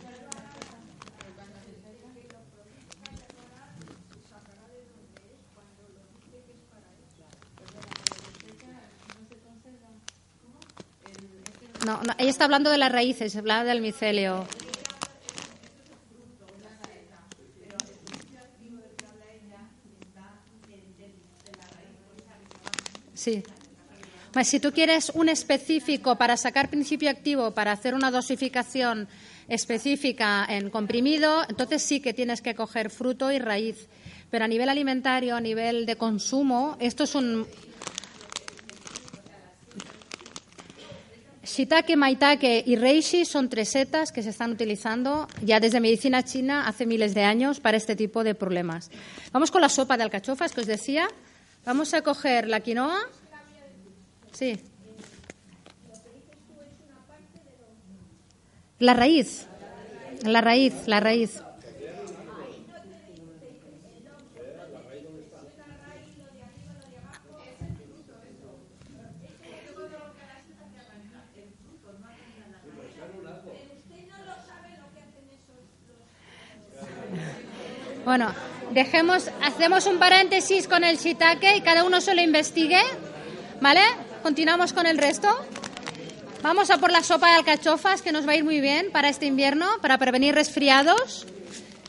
No, 11.87 12.01
no, 12.03 12.13
ella 12.17 12.29
está 12.29 12.43
hablando 12.43 12.69
de 12.69 12.77
las 12.77 12.91
raíces, 12.91 13.33
habla 13.37 13.63
del 13.63 13.79
micelio. 13.79 14.45
Sí. 23.13 23.41
Si 24.43 24.59
tú 24.59 24.73
quieres 24.73 25.11
un 25.15 25.29
específico 25.29 26.17
para 26.17 26.35
sacar 26.35 26.69
principio 26.69 27.09
activo, 27.09 27.51
para 27.51 27.71
hacer 27.71 27.93
una 27.93 28.11
dosificación 28.11 29.07
específica 29.47 30.45
en 30.49 30.69
comprimido, 30.69 31.43
entonces 31.47 31.81
sí 31.83 32.01
que 32.01 32.13
tienes 32.13 32.41
que 32.41 32.53
coger 32.53 32.89
fruto 32.89 33.31
y 33.31 33.39
raíz. 33.39 33.87
Pero 34.29 34.43
a 34.43 34.47
nivel 34.49 34.67
alimentario, 34.67 35.37
a 35.37 35.41
nivel 35.41 35.85
de 35.85 35.95
consumo, 35.95 36.75
esto 36.81 37.05
es 37.05 37.15
un. 37.15 37.47
Shiitake, 41.47 41.95
maitake 41.95 42.61
y 42.65 42.75
reishi 42.75 43.23
son 43.23 43.47
tres 43.47 43.69
setas 43.69 44.11
que 44.11 44.21
se 44.21 44.29
están 44.31 44.51
utilizando 44.51 45.27
ya 45.41 45.61
desde 45.61 45.79
medicina 45.79 46.23
china 46.23 46.67
hace 46.67 46.85
miles 46.85 47.13
de 47.13 47.23
años 47.23 47.61
para 47.61 47.77
este 47.77 47.95
tipo 47.95 48.25
de 48.25 48.35
problemas. 48.35 48.91
Vamos 49.31 49.49
con 49.49 49.61
la 49.61 49.69
sopa 49.69 49.95
de 49.95 50.03
alcachofas 50.03 50.51
que 50.51 50.61
os 50.61 50.67
decía. 50.67 51.07
Vamos 51.65 51.93
a 51.93 52.01
coger 52.01 52.49
la 52.49 52.59
quinoa. 52.59 52.99
Sí. 54.33 54.59
La 58.79 58.93
raíz. 58.93 59.47
La 60.23 60.41
raíz, 60.41 60.73
la 60.85 60.99
raíz. 60.99 61.41
Bueno, 78.07 78.33
dejemos, 78.71 79.29
hacemos 79.43 79.85
un 79.85 79.99
paréntesis 79.99 80.69
con 80.69 80.85
el 80.85 80.97
shiitake 80.97 81.57
y 81.57 81.59
cada 81.61 81.83
uno 81.83 81.99
solo 81.99 82.21
investigue, 82.21 82.79
¿vale? 83.59 83.81
Continuamos 84.23 84.71
con 84.71 84.85
el 84.85 84.97
resto. 84.97 85.27
Vamos 86.41 86.71
a 86.71 86.77
por 86.77 86.89
la 86.89 87.03
sopa 87.03 87.31
de 87.31 87.35
alcachofas 87.35 88.01
que 88.01 88.13
nos 88.13 88.25
va 88.25 88.31
a 88.31 88.35
ir 88.37 88.45
muy 88.45 88.61
bien 88.61 88.91
para 88.93 89.09
este 89.09 89.25
invierno, 89.25 89.67
para 89.81 89.97
prevenir 89.97 90.35
resfriados 90.35 91.27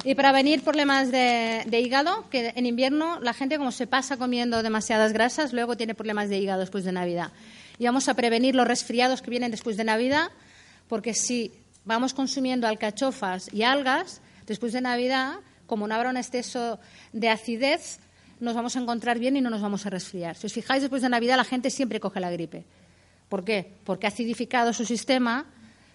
y 0.03 0.17
para 0.17 0.31
prevenir 0.31 0.65
problemas 0.65 1.13
de, 1.13 1.63
de, 1.67 1.81
hígado, 1.81 2.29
que 2.31 2.53
en 2.57 2.67
invierno 2.67 3.21
la 3.21 3.33
gente 3.33 3.57
como 3.57 3.71
se 3.71 3.87
pasa 3.87 4.17
comiendo 4.17 4.65
demasiadas 4.65 5.13
grasas, 5.13 5.53
luego 5.53 5.77
tiene 5.77 5.95
problemas 5.95 6.29
de 6.29 6.39
hígado 6.39 6.59
después 6.59 6.83
de 6.83 6.91
Navidad. 6.91 7.31
Y 7.79 7.85
vamos 7.85 8.09
a 8.09 8.15
prevenir 8.15 8.57
los 8.57 8.67
resfriados 8.67 9.23
que 9.23 9.31
vienen 9.31 9.53
después 9.53 9.77
de 9.77 9.85
Navidad, 9.85 10.33
porque 10.89 11.15
si 11.15 11.53
vamos 11.85 12.13
consumiendo 12.13 12.67
alcachofas 12.67 13.49
y 13.55 13.63
algas 13.63 14.21
después 14.49 14.73
de 14.73 14.81
Navidad, 14.81 15.37
como 15.69 15.87
no 15.87 15.95
habrá 15.95 16.11
un 16.11 16.17
exceso 16.17 16.81
de 17.13 17.29
acidez, 17.29 18.01
nos 18.41 18.55
vamos 18.55 18.75
a 18.75 18.81
encontrar 18.81 19.19
bien 19.19 19.37
y 19.37 19.41
no 19.41 19.51
nos 19.51 19.61
vamos 19.61 19.85
a 19.87 19.91
resfriar. 19.91 20.35
Si 20.35 20.47
os 20.47 20.53
fijáis, 20.53 20.83
después 20.83 21.03
de 21.03 21.11
Navidad 21.11 21.37
la 21.37 21.45
gente 21.45 21.71
siempre 21.71 22.01
coge 22.01 22.19
la 22.19 22.31
gripe. 22.31 22.65
¿Por 23.29 23.45
qué? 23.45 23.75
Porque 23.85 24.07
ha 24.07 24.09
acidificado 24.09 24.73
su 24.73 24.87
sistema, 24.87 25.45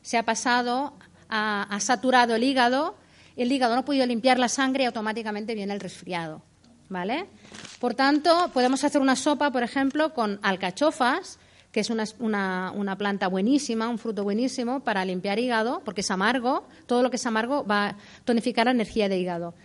se 0.03 0.17
ha 0.17 0.23
pasado, 0.23 0.93
ha, 1.27 1.79
saturado 1.79 2.35
el 2.35 2.43
hígado, 2.43 2.95
el 3.35 3.51
hígado 3.51 3.73
no 3.73 3.81
ha 3.81 3.85
podido 3.85 4.05
limpiar 4.05 4.37
la 4.37 4.47
sangre 4.47 4.83
y 4.83 4.85
automáticamente 4.85 5.55
viene 5.55 5.73
el 5.73 5.79
resfriado. 5.79 6.43
¿Vale? 6.89 7.25
Por 7.79 7.95
tanto, 7.95 8.51
podemos 8.53 8.83
hacer 8.83 9.01
una 9.01 9.15
sopa, 9.15 9.49
por 9.49 9.63
ejemplo, 9.63 10.13
con 10.13 10.39
alcachofas, 10.43 11.39
que 11.73 11.79
es 11.79 11.89
una, 11.89 12.71
una, 12.75 12.97
planta 12.99 13.27
buenísima, 13.27 13.89
un 13.89 13.97
fruto 13.97 14.23
buenísimo 14.23 14.81
para 14.81 15.03
limpiar 15.03 15.39
hígado, 15.39 15.81
porque 15.83 16.01
es 16.01 16.11
amargo. 16.11 16.67
Todo 16.85 17.01
lo 17.01 17.09
que 17.09 17.15
es 17.15 17.25
amargo 17.25 17.65
va 17.65 17.87
a 17.87 17.97
tonificar 18.25 18.65
la 18.67 18.71
energía 18.71 19.09
de 19.09 19.17
hígado. 19.17 19.55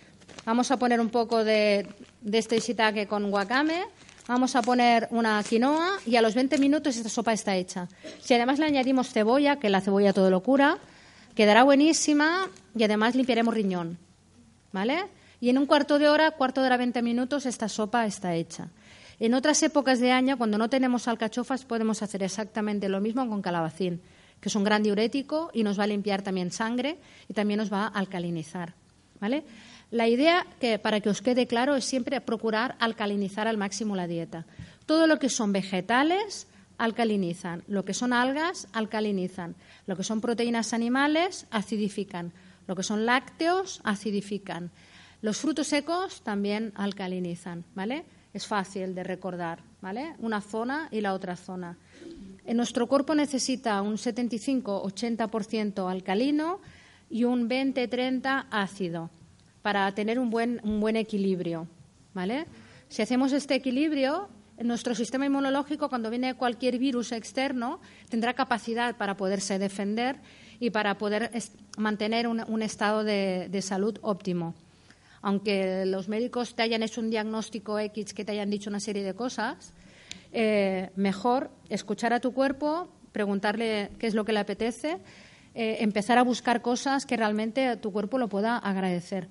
Vamos 0.43 0.71
a 0.71 0.77
poner 0.77 0.99
un 0.99 1.09
poco 1.09 1.43
de, 1.43 1.87
de 2.21 2.37
este 2.39 2.59
shiitake 2.59 3.07
con 3.07 3.31
wakame. 3.31 3.83
Vamos 4.27 4.55
a 4.55 4.63
poner 4.63 5.07
una 5.11 5.43
quinoa 5.47 5.99
y 6.07 6.15
a 6.15 6.23
los 6.23 6.33
20 6.33 6.57
minutos 6.57 6.97
esta 6.97 7.09
sopa 7.09 7.31
está 7.31 7.55
hecha. 7.55 7.87
Si 8.19 8.33
además 8.33 8.57
le 8.57 8.65
añadimos 8.65 9.11
cebolla, 9.11 9.57
que 9.57 9.69
la 9.69 9.79
cebolla 9.79 10.11
todo 10.11 10.31
lo 10.31 10.41
cura, 10.41 10.79
quedará 11.35 11.63
buenísima 11.63 12.49
y 12.75 12.83
además 12.83 13.13
limpiaremos 13.13 13.53
riñón. 13.53 13.99
¿Vale? 14.71 15.05
Y 15.41 15.51
en 15.51 15.59
un 15.59 15.67
cuarto 15.67 15.99
de 15.99 16.09
hora, 16.09 16.31
cuarto 16.31 16.61
de 16.61 16.67
hora, 16.67 16.77
20 16.77 17.03
minutos, 17.03 17.45
esta 17.45 17.69
sopa 17.69 18.07
está 18.07 18.33
hecha. 18.33 18.69
En 19.19 19.33
otras 19.33 19.61
épocas 19.63 19.99
de 19.99 20.11
año, 20.11 20.37
cuando 20.37 20.57
no 20.57 20.69
tenemos 20.69 21.07
alcachofas, 21.07 21.65
podemos 21.65 22.01
hacer 22.01 22.23
exactamente 22.23 22.87
lo 22.87 23.01
mismo 23.01 23.27
con 23.27 23.41
calabacín, 23.41 24.01
que 24.39 24.47
es 24.47 24.55
un 24.55 24.63
gran 24.63 24.81
diurético 24.81 25.51
y 25.53 25.63
nos 25.63 25.77
va 25.77 25.83
a 25.83 25.87
limpiar 25.87 26.21
también 26.21 26.51
sangre 26.51 26.97
y 27.27 27.33
también 27.33 27.57
nos 27.57 27.71
va 27.71 27.83
a 27.83 27.87
alcalinizar. 27.87 28.73
¿Vale? 29.19 29.43
La 29.91 30.07
idea, 30.07 30.45
que, 30.61 30.79
para 30.79 31.01
que 31.01 31.09
os 31.09 31.21
quede 31.21 31.47
claro, 31.47 31.75
es 31.75 31.83
siempre 31.83 32.21
procurar 32.21 32.75
alcalinizar 32.79 33.47
al 33.47 33.57
máximo 33.57 33.95
la 33.95 34.07
dieta. 34.07 34.45
Todo 34.85 35.07
lo 35.07 35.19
que 35.19 35.27
son 35.27 35.51
vegetales 35.51 36.47
alcalinizan, 36.77 37.63
lo 37.67 37.83
que 37.83 37.93
son 37.93 38.13
algas 38.13 38.69
alcalinizan, 38.71 39.55
lo 39.85 39.97
que 39.97 40.03
son 40.03 40.21
proteínas 40.21 40.73
animales 40.73 41.45
acidifican, 41.51 42.31
lo 42.67 42.75
que 42.75 42.83
son 42.83 43.05
lácteos 43.05 43.81
acidifican. 43.83 44.71
Los 45.21 45.37
frutos 45.37 45.67
secos 45.67 46.21
también 46.21 46.71
alcalinizan, 46.75 47.65
¿vale? 47.75 48.05
Es 48.33 48.45
fácil 48.45 48.93
de 48.93 49.03
recordar, 49.03 49.59
¿vale? 49.81 50.15
Una 50.19 50.41
zona 50.41 50.87
y 50.91 51.01
la 51.01 51.13
otra 51.13 51.35
zona. 51.35 51.77
En 52.45 52.57
nuestro 52.57 52.87
cuerpo 52.87 53.15
necesita 53.15 53.81
un 53.81 53.95
75-80% 53.95 55.89
alcalino 55.89 56.61
y 57.09 57.23
un 57.23 57.49
20-30 57.49 58.45
ácido 58.51 59.09
para 59.61 59.91
tener 59.93 60.19
un 60.19 60.29
buen, 60.29 60.61
un 60.63 60.79
buen 60.79 60.95
equilibrio. 60.95 61.67
¿vale? 62.13 62.45
Si 62.87 63.01
hacemos 63.01 63.33
este 63.33 63.55
equilibrio, 63.55 64.29
nuestro 64.63 64.95
sistema 64.95 65.25
inmunológico, 65.25 65.89
cuando 65.89 66.09
viene 66.09 66.35
cualquier 66.35 66.77
virus 66.77 67.11
externo, 67.11 67.79
tendrá 68.09 68.33
capacidad 68.33 68.97
para 68.97 69.15
poderse 69.15 69.59
defender 69.59 70.17
y 70.59 70.71
para 70.71 70.97
poder 70.97 71.31
mantener 71.77 72.27
un, 72.27 72.61
estado 72.61 73.03
de, 73.03 73.59
salud 73.61 73.97
óptimo. 74.01 74.53
Aunque 75.21 75.85
los 75.85 76.07
médicos 76.07 76.55
te 76.55 76.63
hayan 76.63 76.83
hecho 76.83 77.01
un 77.01 77.09
diagnóstico 77.09 77.77
X, 77.79 78.13
que 78.13 78.23
te 78.23 78.31
hayan 78.31 78.49
dicho 78.49 78.69
una 78.69 78.79
serie 78.79 79.03
de 79.03 79.13
cosas, 79.13 79.73
eh, 80.31 80.91
mejor 80.95 81.49
escuchar 81.69 82.13
a 82.13 82.19
tu 82.19 82.33
cuerpo, 82.33 82.89
preguntarle 83.11 83.89
qué 83.97 84.07
es 84.07 84.13
lo 84.13 84.25
que 84.25 84.33
le 84.33 84.39
apetece, 84.39 84.97
eh, 85.55 85.77
empezar 85.79 86.17
a 86.17 86.23
buscar 86.23 86.61
cosas 86.61 87.05
que 87.05 87.17
realmente 87.17 87.75
tu 87.77 87.91
cuerpo 87.91 88.17
lo 88.17 88.29
pueda 88.29 88.57
agradecer. 88.57 89.27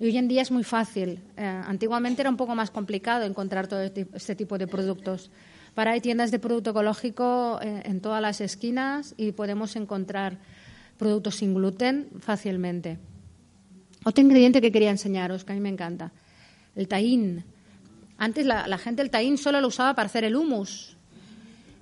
Y 0.00 0.06
hoy 0.06 0.18
en 0.18 0.26
día 0.26 0.42
es 0.42 0.50
muy 0.50 0.64
fácil. 0.64 1.20
Eh, 1.36 1.44
antiguamente 1.44 2.22
era 2.22 2.30
un 2.30 2.36
poco 2.36 2.54
más 2.56 2.70
complicado 2.70 3.24
encontrar 3.24 3.68
todo 3.68 3.80
este, 3.80 4.08
este 4.14 4.34
tipo 4.34 4.58
de 4.58 4.66
productos. 4.66 5.30
Para 5.74 5.92
hay 5.92 6.00
tiendas 6.00 6.30
de 6.30 6.38
producto 6.38 6.70
ecológico 6.70 7.58
en 7.62 8.02
todas 8.02 8.20
las 8.20 8.42
esquinas 8.42 9.14
y 9.16 9.32
podemos 9.32 9.74
encontrar 9.74 10.36
productos 10.98 11.36
sin 11.36 11.54
gluten 11.54 12.10
fácilmente. 12.20 12.98
Otro 14.04 14.22
ingrediente 14.22 14.60
que 14.60 14.72
quería 14.72 14.90
enseñaros, 14.90 15.44
que 15.44 15.52
a 15.52 15.54
mí 15.54 15.60
me 15.60 15.68
encanta, 15.68 16.12
el 16.74 16.88
taín. 16.88 17.44
Antes 18.18 18.46
la, 18.46 18.78
gente 18.78 19.02
el 19.02 19.10
taín 19.10 19.38
solo 19.38 19.60
lo 19.60 19.68
usaba 19.68 19.94
para 19.94 20.06
hacer 20.06 20.24
el 20.24 20.36
hummus. 20.36 20.96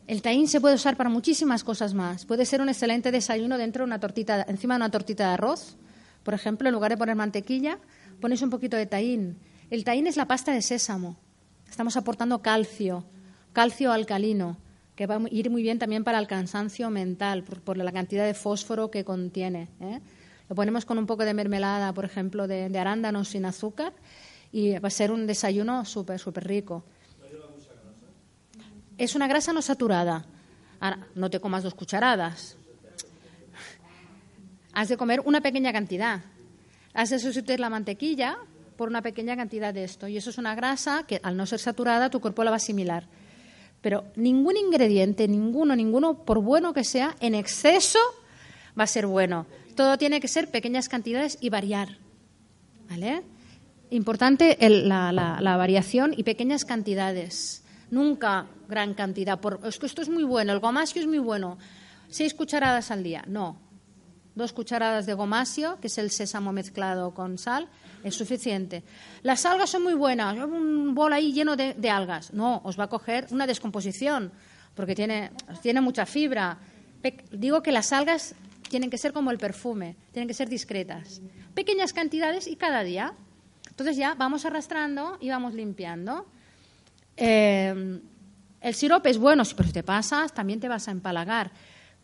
El 0.07 0.23
taín 0.23 0.49
se 0.49 0.61
puede 0.61 0.75
usar 0.75 0.97
para 0.97 1.09
muchísimas 1.09 1.63
cosas 1.63 1.95
más. 1.95 2.27
Puede 2.27 2.45
ser 2.45 2.61
un 2.61 2.69
excelente 2.69 3.13
desayuno 3.13 3.59
dentro 3.59 3.85
de 3.85 3.87
una 3.87 4.01
tortita, 4.01 4.45
encima 4.49 4.75
de 4.75 4.79
una 4.79 4.91
tortita 4.91 5.29
de 5.29 5.35
arroz. 5.35 5.77
Por 6.25 6.35
ejemplo, 6.35 6.69
en 6.69 6.75
lugar 6.75 6.91
de 6.91 6.97
poner 6.97 7.15
mantequilla, 7.15 7.79
pones 8.21 8.43
un 8.43 8.51
poquito 8.51 8.77
de 8.77 8.87
taín. 8.87 9.39
El 9.71 9.85
taín 9.85 10.07
es 10.07 10.17
la 10.17 10.27
pasta 10.27 10.53
de 10.53 10.63
sésamo. 10.63 11.17
Estamos 11.69 11.97
aportando 11.97 12.43
calcio, 12.43 13.05
calcio 13.53 13.93
alcalino, 13.93 14.59
que 14.97 15.07
va 15.07 15.17
a 15.17 15.21
ir 15.31 15.49
muy 15.49 15.63
bien 15.63 15.79
también 15.79 16.03
para 16.03 16.19
el 16.19 16.27
cansancio 16.27 16.91
mental, 16.91 17.45
por, 17.45 17.77
la 17.77 17.93
cantidad 17.93 18.27
de 18.27 18.35
fósforo 18.35 18.91
que 18.91 19.05
contiene. 19.05 19.69
¿eh? 19.81 20.01
Lo 20.51 20.57
ponemos 20.57 20.85
con 20.85 20.99
un 20.99 21.07
poco 21.07 21.25
de 21.25 21.33
mermelada, 21.33 21.93
por 21.93 22.05
ejemplo, 22.05 22.49
de, 22.49 22.77
arándanos 22.77 23.29
sin 23.29 23.45
azúcar, 23.45 23.93
y 24.51 24.77
va 24.81 24.89
a 24.89 24.91
ser 24.91 25.13
un 25.13 25.25
desayuno 25.25 25.85
súper, 25.85 26.19
súper 26.19 26.45
rico. 26.45 26.83
Es 28.99 29.15
una 29.15 29.29
grasa 29.29 29.53
no 29.53 29.63
saturada. 29.63 30.27
Ahora, 30.81 31.07
no 31.15 31.31
te 31.31 31.39
comas 31.39 31.63
dos 31.63 31.75
cucharadas. 31.75 32.57
Has 34.73 34.89
de 34.89 34.97
comer 34.97 35.21
una 35.25 35.41
pequeña 35.41 35.73
cantidad. 35.73 36.21
Has 36.95 37.11
de 37.11 37.21
sustituir 37.21 37.61
la 37.61 37.71
mantequilla 37.71 38.37
por 38.77 38.89
una 38.89 39.03
pequeña 39.03 39.37
cantidad 39.37 39.73
de 39.73 39.85
esto. 39.85 40.09
Y 40.09 40.17
eso 40.17 40.31
es 40.31 40.39
una 40.39 40.57
grasa 40.57 41.05
que, 41.07 41.21
al 41.23 41.37
no 41.37 41.47
ser 41.47 41.61
saturada, 41.61 42.11
tu 42.11 42.21
cuerpo 42.21 42.43
la 42.43 42.51
va 42.51 42.57
a 42.57 42.65
asimilar. 42.65 43.07
Pero 43.81 44.07
ningún 44.17 44.57
ingrediente, 44.57 45.29
ninguno, 45.29 45.77
ninguno, 45.77 46.25
por 46.25 46.41
bueno 46.43 46.73
que 46.73 46.83
sea, 46.83 47.15
en 47.21 47.37
exceso 47.37 48.01
va 48.77 48.83
a 48.83 48.89
ser 48.89 49.07
bueno. 49.07 49.47
Todo 49.75 49.99
tiene 49.99 50.21
que 50.21 50.29
ser 50.29 50.51
pequeñas 50.51 50.89
cantidades 50.89 51.39
y 51.41 51.51
variar. 51.51 51.99
¿Vale? 52.89 53.23
Importante 53.91 54.57
la, 54.69 55.57
variación 55.57 56.15
y 56.17 56.23
pequeñas 56.23 56.65
cantidades. 56.65 57.65
Nunca 57.91 58.47
gran 58.69 58.95
cantidad. 58.95 59.41
Por, 59.41 59.61
es 59.65 59.79
que 59.79 59.87
esto 59.87 60.03
es 60.03 60.09
muy 60.09 60.23
bueno, 60.23 60.53
el 60.53 60.61
gomasio 60.61 61.01
es 61.03 61.09
muy 61.09 61.19
bueno. 61.19 61.59
Seis 62.09 62.35
cucharadas 62.35 62.91
al 62.91 63.03
día. 63.03 63.25
No, 63.27 63.59
dos 64.35 64.53
cucharadas 64.53 65.07
de 65.07 65.15
gomasio, 65.15 65.79
que 65.81 65.89
es 65.89 65.99
el 65.99 66.11
sésamo 66.11 66.53
mezclado 66.53 67.13
con 67.15 67.39
sal, 67.39 67.69
es 68.05 68.15
suficiente. 68.15 68.83
Las 69.23 69.45
algas 69.45 69.71
son 69.71 69.83
muy 69.83 69.95
buenas, 69.95 70.37
un 70.37 70.95
bol 70.95 71.13
ahí 71.13 71.33
lleno 71.33 71.57
de, 71.57 71.91
algas. 71.91 72.33
No, 72.33 72.61
os 72.65 72.79
va 72.79 72.85
a 72.85 72.89
coger 72.89 73.27
una 73.31 73.47
descomposición, 73.47 74.33
porque 74.75 74.95
tiene, 74.95 75.31
tiene 75.63 75.81
mucha 75.81 76.07
fibra. 76.07 76.59
digo 77.33 77.63
que 77.63 77.73
las 77.73 77.93
algas 77.93 78.35
tienen 78.71 78.89
que 78.89 78.97
ser 78.97 79.13
como 79.13 79.31
el 79.31 79.37
perfume, 79.37 79.97
tienen 80.13 80.27
que 80.27 80.35
ser 80.35 80.49
discretas. 80.49 81.21
Pequeñas 81.55 81.93
cantidades 81.93 82.47
y 82.47 82.57
cada 82.57 82.83
día. 82.83 83.13
Entonces 83.69 83.99
ya 83.99 84.15
vamos 84.15 84.47
arrastrando 84.47 85.19
y 85.21 85.29
vamos 85.29 85.53
limpiando. 85.53 86.27
Eh, 87.19 88.01
el 88.61 88.75
sirope 88.75 89.11
es 89.11 89.19
bueno, 89.19 89.43
pero 89.57 89.67
si 89.67 89.73
te 89.73 89.83
pasas 89.83 90.33
también 90.33 90.61
te 90.61 90.69
vas 90.69 90.89
a 90.89 90.91
empalagar. 90.91 91.51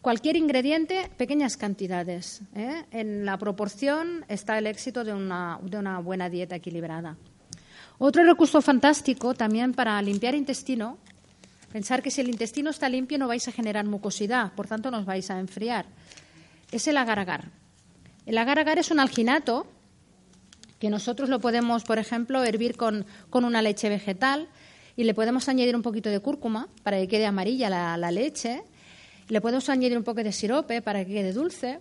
Cualquier 0.00 0.36
ingrediente, 0.36 1.10
pequeñas 1.16 1.56
cantidades. 1.56 2.42
¿eh? 2.54 2.84
En 2.90 3.24
la 3.24 3.38
proporción 3.38 4.24
está 4.28 4.58
el 4.58 4.66
éxito 4.66 5.04
de 5.04 5.12
una, 5.12 5.58
de 5.62 5.78
una 5.78 5.98
buena 6.00 6.30
dieta 6.30 6.56
equilibrada. 6.56 7.16
Otro 7.98 8.24
recurso 8.24 8.60
fantástico 8.60 9.34
también 9.34 9.72
para 9.72 10.00
limpiar 10.02 10.34
intestino, 10.34 10.98
pensar 11.72 12.02
que 12.02 12.10
si 12.10 12.20
el 12.20 12.28
intestino 12.28 12.70
está 12.70 12.88
limpio 12.88 13.18
no 13.18 13.26
vais 13.26 13.48
a 13.48 13.52
generar 13.52 13.84
mucosidad, 13.86 14.52
por 14.52 14.66
tanto 14.66 14.90
nos 14.90 15.06
vais 15.06 15.30
a 15.30 15.40
enfriar, 15.40 15.86
es 16.70 16.86
el 16.88 16.96
agar-agar. 16.96 17.50
El 18.26 18.38
agar-agar 18.38 18.78
es 18.78 18.90
un 18.90 19.00
alginato 19.00 19.66
que 20.78 20.90
nosotros 20.90 21.28
lo 21.28 21.40
podemos, 21.40 21.84
por 21.84 21.98
ejemplo, 21.98 22.44
hervir 22.44 22.76
con, 22.76 23.06
una 23.32 23.62
leche 23.62 23.88
vegetal 23.88 24.48
y 24.96 25.04
le 25.04 25.14
podemos 25.14 25.48
añadir 25.48 25.76
un 25.76 25.82
poquito 25.82 26.10
de 26.10 26.20
cúrcuma 26.20 26.68
para 26.82 26.98
que 26.98 27.08
quede 27.08 27.26
amarilla 27.26 27.70
la, 27.70 27.96
la 27.96 28.10
leche 28.10 28.64
le 29.28 29.40
podemos 29.40 29.68
añadir 29.68 29.98
un 29.98 30.04
poco 30.04 30.22
de 30.22 30.32
sirope 30.32 30.82
para 30.82 31.04
que 31.04 31.12
quede 31.12 31.32
dulce. 31.32 31.80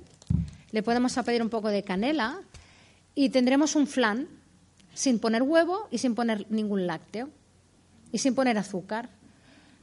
Le 0.71 0.81
podemos 0.81 1.17
añadir 1.17 1.43
un 1.43 1.49
poco 1.49 1.69
de 1.69 1.83
canela 1.83 2.41
y 3.13 3.29
tendremos 3.29 3.75
un 3.75 3.87
flan 3.87 4.27
sin 4.93 5.19
poner 5.19 5.43
huevo 5.43 5.87
y 5.91 5.99
sin 5.99 6.15
poner 6.15 6.45
ningún 6.49 6.87
lácteo 6.87 7.29
y 8.11 8.17
sin 8.17 8.33
poner 8.33 8.57
azúcar. 8.57 9.09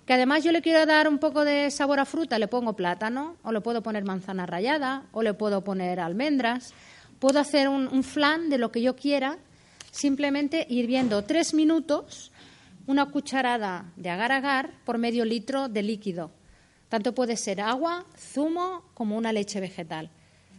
Que 0.07 0.15
además 0.15 0.43
yo 0.43 0.53
le 0.53 0.63
quiero 0.63 0.85
dar 0.85 1.09
un 1.09 1.19
poco 1.19 1.45
de 1.45 1.71
sabor 1.71 2.01
a 2.01 2.05
fruta, 2.05 2.39
le 2.39 2.49
pongo 2.49 2.75
plátano 2.75 3.37
o 3.43 3.53
le 3.53 3.61
puedo 3.61 3.83
poner 3.83 4.05
manzana 4.05 4.47
rallada 4.47 5.05
o 5.13 5.23
le 5.23 5.35
puedo 5.35 5.63
poner 5.63 6.01
almendras. 6.01 6.75
Puedo 7.19 7.39
hacer 7.39 7.69
un, 7.69 8.03
flan 8.03 8.51
de 8.51 8.59
lo 8.59 8.73
que 8.73 8.83
yo 8.83 8.97
quiera, 8.97 9.39
simplemente 9.91 10.67
hirviendo 10.69 11.23
tres 11.23 11.55
minutos 11.55 12.33
una 12.87 13.07
cucharada 13.07 13.85
de 13.97 14.11
agar-agar 14.11 14.73
por 14.85 14.99
medio 14.99 15.25
litro 15.25 15.69
de 15.69 15.83
líquido 15.83 16.33
tanto 16.93 17.15
puede 17.15 17.39
ser 17.39 17.63
agua, 17.63 18.05
zumo 18.19 18.83
como 18.93 19.17
una 19.17 19.33
leche 19.33 19.61
vegetal. 19.61 20.11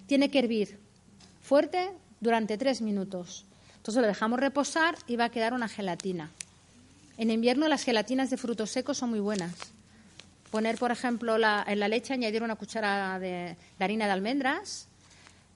Tiene 0.07 0.31
que 0.31 0.39
hervir 0.39 0.79
fuerte 1.43 1.91
durante 2.21 2.57
tres 2.57 2.81
minutos. 2.81 3.45
Entonces 3.75 4.01
lo 4.01 4.07
dejamos 4.07 4.39
reposar 4.39 4.95
y 5.05 5.15
va 5.15 5.25
a 5.25 5.29
quedar 5.29 5.53
una 5.53 5.67
gelatina. 5.67 6.31
En 7.23 7.31
invierno 7.31 7.69
las 7.69 7.85
gelatinas 7.85 8.29
de 8.29 8.35
frutos 8.35 8.69
secos 8.69 8.97
son 8.97 9.11
muy 9.11 9.21
buenas. 9.21 9.53
Poner, 10.51 10.77
por 10.77 10.91
ejemplo, 10.91 11.37
en 11.37 11.79
la 11.79 11.87
leche 11.87 12.13
añadir 12.13 12.43
una 12.43 12.57
cuchara 12.57 13.17
de, 13.17 13.55
harina 13.79 14.07
de 14.07 14.11
almendras 14.11 14.89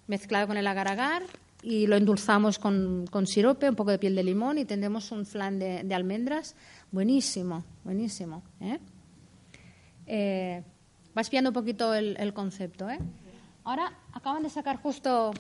mezclada 0.07 0.47
con 0.47 0.55
el 0.55 0.65
agar-agar 0.65 1.24
y 1.61 1.86
lo 1.86 1.97
endulzamos 1.97 2.57
con, 2.57 3.05
sirope, 3.26 3.68
un 3.68 3.76
poco 3.76 3.91
de 3.91 3.99
piel 3.99 4.15
de 4.15 4.24
limón 4.24 4.59
y 4.59 4.63
tendremos 4.63 5.11
un 5.11 5.26
flan 5.26 5.59
de, 5.59 5.93
almendras 5.93 6.55
buenísimo, 6.89 7.65
buenísimo. 7.84 8.43
¿eh? 8.61 8.80
Eh, 10.05 10.63
vas 11.13 11.30
viendo 11.30 11.49
un 11.49 11.53
poquito 11.53 11.93
el, 11.93 12.34
concepto. 12.34 12.89
¿eh? 12.89 12.99
Ahora 13.65 13.91
acaban 14.13 14.41
de 14.41 14.49
sacar 14.49 14.78
justo 14.78 15.34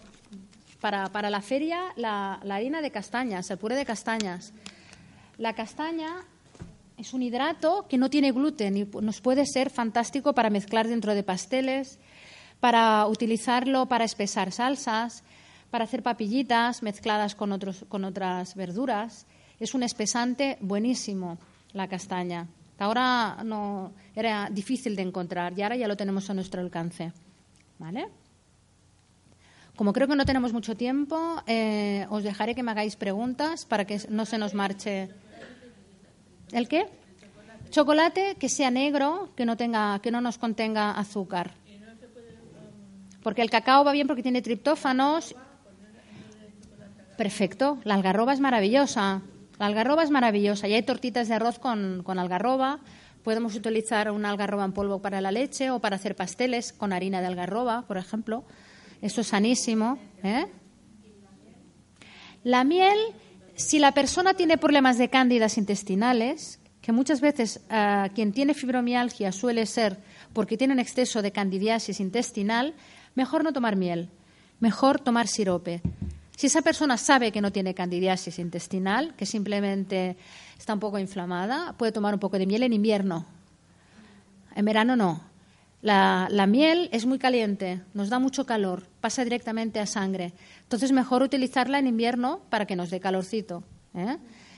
para, 0.81 1.07
para 1.07 1.29
la 1.29 1.41
feria 1.41 1.93
la, 1.95 2.41
la 2.43 2.55
harina 2.55 2.81
de 2.81 2.91
castañas, 2.91 3.49
el 3.49 3.57
puré 3.57 3.77
de 3.77 3.85
castañas. 3.85 4.51
La 5.37 5.53
castaña 5.53 6.23
es 6.97 7.13
un 7.13 7.21
hidrato 7.21 7.85
que 7.87 7.97
no 7.97 8.09
tiene 8.09 8.31
gluten 8.31 8.75
y 8.75 8.85
nos 8.85 9.21
puede 9.21 9.45
ser 9.45 9.69
fantástico 9.69 10.33
para 10.33 10.49
mezclar 10.49 10.87
dentro 10.87 11.13
de 11.13 11.21
pasteles, 11.21 11.99
para 12.59 13.05
utilizarlo 13.05 13.85
para 13.85 14.03
espesar 14.03 14.51
salsas, 14.51 15.23
para 15.69 15.83
hacer 15.83 16.01
papillitas 16.01 16.81
mezcladas 16.81 17.35
con, 17.35 17.51
otros, 17.51 17.85
con 17.87 18.03
otras 18.03 18.55
verduras. 18.55 19.27
Es 19.59 19.75
un 19.75 19.83
espesante 19.83 20.57
buenísimo, 20.59 21.37
la 21.73 21.87
castaña. 21.87 22.47
Ahora 22.79 23.43
no 23.43 23.91
era 24.15 24.49
difícil 24.51 24.95
de 24.95 25.03
encontrar 25.03 25.53
y 25.57 25.61
ahora 25.61 25.75
ya 25.75 25.87
lo 25.87 25.97
tenemos 25.97 26.29
a 26.29 26.33
nuestro 26.33 26.61
alcance. 26.61 27.11
¿Vale? 27.77 28.07
Como 29.75 29.93
creo 29.93 30.07
que 30.07 30.15
no 30.15 30.25
tenemos 30.25 30.53
mucho 30.53 30.75
tiempo, 30.75 31.43
eh, 31.45 32.07
os 32.09 32.23
dejaré 32.23 32.55
que 32.55 32.63
me 32.63 32.71
hagáis 32.71 32.95
preguntas 32.95 33.65
para 33.65 33.85
que 33.85 34.01
no 34.09 34.25
se 34.25 34.39
nos 34.39 34.55
marche. 34.55 35.09
¿El 36.51 36.67
qué? 36.67 36.87
Chocolate 37.69 38.35
que 38.39 38.49
sea 38.49 38.71
negro, 38.71 39.29
que 39.35 39.45
no 39.45 39.57
tenga, 39.57 39.99
que 39.99 40.11
no 40.11 40.21
nos 40.21 40.37
contenga 40.37 40.91
azúcar. 40.91 41.51
Porque 43.21 43.41
el 43.41 43.49
cacao 43.49 43.83
va 43.83 43.91
bien 43.91 44.07
porque 44.07 44.23
tiene 44.23 44.41
triptófanos. 44.41 45.35
Perfecto. 47.17 47.79
La 47.83 47.95
algarroba 47.95 48.33
es 48.33 48.39
maravillosa. 48.39 49.21
La 49.59 49.65
algarroba 49.65 50.03
es 50.03 50.11
maravillosa. 50.11 50.67
Y 50.67 50.73
hay 50.73 50.83
tortitas 50.83 51.27
de 51.27 51.33
arroz 51.33 51.59
con, 51.59 52.03
con 52.03 52.19
algarroba. 52.19 52.79
Podemos 53.23 53.55
utilizar 53.55 54.11
una 54.11 54.29
algarroba 54.29 54.63
en 54.63 54.71
polvo 54.71 55.01
para 55.01 55.19
la 55.19 55.31
leche 55.31 55.71
o 55.71 55.79
para 55.79 55.97
hacer 55.97 56.15
pasteles 56.15 56.71
con 56.71 56.93
harina 56.93 57.19
de 57.19 57.27
algarroba, 57.27 57.81
por 57.81 57.97
ejemplo. 57.97 58.45
Eso 59.01 59.21
es 59.21 59.27
sanísimo. 59.27 59.99
¿eh? 60.23 60.45
La 62.43 62.63
miel 62.63 62.97
si 63.57 63.79
la 63.79 63.91
persona 63.91 64.35
tiene 64.35 64.57
problemas 64.57 64.97
de 64.99 65.09
cándidas 65.09 65.57
intestinales, 65.57 66.59
que 66.79 66.91
muchas 66.91 67.19
veces 67.19 67.59
uh, 67.71 68.07
quien 68.13 68.31
tiene 68.31 68.53
fibromialgia 68.53 69.31
suele 69.31 69.65
ser 69.65 69.97
porque 70.31 70.57
tiene 70.57 70.73
un 70.73 70.79
exceso 70.79 71.21
de 71.21 71.31
candidiasis 71.31 71.99
intestinal, 71.99 72.75
mejor 73.15 73.43
no 73.43 73.51
tomar 73.51 73.75
miel, 73.75 74.09
mejor 74.59 75.01
tomar 75.01 75.27
sirope. 75.27 75.81
Si 76.37 76.47
esa 76.47 76.61
persona 76.61 76.97
sabe 76.97 77.31
que 77.31 77.41
no 77.41 77.51
tiene 77.51 77.73
candidiasis 77.73 78.37
intestinal, 78.37 79.15
que 79.15 79.25
simplemente 79.25 80.17
está 80.57 80.75
un 80.75 80.79
poco 80.79 80.99
inflamada, 80.99 81.73
puede 81.73 81.91
tomar 81.91 82.13
un 82.13 82.19
poco 82.19 82.37
de 82.37 82.45
miel 82.45 82.61
en 82.61 82.73
invierno. 82.73 83.25
En 84.55 84.65
verano 84.65 84.95
no. 84.95 85.26
La, 85.81 86.47
miel 86.47 86.89
es 86.91 87.05
muy 87.05 87.19
caliente, 87.19 87.81
nos 87.93 88.09
da 88.09 88.19
mucho 88.19 88.45
calor, 88.45 88.83
pasa 88.99 89.23
directamente 89.23 89.79
a 89.79 89.85
sangre. 89.85 90.33
Entonces, 90.63 90.91
mejor 90.91 91.21
utilizarla 91.21 91.79
en 91.79 91.87
invierno 91.87 92.41
para 92.49 92.65
que 92.65 92.75
nos 92.75 92.89
dé 92.89 92.99
calorcito. 92.99 93.63
¿eh? 93.93 94.17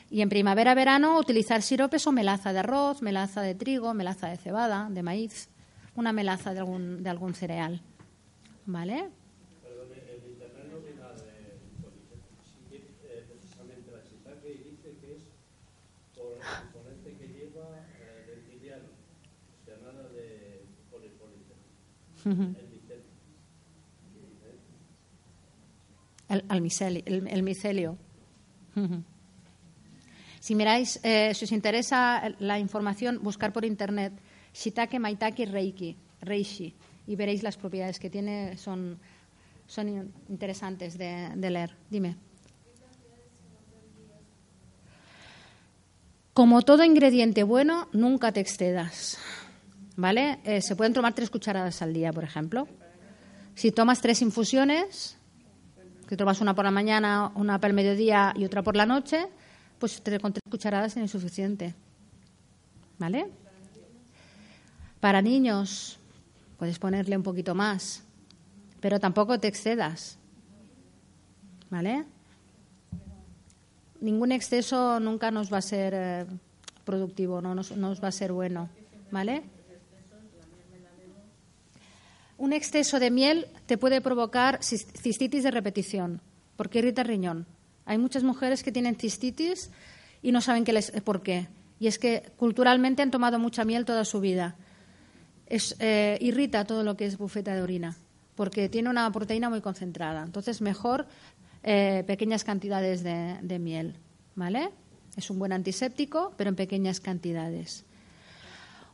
Y 0.10 0.22
en 0.22 0.30
primavera-verano, 0.30 1.20
utilizar 1.20 1.62
siropes 1.62 2.08
o 2.08 2.12
melaza 2.12 2.54
de 2.54 2.60
arroz, 2.60 3.02
melaza 3.02 3.42
de 3.42 3.54
trigo, 3.54 3.94
melaza 3.94 4.28
de 4.30 4.38
cebada, 4.38 4.88
de 4.90 5.04
maíz, 5.04 5.50
una 5.96 6.14
melaza 6.14 6.54
de 6.54 7.10
algún 7.10 7.34
cereal. 7.34 7.82
¿Vale? 8.66 9.10
El, 26.30 26.46
el, 26.50 26.62
micelio, 26.62 27.04
el, 27.06 27.28
el 27.28 27.44
micelio. 27.44 27.98
Si 30.40 30.56
miráis, 30.56 31.00
eh, 31.04 31.34
si 31.34 31.46
os 31.46 31.52
interesa 31.52 32.30
la 32.40 32.60
información, 32.60 33.20
buscar 33.22 33.52
por 33.52 33.66
internet 33.66 34.14
Shitake 34.54 35.00
Maitake 35.00 35.46
Reiki, 35.46 35.98
Reishi, 36.22 36.74
y 37.08 37.16
veréis 37.16 37.44
las 37.44 37.58
propiedades 37.58 38.00
que 38.00 38.10
tiene, 38.10 38.58
son, 38.58 39.00
son 39.68 40.12
interesantes 40.30 40.98
de, 40.98 41.32
de 41.36 41.50
leer. 41.50 41.76
Dime. 41.90 42.16
Como 46.34 46.62
todo 46.62 46.84
ingrediente 46.84 47.44
bueno, 47.44 47.90
nunca 47.92 48.32
te 48.32 48.40
excedas. 48.40 49.18
¿Vale? 50.00 50.40
Eh, 50.46 50.62
se 50.62 50.76
pueden 50.76 50.94
tomar 50.94 51.14
tres 51.14 51.30
cucharadas 51.30 51.82
al 51.82 51.94
día, 51.94 52.14
por 52.14 52.24
ejemplo. 52.24 52.68
Si 53.54 53.72
tomas 53.72 54.02
tres 54.02 54.22
infusiones, 54.22 55.18
que 56.08 56.16
tomas 56.16 56.40
una 56.40 56.56
por 56.56 56.66
la 56.66 56.72
mañana, 56.72 57.32
una 57.36 57.60
para 57.60 57.70
el 57.70 57.76
mediodía 57.76 58.34
y 58.36 58.46
otra 58.46 58.64
por 58.64 58.76
la 58.76 58.86
noche, 58.86 59.28
pues 59.78 60.02
con 60.22 60.34
tres 60.34 60.44
cucharadas 60.50 60.96
es 60.96 61.12
suficiente. 61.12 61.76
¿Vale? 62.98 63.30
Para 65.00 65.22
niños, 65.22 66.00
puedes 66.58 66.80
ponerle 66.80 67.16
un 67.18 67.24
poquito 67.24 67.54
más, 67.54 68.04
pero 68.80 69.00
tampoco 69.00 69.40
te 69.40 69.48
excedas. 69.48 70.18
¿Vale? 71.70 72.06
Ningún 74.00 74.32
exceso 74.32 75.00
nunca 75.02 75.30
nos 75.30 75.52
va 75.52 75.58
a 75.58 75.62
ser 75.62 75.94
eh, 75.94 76.26
productivo, 76.86 77.42
no 77.42 77.54
nos, 77.54 77.76
nos 77.76 78.02
va 78.02 78.08
a 78.08 78.14
ser 78.14 78.32
bueno. 78.32 78.70
¿Vale? 79.12 79.59
Un 82.40 82.54
exceso 82.54 83.02
de 83.02 83.12
miel 83.12 83.48
te 83.66 83.78
puede 83.78 84.00
provocar 84.00 84.64
cistitis 84.64 85.44
de 85.44 85.52
repetición, 85.52 86.22
porque 86.56 86.80
irrita 86.80 87.02
el 87.02 87.10
riñón. 87.10 87.48
Hay 87.84 87.98
muchas 87.98 88.24
mujeres 88.24 88.64
que 88.64 88.72
tienen 88.72 88.96
cistitis 88.96 89.72
y 90.22 90.32
no 90.32 90.40
saben 90.40 90.64
qué 90.64 90.72
les, 90.72 90.92
por 91.04 91.22
qué. 91.22 91.50
Y 91.82 91.88
es 91.88 92.00
que 92.00 92.32
culturalmente 92.38 93.02
han 93.02 93.12
tomado 93.12 93.40
mucha 93.40 93.66
miel 93.66 93.84
toda 93.84 94.06
su 94.06 94.22
vida. 94.22 94.56
Eh, 95.48 96.18
irrita 96.22 96.64
todo 96.64 96.84
lo 96.84 96.96
que 96.96 97.08
es 97.08 97.18
bufeta 97.18 97.54
de 97.54 97.62
orina, 97.62 97.98
porque 98.36 98.70
tiene 98.70 98.90
una 98.90 99.12
proteína 99.12 99.50
muy 99.50 99.60
concentrada. 99.60 100.24
Entonces, 100.24 100.62
mejor 100.62 101.08
eh, 101.64 102.06
pequeñas 102.08 102.46
cantidades 102.46 103.04
de, 103.04 103.38
de 103.42 103.60
miel. 103.60 103.98
¿Vale? 104.36 104.70
Es 105.18 105.30
un 105.30 105.40
buen 105.40 105.52
antiséptico, 105.52 106.34
pero 106.38 106.50
en 106.50 106.56
pequeñas 106.56 107.02
cantidades. 107.02 107.84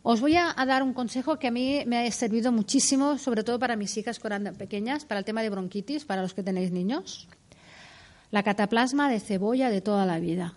Os 0.08 0.22
voy 0.22 0.36
a, 0.36 0.54
dar 0.54 0.84
un 0.84 0.94
consejo 0.94 1.40
que 1.40 1.48
a 1.48 1.52
mí 1.52 1.82
me 1.88 1.98
ha 1.98 2.12
servido 2.12 2.52
muchísimo, 2.52 3.18
sobre 3.18 3.44
todo 3.44 3.58
para 3.58 3.76
mis 3.76 3.98
hijas 3.98 4.20
pequeñas, 4.56 5.04
para 5.04 5.18
el 5.18 5.26
tema 5.26 5.42
de 5.42 5.50
bronquitis, 5.50 6.06
para 6.06 6.22
los 6.22 6.36
que 6.36 6.44
tenéis 6.44 6.70
niños. 6.70 7.28
La 8.30 8.44
cataplasma 8.44 9.10
de 9.10 9.20
cebolla 9.20 9.72
de 9.72 9.82
toda 9.82 10.06
la 10.06 10.20
vida. 10.20 10.54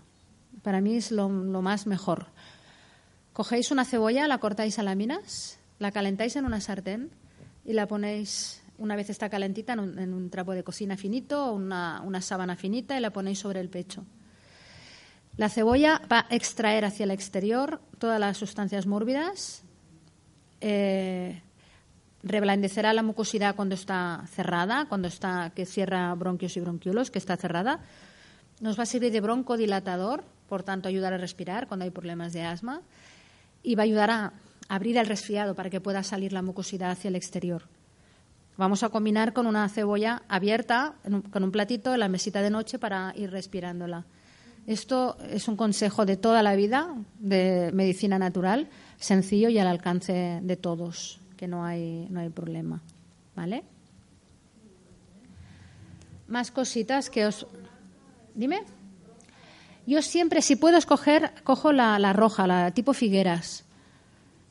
Para 0.61 0.83
mí 0.83 0.97
es 0.97 1.11
lo, 1.11 1.31
más 1.31 1.87
mejor. 1.87 2.27
Cogéis 3.33 3.71
una 3.71 3.87
cebolla, 3.87 4.29
la 4.29 4.37
cortáis 4.37 4.79
a 4.79 4.83
láminas, 4.83 5.59
la 5.79 5.93
calentáis 5.93 6.37
en 6.37 6.45
una 6.45 6.61
sartén 6.61 7.09
y 7.65 7.73
la 7.73 7.89
ponéis, 7.89 8.61
una 8.77 8.97
vez 8.97 9.09
está 9.09 9.31
calentita, 9.31 9.73
en 9.73 10.13
un, 10.13 10.29
trapo 10.29 10.53
de 10.53 10.63
cocina 10.63 10.99
finito 10.99 11.47
o 11.47 11.53
una, 11.55 12.03
una 12.05 12.21
sábana 12.21 12.55
finita 12.55 12.99
y 12.99 13.01
la 13.01 13.15
ponéis 13.15 13.39
sobre 13.39 13.61
el 13.61 13.71
pecho. 13.71 14.05
La 15.39 15.49
cebolla 15.49 16.03
va 16.11 16.27
a 16.29 16.35
extraer 16.35 16.85
hacia 16.85 17.05
el 17.05 17.13
exterior 17.13 17.81
todas 17.99 18.19
las 18.19 18.37
sustancias 18.37 18.87
mórbidas, 18.87 19.63
eh, 20.61 21.41
reblandecerá 22.25 22.93
la 22.93 23.05
mucosidad 23.05 23.55
cuando 23.55 23.77
está 23.77 24.25
cerrada, 24.33 24.87
cuando 24.89 25.07
está 25.07 25.53
que 25.55 25.65
cierra 25.65 26.13
bronquios 26.17 26.57
y 26.57 26.61
bronquiolos, 26.61 27.13
que 27.13 27.21
está 27.21 27.37
cerrada. 27.37 27.79
Nos 28.61 28.77
va 28.77 28.83
a 28.83 28.87
servir 28.87 29.13
de 29.13 29.21
broncodilatador, 29.21 30.25
por 30.49 30.65
tanto 30.65 30.89
ayudar 30.89 31.13
a 31.13 31.19
respirar 31.19 31.69
cuando 31.69 31.85
hay 31.85 31.93
problemas 31.93 32.33
de 32.33 32.43
asma 32.43 32.83
y 33.63 33.77
va 33.77 33.85
a 33.85 33.85
ayudar 33.85 34.11
a 34.11 34.33
abrir 34.69 34.97
el 34.97 35.07
resfriado 35.07 35.55
para 35.55 35.71
que 35.71 35.81
pueda 35.81 36.03
salir 36.03 36.33
la 36.33 36.43
mucosidad 36.43 36.91
hacia 36.91 37.11
el 37.11 37.17
exterior. 37.17 37.63
Vamos 38.57 38.83
a 38.83 38.89
combinar 38.89 39.35
con 39.35 39.47
una 39.47 39.69
cebolla 39.69 40.23
abierta, 40.27 40.95
con 41.31 41.45
un 41.45 41.53
platito 41.53 41.95
en 41.95 42.01
la 42.01 42.09
mesita 42.09 42.43
de 42.43 42.51
noche 42.51 42.81
para 42.81 43.13
ir 43.15 43.31
respirándola. 43.31 44.05
Esto 44.69 45.17
es 45.31 45.49
un 45.49 45.57
consejo 45.57 46.05
de 46.05 46.19
toda 46.19 46.43
la 46.43 46.55
vida 46.55 46.95
de 47.19 47.71
medicina 47.73 48.19
natural, 48.19 48.69
sencillo 48.99 49.49
y 49.49 49.59
al 49.59 49.67
alcance 49.67 50.41
de 50.43 50.57
todos, 50.57 51.21
que 51.39 51.49
no 51.49 51.65
hay, 51.65 52.07
no 52.11 52.21
hay 52.21 52.29
problema. 52.29 52.83
¿Vale? 53.35 53.65
Más 56.27 56.51
cositas 56.51 57.09
que 57.09 57.25
os. 57.25 57.47
Dime. 58.35 58.61
Yo 59.87 60.03
siempre, 60.03 60.43
si 60.43 60.55
puedo 60.57 60.77
escoger, 60.77 61.33
cojo 61.45 61.73
la, 61.73 61.99
la 61.99 62.13
roja, 62.13 62.47
la 62.47 62.71
tipo 62.73 62.93
Figueras. 62.93 63.65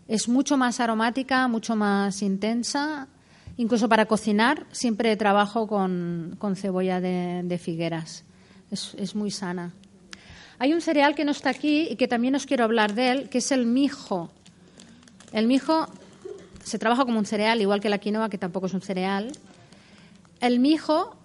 Es 0.07 0.27
mucho 0.27 0.57
más 0.57 0.79
aromática, 0.79 1.47
mucho 1.47 1.75
más 1.75 2.23
intensa. 2.23 3.07
Incluso 3.57 3.87
para 3.87 4.07
cocinar, 4.07 4.65
siempre 4.71 5.15
trabajo 5.15 5.67
con, 5.67 6.37
con 6.39 6.55
cebolla 6.55 6.99
de, 6.99 7.43
de 7.43 7.57
figueras. 7.59 8.25
Es, 8.71 8.95
es 8.97 9.13
muy 9.13 9.29
sana. 9.29 9.73
Hay 10.59 10.73
un 10.73 10.81
cereal 10.81 11.13
que 11.13 11.23
no 11.23 11.31
está 11.31 11.51
aquí 11.51 11.87
y 11.89 11.95
que 11.95 12.07
también 12.07 12.35
os 12.35 12.45
quiero 12.45 12.63
hablar 12.63 12.95
de 12.95 13.11
él, 13.11 13.29
que 13.29 13.37
es 13.37 13.51
el 13.51 13.65
mijo. 13.65 14.31
El 15.31 15.47
mijo 15.47 15.87
se 16.63 16.79
trabaja 16.79 17.05
como 17.05 17.19
un 17.19 17.25
cereal, 17.25 17.61
igual 17.61 17.79
que 17.79 17.89
la 17.89 17.99
quinoa, 17.99 18.29
que 18.29 18.37
tampoco 18.37 18.65
es 18.65 18.73
un 18.73 18.81
cereal. 18.81 19.31
El 20.41 20.59
mijo 20.59 21.15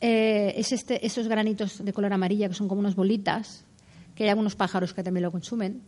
eh, 0.00 0.54
es 0.56 0.72
este, 0.72 1.04
esos 1.06 1.26
granitos 1.26 1.84
de 1.84 1.92
color 1.92 2.12
amarilla 2.12 2.48
que 2.48 2.54
son 2.54 2.68
como 2.68 2.80
unas 2.80 2.94
bolitas, 2.94 3.64
que 4.14 4.24
hay 4.24 4.30
algunos 4.30 4.56
pájaros 4.56 4.92
que 4.92 5.02
también 5.02 5.22
lo 5.22 5.32
consumen. 5.32 5.82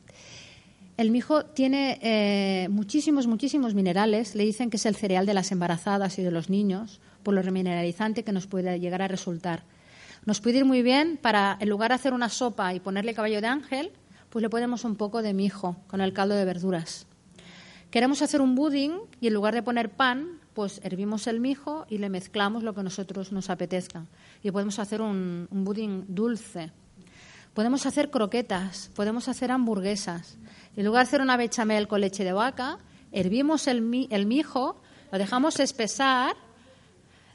El 0.97 1.11
mijo 1.11 1.45
tiene 1.45 1.99
eh, 2.03 2.69
muchísimos, 2.71 3.27
muchísimos 3.27 3.75
minerales. 3.75 4.35
Le 4.35 4.45
dicen 4.45 4.71
que 4.71 4.79
es 4.79 4.87
el 4.87 4.97
cereal 4.97 5.27
de 5.27 5.35
las 5.35 5.53
embarazadas 5.53 6.19
y 6.19 6.23
de 6.23 6.31
los 6.31 6.51
niños, 6.51 7.01
por 7.23 7.35
lo 7.35 7.43
remineralizante 7.43 8.25
que 8.25 8.33
nos 8.33 8.47
puede 8.47 8.81
llegar 8.81 9.03
a 9.03 9.09
resultar. 9.09 9.63
Nos 10.29 10.43
puede 10.43 10.59
ir 10.59 10.67
muy 10.67 10.83
bien 10.83 11.17
para, 11.17 11.57
en 11.59 11.71
lugar 11.71 11.91
de 11.91 11.95
hacer 11.95 12.13
una 12.13 12.29
sopa 12.29 12.75
y 12.75 12.81
ponerle 12.81 13.15
caballo 13.15 13.41
de 13.41 13.47
ángel, 13.47 13.93
pues 14.29 14.43
le 14.43 14.51
ponemos 14.51 14.85
un 14.85 14.95
poco 14.95 15.23
de 15.23 15.33
mijo 15.33 15.79
con 15.87 16.03
el 16.03 16.13
caldo 16.13 16.35
de 16.35 16.45
verduras. 16.45 17.07
Queremos 17.91 18.21
hacer 18.21 18.43
un 18.43 18.55
pudding 18.55 18.93
y 19.23 19.29
en 19.29 19.33
lugar 19.33 19.55
de 19.55 19.63
poner 19.63 19.89
pan, 19.89 20.39
pues 20.53 20.83
hervimos 20.85 21.29
el 21.29 21.41
mijo 21.41 21.87
y 21.89 21.97
le 21.97 22.11
mezclamos 22.11 22.63
lo 22.63 22.75
que 22.75 22.83
nosotros 22.83 23.33
nos 23.33 23.49
apetezca. 23.49 24.05
Y 24.43 24.51
podemos 24.51 24.79
hacer 24.79 25.01
un, 25.01 25.49
un 25.51 25.65
budín 25.65 26.05
dulce. 26.09 26.73
Podemos 27.55 27.87
hacer 27.87 28.11
croquetas, 28.11 28.91
podemos 28.95 29.29
hacer 29.29 29.51
hamburguesas. 29.51 30.37
En 30.77 30.85
lugar 30.85 31.07
de 31.07 31.09
hacer 31.09 31.23
una 31.23 31.39
bechamel 31.39 31.89
con 31.89 32.03
leche 32.03 32.23
de 32.23 32.33
vaca, 32.35 32.81
hervimos 33.13 33.67
el, 33.67 34.07
el 34.11 34.27
mijo, 34.27 34.79
lo 35.11 35.17
dejamos 35.17 35.59
espesar. 35.59 36.37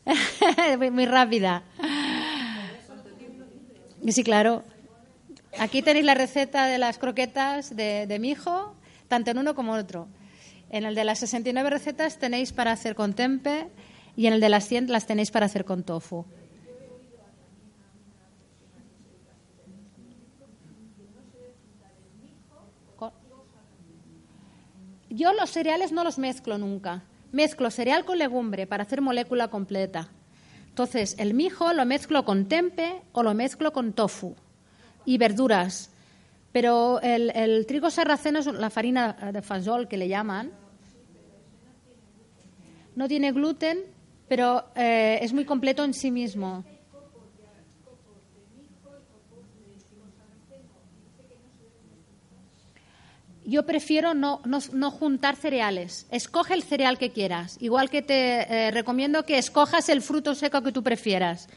muy 0.92 1.06
rápida. 1.08 1.64
Sí, 4.08 4.24
claro. 4.24 4.64
Aquí 5.60 5.82
tenéis 5.82 6.06
la 6.06 6.14
receta 6.14 6.66
de 6.68 6.78
las 6.78 6.98
croquetas 6.98 7.76
de, 7.76 8.08
de 8.08 8.20
mijo, 8.20 8.76
tanto 9.08 9.32
en 9.32 9.38
uno 9.38 9.56
como 9.56 9.76
en 9.76 9.82
otro. 9.82 10.08
En 10.70 10.86
el 10.86 10.96
de 10.96 11.04
las 11.04 11.20
69 11.20 11.70
recetas 11.70 12.18
tenéis 12.18 12.52
para 12.52 12.72
hacer 12.72 12.96
con 12.96 13.14
tempe 13.14 13.68
y 14.16 14.28
en 14.28 14.34
el 14.34 14.40
de 14.40 14.50
las 14.50 14.68
100 14.68 14.92
las 14.92 15.06
tenéis 15.06 15.32
para 15.32 15.46
hacer 15.46 15.66
con 15.66 15.84
tofu. 15.84 16.26
Yo 25.10 25.32
los 25.32 25.52
cereales 25.52 25.92
no 25.92 26.04
los 26.04 26.18
mezclo 26.18 26.58
nunca. 26.58 27.04
Mezclo 27.32 27.70
cereal 27.70 28.04
con 28.04 28.18
legumbre 28.18 28.66
para 28.66 28.82
hacer 28.82 29.00
molécula 29.00 29.50
completa. 29.50 30.10
Entonces, 30.74 31.16
el 31.20 31.36
mijo 31.36 31.72
lo 31.72 31.86
mezclo 31.86 32.26
con 32.26 32.48
tempe 32.48 33.04
o 33.12 33.22
lo 33.22 33.36
mezclo 33.36 33.72
con 33.74 33.94
tofu 33.94 34.36
y 35.06 35.20
verduras. 35.20 35.92
Pero 36.52 37.00
el, 37.02 37.68
trigo 37.68 37.92
sarraceno 37.92 38.40
es 38.40 38.48
la 38.48 38.72
farina 38.72 39.14
de 39.32 39.44
fasol 39.44 39.88
que 39.88 39.98
le 39.98 40.08
llaman, 40.08 40.50
no 42.96 43.08
tiene 43.08 43.34
gluten, 43.34 43.82
pero 44.28 44.66
eh, 44.76 45.20
es 45.22 45.32
muy 45.32 45.46
completo 45.46 45.84
en 45.84 45.94
sí 45.94 46.10
mismo. 46.10 46.64
Yo 53.46 53.66
prefiero 53.66 54.14
no, 54.14 54.42
no, 54.46 54.92
juntar 54.92 55.36
cereales. 55.36 56.08
Escoge 56.12 56.54
el 56.54 56.64
cereal 56.64 56.98
que 56.98 57.12
quieras. 57.12 57.58
Igual 57.60 57.90
que 57.90 58.02
te 58.02 58.42
eh, 58.42 58.72
recomiendo 58.72 59.26
que 59.26 59.38
escojas 59.38 59.90
el 59.90 60.02
fruto 60.02 60.34
seco 60.36 60.62
que 60.62 60.72
tú 60.72 60.84
prefieras. 60.84 61.50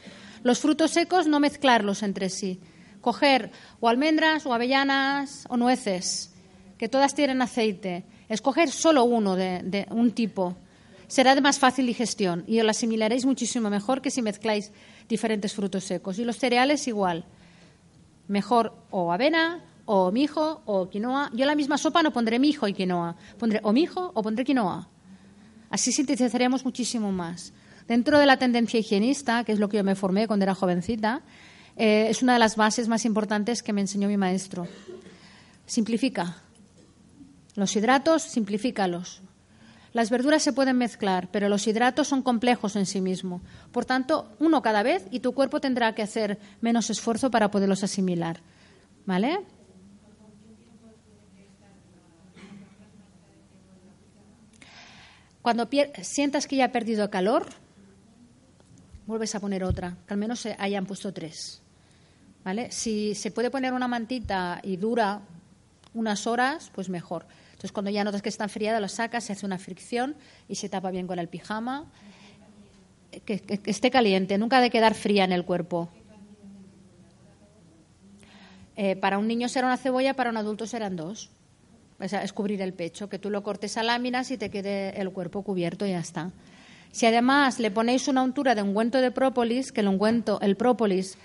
Los 0.43 0.59
frutos 0.59 0.91
secos 0.91 1.27
no 1.27 1.39
mezclarlos 1.39 2.03
entre 2.03 2.29
sí. 2.29 2.59
Coger 3.01 3.51
o 3.79 3.87
almendras 3.87 4.45
o 4.45 4.53
avellanas 4.53 5.45
o 5.49 5.57
nueces, 5.57 6.33
que 6.77 6.89
todas 6.89 7.15
tienen 7.15 7.41
aceite. 7.41 8.05
Escoger 8.27 8.69
solo 8.69 9.05
uno 9.05 9.35
de 9.35 9.87
un 9.91 10.11
tipo 10.11 10.57
será 11.07 11.35
de 11.35 11.41
más 11.41 11.57
fácil 11.57 11.87
digestión 11.87 12.43
y 12.47 12.61
lo 12.61 12.69
asimilaréis 12.69 13.25
muchísimo 13.25 13.69
mejor 13.69 14.01
que 14.01 14.11
si 14.11 14.21
mezcláis 14.21 14.71
diferentes 15.07 15.53
frutos 15.53 15.85
secos. 15.85 16.19
Y 16.19 16.25
los 16.25 16.37
cereales 16.37 16.87
igual. 16.87 17.25
Mejor 18.27 18.75
o 18.91 19.13
avena, 19.13 19.63
o 19.87 20.11
mijo, 20.11 20.61
o 20.65 20.89
quinoa. 20.89 21.31
Yo 21.33 21.45
la 21.45 21.55
misma 21.55 21.77
sopa 21.77 22.03
no 22.03 22.11
pondré 22.11 22.39
mijo 22.39 22.67
y 22.67 22.73
quinoa. 22.73 23.15
Pondré 23.39 23.61
o 23.63 23.71
mijo 23.71 24.11
o 24.13 24.21
pondré 24.21 24.43
quinoa. 24.43 24.89
Así 25.69 25.91
sintetizaremos 25.91 26.65
muchísimo 26.65 27.11
más. 27.11 27.53
Dentro 27.87 28.19
de 28.19 28.25
la 28.25 28.37
tendencia 28.37 28.79
higienista, 28.79 29.45
que 29.45 29.53
es 29.53 29.59
lo 29.59 29.69
que 29.69 29.77
yo 29.77 29.83
me 29.83 29.95
formé 29.95 30.27
cuando 30.27 30.43
era 30.43 30.53
jovencita, 30.53 31.21
eh, 31.77 32.07
es 32.09 32.21
una 32.21 32.33
de 32.33 32.39
las 32.39 32.57
bases 32.57 32.89
más 32.89 33.05
importantes 33.05 33.63
que 33.63 33.71
me 33.71 33.81
enseñó 33.81 34.09
mi 34.09 34.17
maestro. 34.17 34.67
Simplifica. 35.65 36.35
Los 37.55 37.73
hidratos, 37.75 38.23
simplifícalos. 38.23 39.21
Las 39.93 40.09
verduras 40.09 40.43
se 40.43 40.51
pueden 40.51 40.77
mezclar, 40.77 41.29
pero 41.31 41.47
los 41.47 41.65
hidratos 41.65 42.09
son 42.09 42.21
complejos 42.23 42.75
en 42.75 42.85
sí 42.85 42.99
mismos. 42.99 43.41
Por 43.71 43.85
tanto, 43.85 44.29
uno 44.39 44.61
cada 44.61 44.83
vez 44.83 45.05
y 45.11 45.21
tu 45.21 45.33
cuerpo 45.33 45.61
tendrá 45.61 45.95
que 45.95 46.03
hacer 46.03 46.39
menos 46.59 46.89
esfuerzo 46.89 47.31
para 47.31 47.51
poderlos 47.51 47.85
asimilar. 47.85 48.41
¿Vale? 49.05 49.39
Cuando 55.47 55.69
sientas 56.01 56.45
que 56.45 56.57
ya 56.57 56.65
ha 56.65 56.71
perdido 56.73 57.09
calor, 57.09 57.47
vuelves 59.05 59.33
a 59.33 59.39
poner 59.39 59.63
otra, 59.63 59.95
que 60.05 60.13
al 60.13 60.19
menos 60.19 60.41
se 60.41 60.57
hayan 60.59 60.85
puesto 60.85 61.13
tres. 61.13 61.61
¿Vale? 62.43 62.69
Si 62.69 63.15
se 63.15 63.31
puede 63.31 63.49
poner 63.49 63.71
una 63.71 63.87
mantita 63.87 64.59
y 64.61 64.75
dura 64.75 65.21
unas 65.93 66.27
horas, 66.27 66.69
pues 66.75 66.89
mejor. 66.89 67.27
Entonces, 67.51 67.71
cuando 67.71 67.89
ya 67.91 68.03
notas 68.03 68.21
que 68.21 68.27
está 68.27 68.43
enfriada, 68.43 68.81
lo 68.81 68.89
sacas, 68.89 69.23
se 69.23 69.31
hace 69.31 69.45
una 69.45 69.57
fricción 69.57 70.17
y 70.49 70.55
se 70.55 70.67
tapa 70.67 70.91
bien 70.91 71.07
con 71.07 71.17
el 71.17 71.29
pijama. 71.29 71.85
Que, 73.23 73.41
esté 73.67 73.89
caliente, 73.89 74.37
nunca 74.37 74.59
de 74.59 74.69
quedar 74.69 74.95
fría 74.95 75.23
en 75.23 75.31
el 75.31 75.45
cuerpo. 75.45 75.87
Eh, 78.75 78.97
para 78.97 79.17
un 79.17 79.29
niño 79.29 79.47
será 79.47 79.67
una 79.67 79.77
cebolla, 79.77 80.13
para 80.13 80.29
un 80.29 80.35
adulto 80.35 80.67
serán 80.67 80.97
dos. 80.97 81.29
Es 81.99 82.33
cubrir 82.33 82.61
el 82.61 82.73
pecho, 82.73 83.09
que 83.09 83.19
tú 83.19 83.29
lo 83.29 83.43
cortes 83.43 83.77
a 83.77 83.83
láminas 83.83 84.31
y 84.31 84.37
te 84.37 84.49
quede 84.49 84.99
el 84.99 85.11
cuerpo 85.11 85.43
cubierto 85.43 85.85
y 85.85 85.91
ya 85.91 85.99
está. 85.99 86.31
Si 86.91 87.05
además 87.05 87.59
le 87.59 87.71
ponéis 87.71 88.07
una 88.07 88.23
untura 88.23 88.55
de 88.55 88.61
ungüento 88.61 88.99
de 88.99 89.11
própolis, 89.11 89.71
que 89.71 89.81
el 89.81 89.87
ungüento, 89.87 90.39
el 90.41 90.55
própolis 90.55 91.17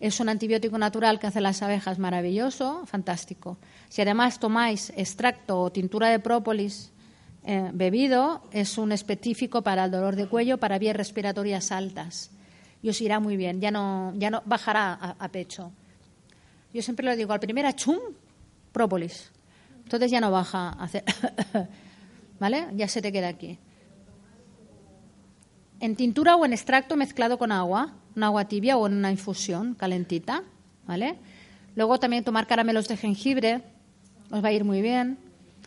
es 0.00 0.20
un 0.20 0.28
antibiótico 0.28 0.78
natural 0.78 1.18
que 1.18 1.26
hace 1.26 1.40
las 1.40 1.60
abejas 1.62 1.98
maravilloso, 1.98 2.86
fantástico. 2.86 3.58
Si 3.88 4.00
además 4.00 4.38
tomáis 4.38 4.92
extracto 4.96 5.60
o 5.60 5.72
tintura 5.72 6.08
de 6.08 6.20
própolis 6.20 6.92
eh, 7.44 7.70
bebido, 7.72 8.42
es 8.52 8.78
un 8.78 8.92
específico 8.92 9.62
para 9.62 9.84
el 9.84 9.90
dolor 9.90 10.14
de 10.14 10.28
cuello, 10.28 10.58
para 10.58 10.78
vías 10.78 10.96
respiratorias 10.96 11.72
altas. 11.72 12.30
Y 12.82 12.90
os 12.90 13.00
irá 13.00 13.18
muy 13.18 13.36
bien, 13.36 13.60
ya 13.60 13.70
no, 13.70 14.12
ya 14.16 14.30
no 14.30 14.42
bajará 14.44 14.92
a, 15.18 15.28
pecho. 15.28 15.72
Yo 16.72 16.80
siempre 16.82 17.04
lo 17.04 17.16
digo, 17.16 17.32
al 17.32 17.40
primer 17.40 17.66
achum, 17.66 17.98
própolis. 18.72 19.32
Entonces 19.88 20.10
ya 20.10 20.20
no 20.20 20.30
baja 20.30 20.68
a 20.68 20.84
hacer. 20.84 21.02
¿Vale? 22.38 22.66
Ya 22.74 22.88
se 22.88 23.00
te 23.00 23.10
queda 23.10 23.28
aquí. 23.28 23.58
En 25.80 25.96
tintura 25.96 26.36
o 26.36 26.44
en 26.44 26.52
extracto 26.52 26.94
mezclado 26.94 27.38
con 27.38 27.52
agua 27.52 27.94
un 28.14 28.22
agua 28.22 28.44
tibia 28.46 28.76
o 28.76 28.86
en 28.86 28.94
una 28.94 29.10
infusión 29.10 29.74
calentita, 29.74 30.42
¿vale? 30.86 31.16
Luego 31.74 31.98
también 31.98 32.24
tomar 32.24 32.46
caramelos 32.46 32.88
de 32.88 32.98
jengibre, 32.98 33.62
os 34.30 34.44
va 34.44 34.48
a 34.48 34.52
ir 34.52 34.64
muy 34.64 34.82
bien. 34.82 35.18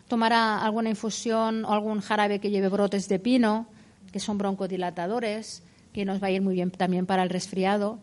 Tomar 0.08 0.34
alguna 0.34 0.90
infusión 0.90 1.66
o 1.66 1.72
algún 1.72 2.02
jarabe 2.02 2.40
que 2.40 2.52
lleve 2.52 2.68
brotes 2.68 3.08
de 3.08 3.18
pino, 3.18 3.66
que 4.12 4.20
son 4.20 4.38
broncodilatadores, 4.38 5.64
que 5.94 6.06
nos 6.06 6.22
va 6.22 6.28
a 6.28 6.32
ir 6.32 6.42
muy 6.44 6.54
bien 6.54 6.70
también 6.70 7.08
para 7.08 7.24
el 7.24 7.30
resfriado. 7.30 7.98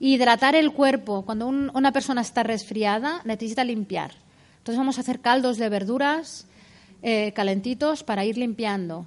Hidratar 0.00 0.54
el 0.56 0.72
cuerpo. 0.72 1.24
Cuando 1.24 1.46
una 1.46 1.92
persona 1.92 2.20
está 2.20 2.42
resfriada, 2.42 3.22
necesita 3.24 3.62
limpiar. 3.62 4.27
Entonces 4.58 4.78
vamos 4.78 4.98
a 4.98 5.00
hacer 5.00 5.20
caldos 5.20 5.56
de 5.56 5.68
verduras 5.68 6.46
eh, 7.02 7.32
calentitos 7.32 8.02
para 8.02 8.24
ir 8.24 8.36
limpiando. 8.36 9.06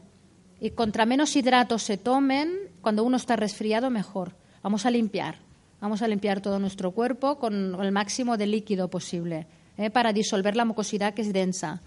Y 0.59 0.71
contra 0.71 1.05
menos 1.05 1.35
hidratos 1.35 1.83
se 1.83 1.97
tomen, 1.97 2.53
cuando 2.81 3.03
uno 3.03 3.17
está 3.17 3.35
resfriado, 3.35 3.89
mejor. 3.89 4.33
Vamos 4.63 4.85
a 4.85 4.91
limpiar, 4.91 5.39
vamos 5.81 6.01
a 6.01 6.07
limpiar 6.07 6.39
todo 6.39 6.59
nuestro 6.59 6.91
cuerpo 6.91 7.37
con 7.37 7.81
el 7.81 7.91
máximo 7.91 8.37
de 8.37 8.45
líquido 8.47 8.87
posible 8.89 9.47
¿eh? 9.77 9.89
para 9.89 10.13
disolver 10.13 10.55
la 10.55 10.65
mucosidad 10.65 11.13
que 11.13 11.23
es 11.23 11.33
densa. 11.33 11.81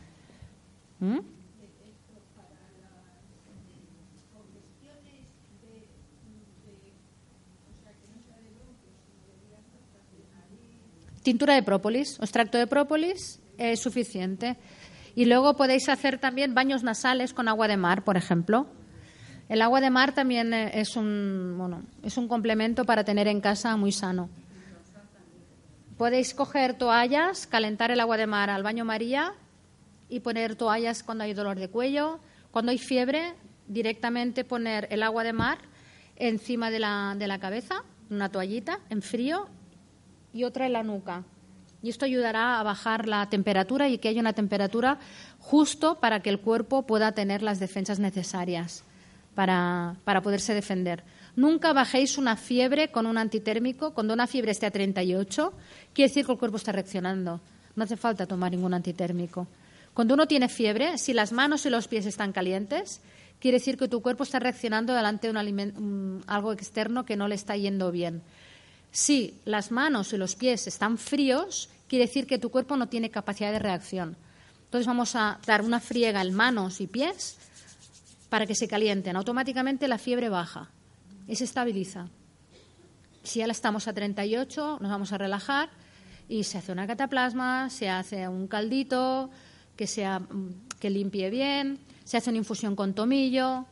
¿Mm? 0.98 1.18
Tintura 11.22 11.54
de 11.54 11.62
própolis, 11.62 12.18
extracto 12.20 12.58
de 12.58 12.66
própolis 12.66 13.40
es 13.58 13.80
suficiente. 13.80 14.56
Y 15.14 15.26
luego 15.26 15.56
podéis 15.56 15.88
hacer 15.88 16.18
también 16.18 16.54
baños 16.54 16.82
nasales 16.82 17.32
con 17.32 17.48
agua 17.48 17.68
de 17.68 17.76
mar, 17.76 18.04
por 18.04 18.16
ejemplo. 18.16 18.66
El 19.48 19.62
agua 19.62 19.80
de 19.80 19.90
mar 19.90 20.14
también 20.14 20.52
eh, 20.52 20.80
es 20.80 20.96
un, 20.96 21.54
bueno, 21.56 21.82
es 22.02 22.16
un 22.16 22.28
complemento 22.28 22.84
para 22.84 23.04
tener 23.04 23.28
en 23.28 23.40
casa 23.40 23.76
muy 23.76 23.92
sano. 23.92 24.28
Podéis 25.96 26.34
coger 26.34 26.74
toallas, 26.74 27.46
calentar 27.46 27.90
el 27.90 28.00
agua 28.00 28.16
de 28.16 28.26
mar 28.26 28.50
al 28.50 28.62
baño 28.62 28.84
María 28.84 29.34
y 30.08 30.20
poner 30.20 30.56
toallas 30.56 31.02
cuando 31.02 31.24
hay 31.24 31.34
dolor 31.34 31.58
de 31.58 31.68
cuello. 31.68 32.18
Cuando 32.50 32.72
hay 32.72 32.78
fiebre, 32.78 33.34
directamente 33.68 34.44
poner 34.44 34.88
el 34.90 35.02
agua 35.02 35.22
de 35.24 35.32
mar 35.32 35.58
encima 36.16 36.70
de 36.70 36.80
la, 36.80 37.14
de 37.16 37.26
la 37.26 37.38
cabeza 37.38 37.84
una 38.10 38.30
toallita 38.30 38.80
en 38.90 39.02
frío 39.02 39.46
y 40.32 40.44
otra 40.44 40.66
en 40.66 40.72
la 40.74 40.82
nuca. 40.82 41.24
Y 41.84 41.90
esto 41.90 42.06
ayudará 42.06 42.58
a 42.58 42.62
bajar 42.62 43.06
la 43.06 43.28
temperatura 43.28 43.90
y 43.90 43.98
que 43.98 44.08
haya 44.08 44.22
una 44.22 44.32
temperatura 44.32 44.98
justo 45.38 45.96
para 45.96 46.20
que 46.20 46.30
el 46.30 46.40
cuerpo 46.40 46.86
pueda 46.86 47.12
tener 47.12 47.42
las 47.42 47.60
defensas 47.60 47.98
necesarias 47.98 48.84
para, 49.34 49.96
para 50.04 50.22
poderse 50.22 50.54
defender. 50.54 51.04
Nunca 51.36 51.74
bajéis 51.74 52.16
una 52.16 52.36
fiebre 52.36 52.90
con 52.90 53.04
un 53.04 53.18
antitérmico. 53.18 53.92
Cuando 53.92 54.14
una 54.14 54.26
fiebre 54.26 54.52
esté 54.52 54.64
a 54.64 54.70
38, 54.70 55.52
quiere 55.92 56.08
decir 56.08 56.24
que 56.24 56.32
el 56.32 56.38
cuerpo 56.38 56.56
está 56.56 56.72
reaccionando. 56.72 57.42
No 57.76 57.84
hace 57.84 57.98
falta 57.98 58.24
tomar 58.24 58.52
ningún 58.52 58.72
antitérmico. 58.72 59.46
Cuando 59.92 60.14
uno 60.14 60.26
tiene 60.26 60.48
fiebre, 60.48 60.96
si 60.96 61.12
las 61.12 61.32
manos 61.32 61.66
y 61.66 61.70
los 61.70 61.86
pies 61.86 62.06
están 62.06 62.32
calientes, 62.32 63.02
quiere 63.40 63.58
decir 63.58 63.76
que 63.76 63.88
tu 63.88 64.00
cuerpo 64.00 64.22
está 64.22 64.38
reaccionando 64.38 64.94
delante 64.94 65.30
de 65.30 65.38
un 65.38 66.24
algo 66.28 66.52
externo 66.54 67.04
que 67.04 67.18
no 67.18 67.28
le 67.28 67.34
está 67.34 67.58
yendo 67.58 67.92
bien. 67.92 68.22
Si 68.94 69.34
las 69.44 69.72
manos 69.72 70.12
y 70.12 70.16
los 70.16 70.36
pies 70.36 70.68
están 70.68 70.98
fríos, 70.98 71.68
quiere 71.88 72.06
decir 72.06 72.26
que 72.26 72.38
tu 72.38 72.50
cuerpo 72.50 72.76
no 72.76 72.88
tiene 72.88 73.10
capacidad 73.10 73.52
de 73.52 73.58
reacción. 73.58 74.16
Entonces 74.64 74.86
vamos 74.86 75.14
a 75.14 75.38
dar 75.46 75.62
una 75.62 75.80
friega 75.80 76.20
en 76.20 76.34
manos 76.34 76.80
y 76.80 76.86
pies 76.86 77.38
para 78.28 78.46
que 78.46 78.54
se 78.54 78.66
calienten. 78.66 79.16
Automáticamente 79.16 79.86
la 79.86 79.98
fiebre 79.98 80.28
baja 80.28 80.70
y 81.28 81.36
se 81.36 81.44
estabiliza. 81.44 82.08
Si 83.22 83.38
ya 83.38 83.46
la 83.46 83.52
estamos 83.52 83.88
a 83.88 83.92
38, 83.92 84.78
nos 84.80 84.90
vamos 84.90 85.12
a 85.12 85.18
relajar 85.18 85.70
y 86.28 86.44
se 86.44 86.58
hace 86.58 86.72
una 86.72 86.86
cataplasma, 86.86 87.70
se 87.70 87.88
hace 87.88 88.28
un 88.28 88.48
caldito 88.48 89.30
que, 89.76 89.86
sea, 89.86 90.22
que 90.80 90.90
limpie 90.90 91.30
bien, 91.30 91.78
se 92.04 92.16
hace 92.16 92.30
una 92.30 92.38
infusión 92.38 92.76
con 92.76 92.94
tomillo 92.94 93.66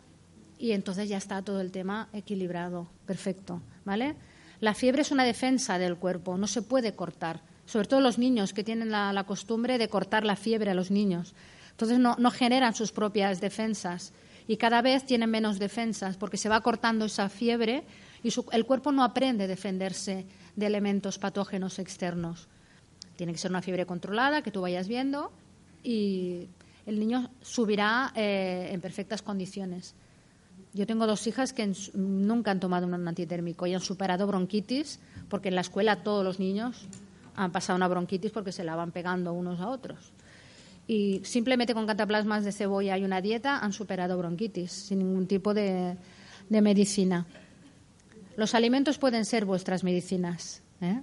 y 0.59 0.73
entonces 0.73 1.09
ya 1.09 1.17
está 1.17 1.43
todo 1.43 1.61
el 1.61 1.73
tema 1.73 2.09
equilibrado, 2.13 2.89
perfecto, 3.07 3.61
¿vale? 3.85 4.15
La 4.61 4.75
fiebre 4.75 5.03
es 5.03 5.11
una 5.11 5.25
defensa 5.25 5.79
del 5.79 5.97
cuerpo, 5.97 6.39
no 6.39 6.47
se 6.47 6.63
puede 6.63 6.95
cortar, 6.95 7.41
sobre 7.67 7.89
todo 7.89 8.01
los 8.01 8.19
niños 8.19 8.53
que 8.53 8.65
tienen 8.65 8.91
la, 8.91 9.25
costumbre 9.27 9.79
de 9.79 9.89
cortar 9.89 10.25
la 10.25 10.37
fiebre 10.37 10.71
a 10.71 10.75
los 10.75 10.91
niños. 10.91 11.35
Entonces 11.71 11.99
no, 11.99 12.17
no 12.19 12.31
generan 12.31 12.75
sus 12.75 12.93
propias 12.93 13.41
defensas 13.41 14.13
y 14.49 14.57
cada 14.57 14.83
vez 14.83 15.05
tienen 15.07 15.31
menos 15.31 15.59
defensas 15.59 16.17
porque 16.17 16.37
se 16.37 16.49
va 16.49 16.61
cortando 16.61 17.05
esa 17.05 17.29
fiebre 17.29 17.85
y 18.23 18.31
el 18.53 18.67
cuerpo 18.67 18.93
no 18.93 19.05
aprende 19.05 19.45
a 19.45 19.49
defenderse 19.49 20.27
de 20.57 20.67
elementos 20.67 21.19
patógenos 21.19 21.79
externos. 21.79 22.49
Tiene 23.17 23.33
que 23.33 23.39
ser 23.39 23.51
una 23.51 23.63
fiebre 23.63 23.87
controlada, 23.87 24.43
que 24.43 24.51
tú 24.51 24.61
vayas 24.61 24.89
viendo 24.89 25.33
y 25.83 26.49
el 26.87 26.99
niño 26.99 27.31
subirá 27.41 28.13
eh, 28.15 28.71
en 28.73 28.81
perfectas 28.81 29.23
condiciones. 29.23 29.95
Yo 30.75 30.87
tengo 30.87 31.07
dos 31.07 31.27
hijas 31.27 31.53
que 31.53 31.71
nunca 31.95 32.51
han 32.51 32.61
tomado 32.61 32.87
un 32.87 33.09
antitérmico 33.09 33.67
y 33.67 33.75
han 33.75 33.81
superado 33.81 34.27
bronquitis, 34.27 35.01
porque 35.29 35.49
en 35.49 35.55
la 35.55 35.61
escuela 35.61 36.03
todos 36.03 36.25
los 36.25 36.39
niños 36.39 36.87
han 37.35 37.53
pasado 37.53 37.77
una 37.77 37.89
bronquitis 37.89 38.31
porque 38.31 38.53
se 38.53 38.65
la 38.65 38.77
van 38.77 38.93
pegando 38.93 39.33
unos 39.33 39.61
a 39.61 39.69
otros 39.69 40.13
y 40.87 41.21
simplemente 41.25 41.75
con 41.75 41.87
cataplasmas 41.87 42.45
de 42.45 42.53
cebolla 42.53 42.99
y 42.99 43.05
una 43.05 43.21
dieta 43.21 43.59
han 43.59 43.73
superado 43.73 44.19
bronquitis 44.19 44.71
sin 44.73 44.99
ningún 44.99 45.27
tipo 45.27 45.55
de, 45.55 45.97
medicina. 46.49 47.27
Los 48.37 48.55
alimentos 48.55 48.99
pueden 48.99 49.25
ser 49.25 49.45
vuestras 49.45 49.85
medicinas. 49.85 50.63
¿eh? 50.81 51.01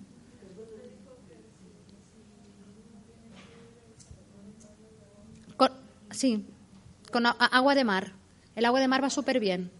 sí, 6.11 6.45
con 7.11 7.25
agua 7.25 7.75
de 7.75 7.84
mar. 7.84 8.13
El 8.55 8.65
agua 8.65 8.80
de 8.80 8.88
mar 8.88 9.03
va 9.03 9.09
súper 9.09 9.39
bien. 9.39 9.71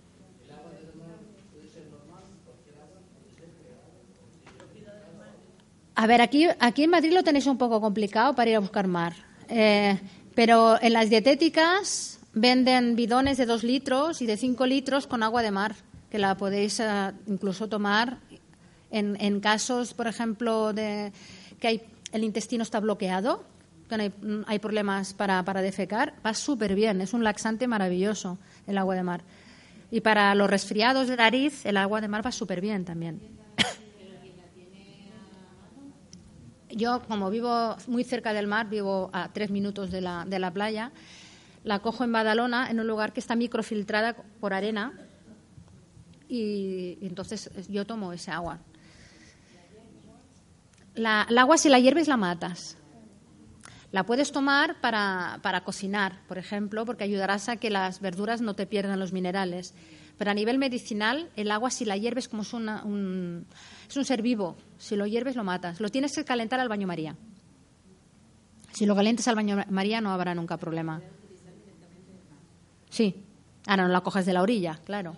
A 6.02 6.08
ver, 6.08 6.22
aquí, 6.22 6.48
aquí 6.62 6.84
en 6.86 6.92
Madrid 6.92 7.12
lo 7.12 7.24
tenéis 7.24 7.46
un 7.46 7.58
poco 7.58 7.82
complicado 7.82 8.34
para 8.34 8.50
ir 8.50 8.56
a 8.56 8.60
buscar 8.60 8.88
mar. 8.88 9.14
Eh, 9.50 10.00
pero 10.34 10.82
en 10.82 10.94
las 10.94 11.10
dietéticas 11.10 12.22
venden 12.34 12.96
bidones 12.96 13.36
de 13.36 13.46
dos 13.46 13.66
litros 13.66 14.22
y 14.22 14.26
de 14.26 14.38
cinco 14.38 14.66
litros 14.66 15.08
con 15.08 15.24
agua 15.24 15.42
de 15.42 15.52
mar, 15.52 15.76
que 16.10 16.18
la 16.18 16.38
podéis 16.38 16.80
eh, 16.80 17.12
incluso 17.28 17.68
tomar 17.68 18.20
en, 18.92 19.42
casos, 19.42 19.94
por 19.94 20.08
ejemplo, 20.08 20.72
de 20.72 21.12
que 21.60 21.86
el 22.14 22.24
intestino 22.24 22.64
está 22.64 22.80
bloqueado, 22.80 23.44
que 23.90 24.14
hay, 24.48 24.60
problemas 24.60 25.14
para, 25.14 25.44
para 25.44 25.62
defecar, 25.62 26.14
va 26.26 26.34
súper 26.34 26.76
bien. 26.76 27.02
Es 27.02 27.14
un 27.14 27.26
laxante 27.26 27.68
maravilloso 27.68 28.38
el 28.68 28.78
agua 28.78 28.96
de 28.96 29.04
mar. 29.04 29.22
Y 29.92 30.00
para 30.00 30.34
los 30.34 30.50
resfriados 30.50 31.10
de 31.10 31.18
nariz, 31.18 31.66
el 31.66 31.76
agua 31.76 32.00
de 32.00 32.08
mar 32.08 32.26
va 32.26 32.32
súper 32.32 32.62
bien 32.62 32.86
también. 32.86 33.20
Yo, 36.72 37.02
como 37.08 37.30
vivo 37.30 37.76
muy 37.88 38.04
cerca 38.04 38.34
del 38.34 38.48
mar, 38.48 38.70
vivo 38.70 39.10
a 39.14 39.34
tres 39.34 39.50
minutos 39.50 39.92
de 39.92 40.02
la, 40.02 40.26
de 40.26 40.40
la 40.40 40.52
playa, 40.52 40.92
la 41.64 41.80
cojo 41.80 42.04
en 42.04 42.12
Badalona, 42.12 42.70
en 42.70 42.80
un 42.80 42.88
lugar 42.88 43.12
que 43.14 43.20
está 43.20 43.36
microfiltrada 43.36 44.16
por 44.40 44.54
arena, 44.54 44.94
y, 46.28 47.00
entonces 47.02 47.50
yo 47.68 47.86
tomo 47.86 48.14
ese 48.14 48.32
agua. 48.32 48.60
La, 50.94 51.26
el 51.28 51.38
agua, 51.38 51.58
si 51.58 51.70
la 51.70 51.80
hierves, 51.80 52.08
la 52.08 52.18
matas. 52.18 52.78
La 53.92 54.06
puedes 54.06 54.32
tomar 54.32 54.80
para, 54.82 55.40
para, 55.42 55.64
cocinar, 55.64 56.22
por 56.28 56.38
ejemplo, 56.38 56.86
porque 56.86 57.04
ayudarás 57.04 57.50
a 57.50 57.58
que 57.58 57.72
las 57.72 58.00
verduras 58.00 58.42
no 58.42 58.54
te 58.54 58.68
pierdan 58.68 59.00
los 59.00 59.12
minerales. 59.12 59.74
Pero 60.20 60.32
a 60.32 60.34
nivel 60.34 60.58
medicinal, 60.58 61.30
el 61.38 61.50
agua, 61.50 61.72
si 61.72 61.86
la 61.86 61.96
hierves 61.96 62.28
como 62.28 62.42
es 62.42 62.52
un, 62.52 63.48
es 63.90 63.96
un 63.96 64.04
ser 64.06 64.22
vivo. 64.22 64.58
Si 64.78 64.98
lo 64.98 65.08
hierves, 65.08 65.38
lo 65.38 65.46
matas. 65.46 65.80
Lo 65.80 65.88
tienes 65.88 66.14
que 66.14 66.26
calentar 66.26 66.60
al 66.60 66.68
baño 66.68 66.86
María. 66.86 67.16
Si 68.74 68.86
lo 68.86 68.98
calientes 68.98 69.30
al 69.30 69.36
baño 69.36 69.64
María, 69.70 70.02
no 70.02 70.12
habrá 70.12 70.36
nunca 70.36 70.58
problema. 70.58 71.02
Sí. 72.90 73.24
Ahora 73.66 73.84
no 73.84 73.94
la 73.94 74.02
coges 74.02 74.26
de 74.26 74.34
la 74.34 74.42
orilla, 74.42 74.82
claro. 74.84 75.16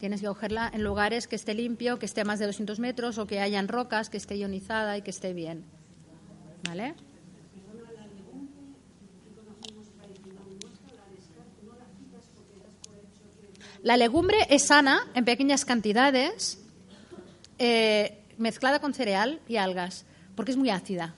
Tienes 0.00 0.22
que 0.22 0.26
cogerla 0.26 0.68
en 0.74 0.82
lugares 0.82 1.28
que 1.28 1.36
esté 1.36 1.54
limpio, 1.54 2.00
que 2.00 2.06
esté 2.06 2.22
a 2.22 2.24
más 2.24 2.40
de 2.40 2.46
200 2.46 2.80
metros 2.80 3.18
o 3.18 3.28
que 3.28 3.38
hayan 3.38 3.68
rocas, 3.68 4.10
que 4.10 4.16
esté 4.16 4.36
ionizada 4.36 4.98
y 4.98 5.02
que 5.02 5.10
esté 5.10 5.34
bien. 5.34 5.64
¿Vale? 6.66 6.94
La 13.82 13.96
legumbre 13.96 14.36
es 14.48 14.66
sana 14.66 15.06
en 15.14 15.24
pequeñas 15.24 15.64
cantidades 15.64 16.58
eh, 17.58 18.22
mezclada 18.38 18.80
con 18.80 18.94
cereal 18.94 19.40
y 19.48 19.56
algas, 19.56 20.04
porque 20.34 20.52
es 20.52 20.56
muy 20.56 20.70
ácida. 20.70 21.14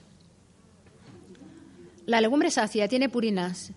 La 2.07 2.21
legumbre 2.21 2.49
es 2.49 2.59
ácida, 2.59 2.89
tiene 2.89 3.09
purinas. 3.09 3.73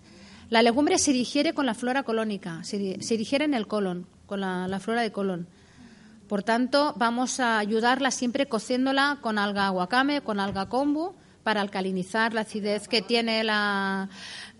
La 0.50 0.62
legumbre 0.62 0.98
se 0.98 1.12
digiere 1.12 1.52
con 1.52 1.66
la 1.66 1.74
flora 1.74 2.02
colónica, 2.02 2.64
se, 2.64 2.78
digiere 2.78 3.44
en 3.44 3.54
el 3.54 3.66
colon, 3.66 4.06
con 4.26 4.40
la, 4.40 4.80
flora 4.80 5.02
de 5.02 5.12
colon. 5.12 5.46
Por 6.26 6.42
tanto, 6.42 6.94
vamos 6.96 7.40
a 7.40 7.58
ayudarla 7.58 8.10
siempre 8.10 8.46
cociéndola 8.46 9.18
con 9.20 9.38
alga 9.38 9.66
aguacame, 9.66 10.22
con 10.22 10.40
alga 10.40 10.68
kombu, 10.68 11.14
para 11.42 11.60
alcalinizar 11.60 12.34
la 12.34 12.42
acidez 12.42 12.88
que 12.88 13.02
tiene 13.02 13.44
la, 13.44 14.08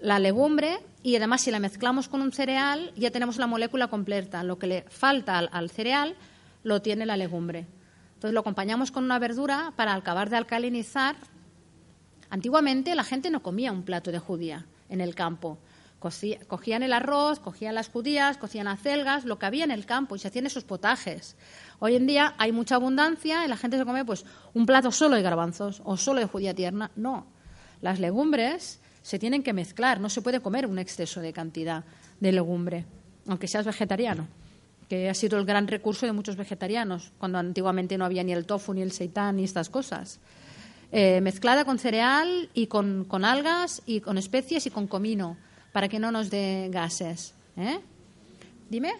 legumbre 0.01 0.79
y 1.03 1.17
además 1.17 1.43
si 1.43 1.51
la 1.51 1.61
mezclamos 1.61 2.09
con 2.09 2.23
un 2.23 2.33
cereal 2.33 2.93
ya 2.97 3.11
tenemos 3.11 3.39
la 3.39 3.47
molécula 3.47 3.89
completa. 3.89 4.43
Lo 4.43 4.59
que 4.59 4.67
le 4.67 4.83
falta 4.89 5.39
al 5.39 5.71
cereal 5.71 6.17
lo 6.63 6.83
tiene 6.83 7.07
la 7.07 7.17
legumbre. 7.17 7.67
Entonces 8.15 8.35
lo 8.35 8.41
acompañamos 8.41 8.91
con 8.91 9.05
una 9.05 9.19
verdura 9.19 9.73
para 9.77 9.95
acabar 9.95 10.29
de 10.29 10.37
alcalinizar. 10.37 11.17
Antiguamente 12.31 12.95
la 12.95 13.05
gente 13.05 13.31
no 13.31 13.43
comía 13.43 13.71
un 13.71 13.85
plato 13.85 14.11
de 14.11 14.19
judía 14.19 14.67
en 14.89 15.01
el 15.01 15.15
campo. 15.15 15.59
Cogían 16.01 16.83
el 16.83 16.93
arroz, 16.93 17.41
cogían 17.41 17.75
las 17.75 17.89
judías, 17.89 18.37
cogían 18.37 18.69
acelgas, 18.69 19.25
lo 19.25 19.39
que 19.39 19.47
había 19.47 19.65
en 19.65 19.73
el 19.73 19.87
campo 19.87 20.15
y 20.15 20.19
se 20.19 20.29
hacían 20.29 20.47
esos 20.47 20.65
potajes. 20.65 21.37
Hoy 21.81 21.97
en 21.97 22.07
día 22.07 22.35
hay 22.39 22.53
mucha 22.53 22.77
abundancia 22.77 23.45
y 23.45 23.49
la 23.49 23.57
gente 23.57 23.79
se 23.79 23.85
come 23.85 24.05
pues 24.05 24.25
un 24.55 24.67
plato 24.67 24.93
solo 24.93 25.17
de 25.17 25.23
garbanzos 25.23 25.81
o 25.85 25.97
solo 25.97 26.21
de 26.21 26.27
judía 26.27 26.55
tierna. 26.55 26.91
No, 26.95 27.27
las 27.81 27.99
legumbres 28.01 28.81
se 29.03 29.19
tienen 29.19 29.43
que 29.43 29.53
mezclar, 29.53 30.01
no 30.01 30.11
se 30.11 30.23
puede 30.23 30.41
comer 30.41 30.67
un 30.67 30.79
exceso 30.79 31.21
de 31.21 31.33
cantidad 31.33 31.85
de 32.21 32.33
legumbre, 32.33 32.85
aunque 33.27 33.49
seas 33.49 33.67
vegetariano 33.67 34.27
que 34.89 35.09
ha 35.09 35.15
sido 35.15 35.39
el 35.39 35.45
gran 35.45 35.69
recurso 35.69 36.07
de 36.07 36.13
muchos 36.13 36.37
vegetarianos, 36.37 37.13
cuando 37.19 37.39
antiguamente 37.39 37.99
no 37.99 38.05
había 38.05 38.25
ni 38.25 38.33
el 38.33 38.47
tofu, 38.47 38.73
ni 38.73 38.83
el 38.83 38.91
seitán, 38.91 39.37
ni 39.37 39.45
estas 39.45 39.69
cosas. 39.69 40.19
Eh, 40.91 41.21
mezclada 41.21 41.67
con 41.67 41.79
cereal 41.79 42.49
y 42.55 42.67
con, 42.67 43.07
algas 43.25 43.83
y 43.85 44.01
con 44.01 44.17
especies 44.17 44.67
y 44.67 44.71
con 44.71 44.87
comino, 44.87 45.37
para 45.73 45.89
que 45.89 45.99
no 45.99 46.11
nos 46.11 46.31
dé 46.31 46.71
gases. 46.73 47.35
¿eh? 47.57 47.81
Dime. 48.71 48.95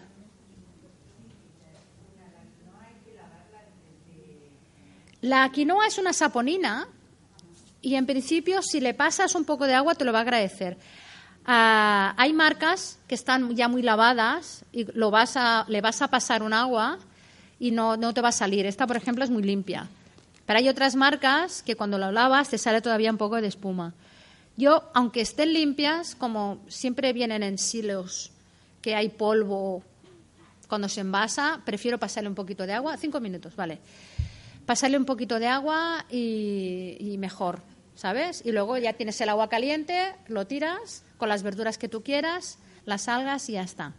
La 5.21 5.49
quinoa 5.51 5.87
es 5.87 5.97
una 5.97 6.13
saponina 6.13 6.87
y 7.81 7.95
en 7.95 8.05
principio 8.05 8.61
si 8.61 8.79
le 8.79 8.93
pasas 8.93 9.35
un 9.35 9.45
poco 9.45 9.65
de 9.65 9.73
agua 9.73 9.95
te 9.95 10.05
lo 10.05 10.11
va 10.11 10.19
a 10.19 10.21
agradecer. 10.21 10.77
Ah, 11.45 12.13
hay 12.17 12.33
marcas 12.33 12.99
que 13.07 13.15
están 13.15 13.55
ya 13.55 13.67
muy 13.67 13.81
lavadas 13.81 14.65
y 14.71 14.85
lo 14.93 15.09
vas 15.09 15.35
a, 15.35 15.65
le 15.67 15.81
vas 15.81 16.01
a 16.01 16.09
pasar 16.09 16.43
un 16.43 16.53
agua 16.53 16.99
y 17.59 17.71
no, 17.71 17.97
no 17.97 18.13
te 18.13 18.21
va 18.21 18.29
a 18.29 18.33
salir. 18.33 18.65
Esta, 18.65 18.85
por 18.85 18.97
ejemplo, 18.97 19.23
es 19.23 19.29
muy 19.29 19.43
limpia. 19.43 19.87
Pero 20.45 20.59
hay 20.59 20.69
otras 20.69 20.95
marcas 20.95 21.61
que 21.63 21.75
cuando 21.75 21.97
lo 21.97 22.11
lavas 22.11 22.49
te 22.49 22.57
sale 22.57 22.81
todavía 22.81 23.11
un 23.11 23.17
poco 23.17 23.41
de 23.41 23.47
espuma. 23.47 23.93
Yo, 24.57 24.83
aunque 24.93 25.21
estén 25.21 25.53
limpias, 25.53 26.15
como 26.15 26.59
siempre 26.67 27.13
vienen 27.13 27.43
en 27.43 27.57
silos, 27.57 28.31
que 28.81 28.95
hay 28.95 29.09
polvo 29.09 29.83
cuando 30.67 30.89
se 30.89 31.01
envasa, 31.01 31.61
prefiero 31.65 31.97
pasarle 31.97 32.29
un 32.29 32.35
poquito 32.35 32.65
de 32.65 32.73
agua. 32.73 32.97
Cinco 32.97 33.19
minutos, 33.19 33.55
vale. 33.55 33.79
Pasarle 34.65 34.97
un 34.97 35.05
poquito 35.05 35.39
de 35.39 35.47
agua 35.47 36.05
y, 36.09 36.97
y 36.99 37.17
mejor, 37.17 37.61
¿sabes? 37.99 38.41
Y 38.45 38.53
luego 38.53 38.77
ya 38.77 38.93
tienes 38.93 39.19
el 39.19 39.27
agua 39.27 39.49
caliente, 39.49 40.15
lo 40.29 40.47
tiras 40.47 41.03
con 41.17 41.27
las 41.27 41.43
verduras 41.43 41.77
que 41.77 41.89
tú 41.89 42.01
quieras, 42.01 42.57
las 42.85 43.09
algas 43.09 43.49
y 43.49 43.53
ya 43.53 43.61
está. 43.61 43.93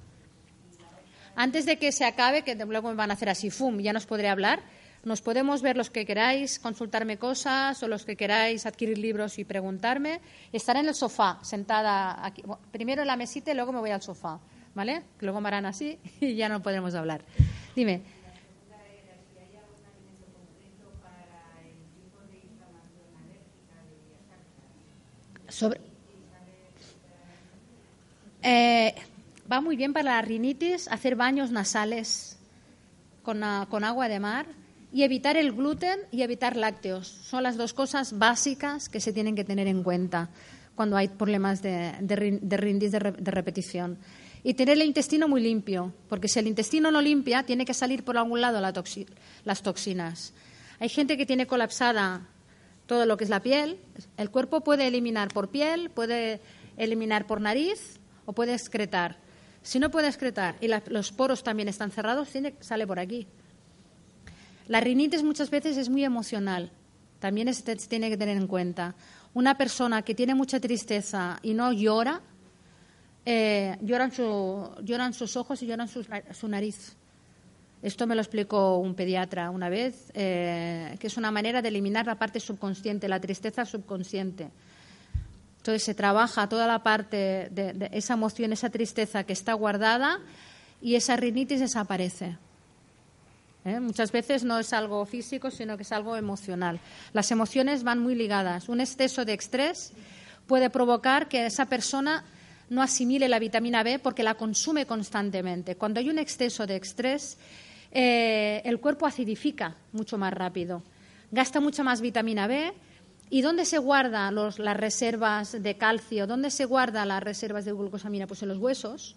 Antes 1.36 1.66
de 1.66 1.76
que 1.76 1.92
se 1.92 2.06
acabe, 2.06 2.40
que 2.40 2.54
luego 2.54 2.88
me 2.88 2.94
van 2.94 3.10
a 3.10 3.14
hacer 3.14 3.28
así, 3.28 3.50
fum, 3.50 3.78
ya 3.78 3.92
nos 3.92 4.06
podré 4.06 4.30
hablar. 4.30 4.62
Nos 5.04 5.20
podemos 5.20 5.60
ver 5.60 5.76
los 5.76 5.90
que 5.90 6.06
queráis, 6.06 6.58
consultarme 6.58 7.18
cosas 7.18 7.82
o 7.82 7.88
los 7.88 8.06
que 8.06 8.16
queráis 8.16 8.64
adquirir 8.64 8.96
libros 8.96 9.38
y 9.38 9.44
preguntarme. 9.44 10.22
Estaré 10.50 10.80
en 10.80 10.88
el 10.88 10.94
sofá, 10.94 11.38
sentada 11.42 12.24
aquí. 12.24 12.42
primero 12.72 13.02
en 13.02 13.08
la 13.08 13.16
mesita 13.16 13.50
y 13.50 13.54
luego 13.54 13.70
me 13.70 13.80
voy 13.80 13.90
al 13.90 14.00
sofá, 14.00 14.40
¿vale? 14.74 15.02
Luego 15.20 15.42
me 15.42 15.48
harán 15.48 15.66
así 15.66 15.98
y 16.22 16.36
ya 16.36 16.48
no 16.48 16.62
podremos 16.62 16.94
hablar. 16.94 17.20
Dime. 17.76 18.19
Eh, 28.42 28.94
va 29.50 29.60
muy 29.60 29.76
bien 29.76 29.92
para 29.92 30.14
la 30.14 30.22
rinitis 30.22 30.88
hacer 30.88 31.16
baños 31.16 31.50
nasales 31.50 32.38
con, 33.22 33.42
agua 33.42 34.08
de 34.08 34.18
mar 34.18 34.46
y 34.92 35.02
evitar 35.02 35.36
el 35.36 35.52
gluten 35.52 36.00
y 36.10 36.22
evitar 36.22 36.56
lácteos. 36.56 37.06
Son 37.06 37.42
las 37.42 37.56
dos 37.56 37.74
cosas 37.74 38.18
básicas 38.18 38.88
que 38.88 39.00
se 39.00 39.12
tienen 39.12 39.36
que 39.36 39.44
tener 39.44 39.68
en 39.68 39.82
cuenta 39.82 40.30
cuando 40.74 40.96
hay 40.96 41.08
problemas 41.08 41.62
de, 41.62 41.92
de, 42.00 42.38
de 42.40 42.90
de, 42.90 43.30
repetición. 43.30 43.98
Y 44.42 44.54
tener 44.54 44.78
el 44.78 44.86
intestino 44.86 45.28
muy 45.28 45.42
limpio, 45.42 45.92
porque 46.08 46.26
si 46.26 46.38
el 46.38 46.46
intestino 46.46 46.90
no 46.90 47.02
limpia, 47.02 47.42
tiene 47.42 47.66
que 47.66 47.74
salir 47.74 48.04
por 48.04 48.16
algún 48.16 48.40
lado 48.40 48.60
las 49.44 49.62
toxinas. 49.62 50.32
Hay 50.78 50.88
gente 50.88 51.18
que 51.18 51.26
tiene 51.26 51.46
colapsada 51.46 52.26
todo 52.90 53.06
lo 53.06 53.16
que 53.16 53.22
es 53.22 53.30
la 53.30 53.38
piel. 53.38 53.78
El 54.16 54.30
cuerpo 54.30 54.62
puede 54.62 54.88
eliminar 54.88 55.28
por 55.28 55.48
piel, 55.48 55.90
puede 55.90 56.40
eliminar 56.76 57.24
por 57.24 57.40
nariz 57.40 58.00
o 58.26 58.32
puede 58.32 58.52
excretar. 58.52 59.16
Si 59.62 59.78
no 59.78 59.92
puede 59.92 60.08
excretar 60.08 60.56
y 60.60 60.66
los 60.66 61.12
poros 61.12 61.44
también 61.44 61.68
están 61.68 61.92
cerrados, 61.92 62.30
tiene, 62.30 62.56
sale 62.58 62.88
por 62.88 62.98
aquí. 62.98 63.28
La 64.66 64.80
rinitis 64.80 65.22
muchas 65.22 65.50
veces 65.50 65.76
es 65.76 65.88
muy 65.88 66.02
emocional. 66.02 66.72
También 67.20 67.54
se 67.54 67.76
tiene 67.76 68.10
que 68.10 68.16
tener 68.16 68.36
en 68.36 68.48
cuenta. 68.48 68.96
Una 69.34 69.56
persona 69.56 70.02
que 70.02 70.16
tiene 70.16 70.34
mucha 70.34 70.58
tristeza 70.58 71.38
y 71.44 71.54
no 71.54 71.70
llora, 71.72 72.20
eh, 73.24 73.76
lloran, 73.82 74.10
sus 75.12 75.36
ojos 75.36 75.62
y 75.62 75.68
lloran 75.68 75.86
su, 75.86 76.48
nariz. 76.48 76.96
Esto 77.82 78.06
me 78.06 78.14
lo 78.14 78.20
explicó 78.20 78.76
un 78.76 78.94
pediatra 78.94 79.50
una 79.50 79.70
vez, 79.70 80.10
eh, 80.14 80.96
que 81.00 81.06
es 81.06 81.16
una 81.16 81.30
manera 81.30 81.62
de 81.62 81.68
eliminar 81.68 82.06
la 82.06 82.16
parte 82.16 82.38
subconsciente, 82.38 83.08
la 83.08 83.20
tristeza 83.20 83.64
subconsciente. 83.64 84.50
Entonces 85.58 85.82
se 85.82 85.94
trabaja 85.94 86.48
toda 86.48 86.66
la 86.66 86.82
parte 86.82 87.48
de, 87.50 87.88
esa 87.92 88.14
emoción, 88.14 88.52
esa 88.52 88.70
tristeza 88.70 89.24
que 89.24 89.32
está 89.32 89.54
guardada 89.54 90.20
y 90.82 90.94
esa 90.94 91.16
rinitis 91.16 91.60
desaparece. 91.60 92.36
¿Eh? 93.64 93.80
Muchas 93.80 94.12
veces 94.12 94.44
no 94.44 94.58
es 94.58 94.72
algo 94.72 95.04
físico, 95.04 95.50
sino 95.50 95.76
que 95.76 95.82
es 95.82 95.92
algo 95.92 96.16
emocional. 96.16 96.80
Las 97.12 97.30
emociones 97.30 97.82
van 97.82 97.98
muy 97.98 98.14
ligadas. 98.14 98.68
Un 98.68 98.80
exceso 98.80 99.24
de 99.24 99.34
estrés 99.34 99.92
puede 100.46 100.70
provocar 100.70 101.28
que 101.28 101.46
esa 101.46 101.66
persona 101.66 102.24
no 102.70 102.82
asimile 102.82 103.28
la 103.28 103.38
vitamina 103.38 103.82
B 103.82 103.98
porque 103.98 104.22
la 104.22 104.34
consume 104.34 104.86
constantemente. 104.86 105.76
Cuando 105.76 106.00
hay 106.00 106.08
un 106.08 106.18
exceso 106.18 106.66
de 106.66 106.76
estrés, 106.76 107.36
eh, 107.90 108.62
el 108.64 108.80
cuerpo 108.80 109.06
acidifica 109.06 109.76
mucho 109.92 110.18
más 110.18 110.32
rápido, 110.32 110.82
gasta 111.30 111.60
mucha 111.60 111.82
más 111.82 112.00
vitamina 112.00 112.46
B 112.46 112.72
¿Y 113.32 113.42
dónde 113.42 113.64
se 113.64 113.78
guardan 113.78 114.34
las 114.34 114.76
reservas 114.76 115.62
de 115.62 115.76
calcio? 115.76 116.26
¿Dónde 116.26 116.50
se 116.50 116.64
guardan 116.64 117.06
las 117.06 117.22
reservas 117.22 117.64
de 117.64 117.72
glucosamina? 117.72 118.26
Pues 118.26 118.42
en 118.42 118.48
los 118.48 118.58
huesos. 118.58 119.14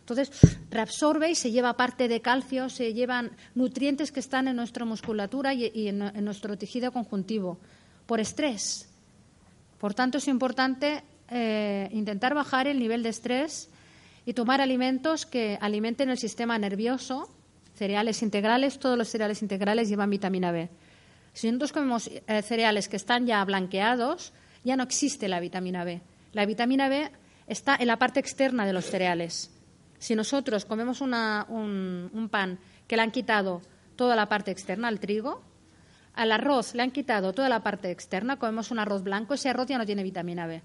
Entonces, 0.00 0.30
reabsorbe 0.70 1.30
y 1.30 1.34
se 1.34 1.50
lleva 1.50 1.76
parte 1.76 2.08
de 2.08 2.22
calcio, 2.22 2.70
se 2.70 2.94
llevan 2.94 3.30
nutrientes 3.54 4.10
que 4.10 4.20
están 4.20 4.48
en 4.48 4.56
nuestra 4.56 4.86
musculatura 4.86 5.52
y, 5.52 5.86
en, 5.86 5.98
nuestro 6.24 6.56
tejido 6.56 6.92
conjuntivo 6.92 7.58
por 8.06 8.20
estrés. 8.20 8.88
Por 9.78 9.92
tanto, 9.92 10.16
es 10.16 10.28
importante 10.28 11.04
eh, 11.28 11.90
intentar 11.92 12.34
bajar 12.34 12.66
el 12.66 12.78
nivel 12.78 13.02
de 13.02 13.10
estrés 13.10 13.68
y 14.24 14.32
tomar 14.32 14.62
alimentos 14.62 15.26
que 15.26 15.58
alimenten 15.60 16.08
el 16.08 16.18
sistema 16.18 16.58
nervioso, 16.58 17.28
cereales 17.82 18.22
integrales, 18.22 18.78
todos 18.78 18.96
los 18.96 19.08
cereales 19.08 19.42
integrales 19.42 19.88
llevan 19.88 20.08
vitamina 20.08 20.52
B. 20.52 20.70
Si 21.32 21.48
nosotros 21.48 21.72
comemos 21.72 22.06
eh, 22.06 22.42
cereales 22.42 22.88
que 22.88 22.94
están 22.94 23.26
ya 23.26 23.44
blanqueados, 23.44 24.32
ya 24.62 24.76
no 24.76 24.84
existe 24.84 25.26
la 25.26 25.40
vitamina 25.40 25.82
B. 25.82 26.00
La 26.32 26.46
vitamina 26.46 26.88
B 26.88 27.10
está 27.48 27.74
en 27.74 27.88
la 27.88 27.96
parte 27.96 28.20
externa 28.20 28.64
de 28.66 28.72
los 28.72 28.84
cereales. 28.84 29.50
Si 29.98 30.14
nosotros 30.14 30.64
comemos 30.64 31.00
un, 31.00 32.28
pan 32.30 32.60
que 32.86 32.94
le 32.94 33.02
han 33.02 33.10
quitado 33.10 33.62
toda 33.96 34.14
la 34.14 34.28
parte 34.28 34.52
externa, 34.52 34.86
al 34.86 35.00
trigo, 35.00 35.42
al 36.14 36.30
arroz 36.30 36.76
le 36.76 36.84
han 36.84 36.92
quitado 36.92 37.32
toda 37.32 37.48
la 37.48 37.64
parte 37.64 37.90
externa, 37.90 38.38
comemos 38.38 38.70
un 38.70 38.78
arroz 38.78 39.02
blanco, 39.02 39.34
ese 39.34 39.48
arroz 39.48 39.66
ya 39.66 39.78
no 39.78 39.86
tiene 39.86 40.04
vitamina 40.04 40.46
B. 40.46 40.62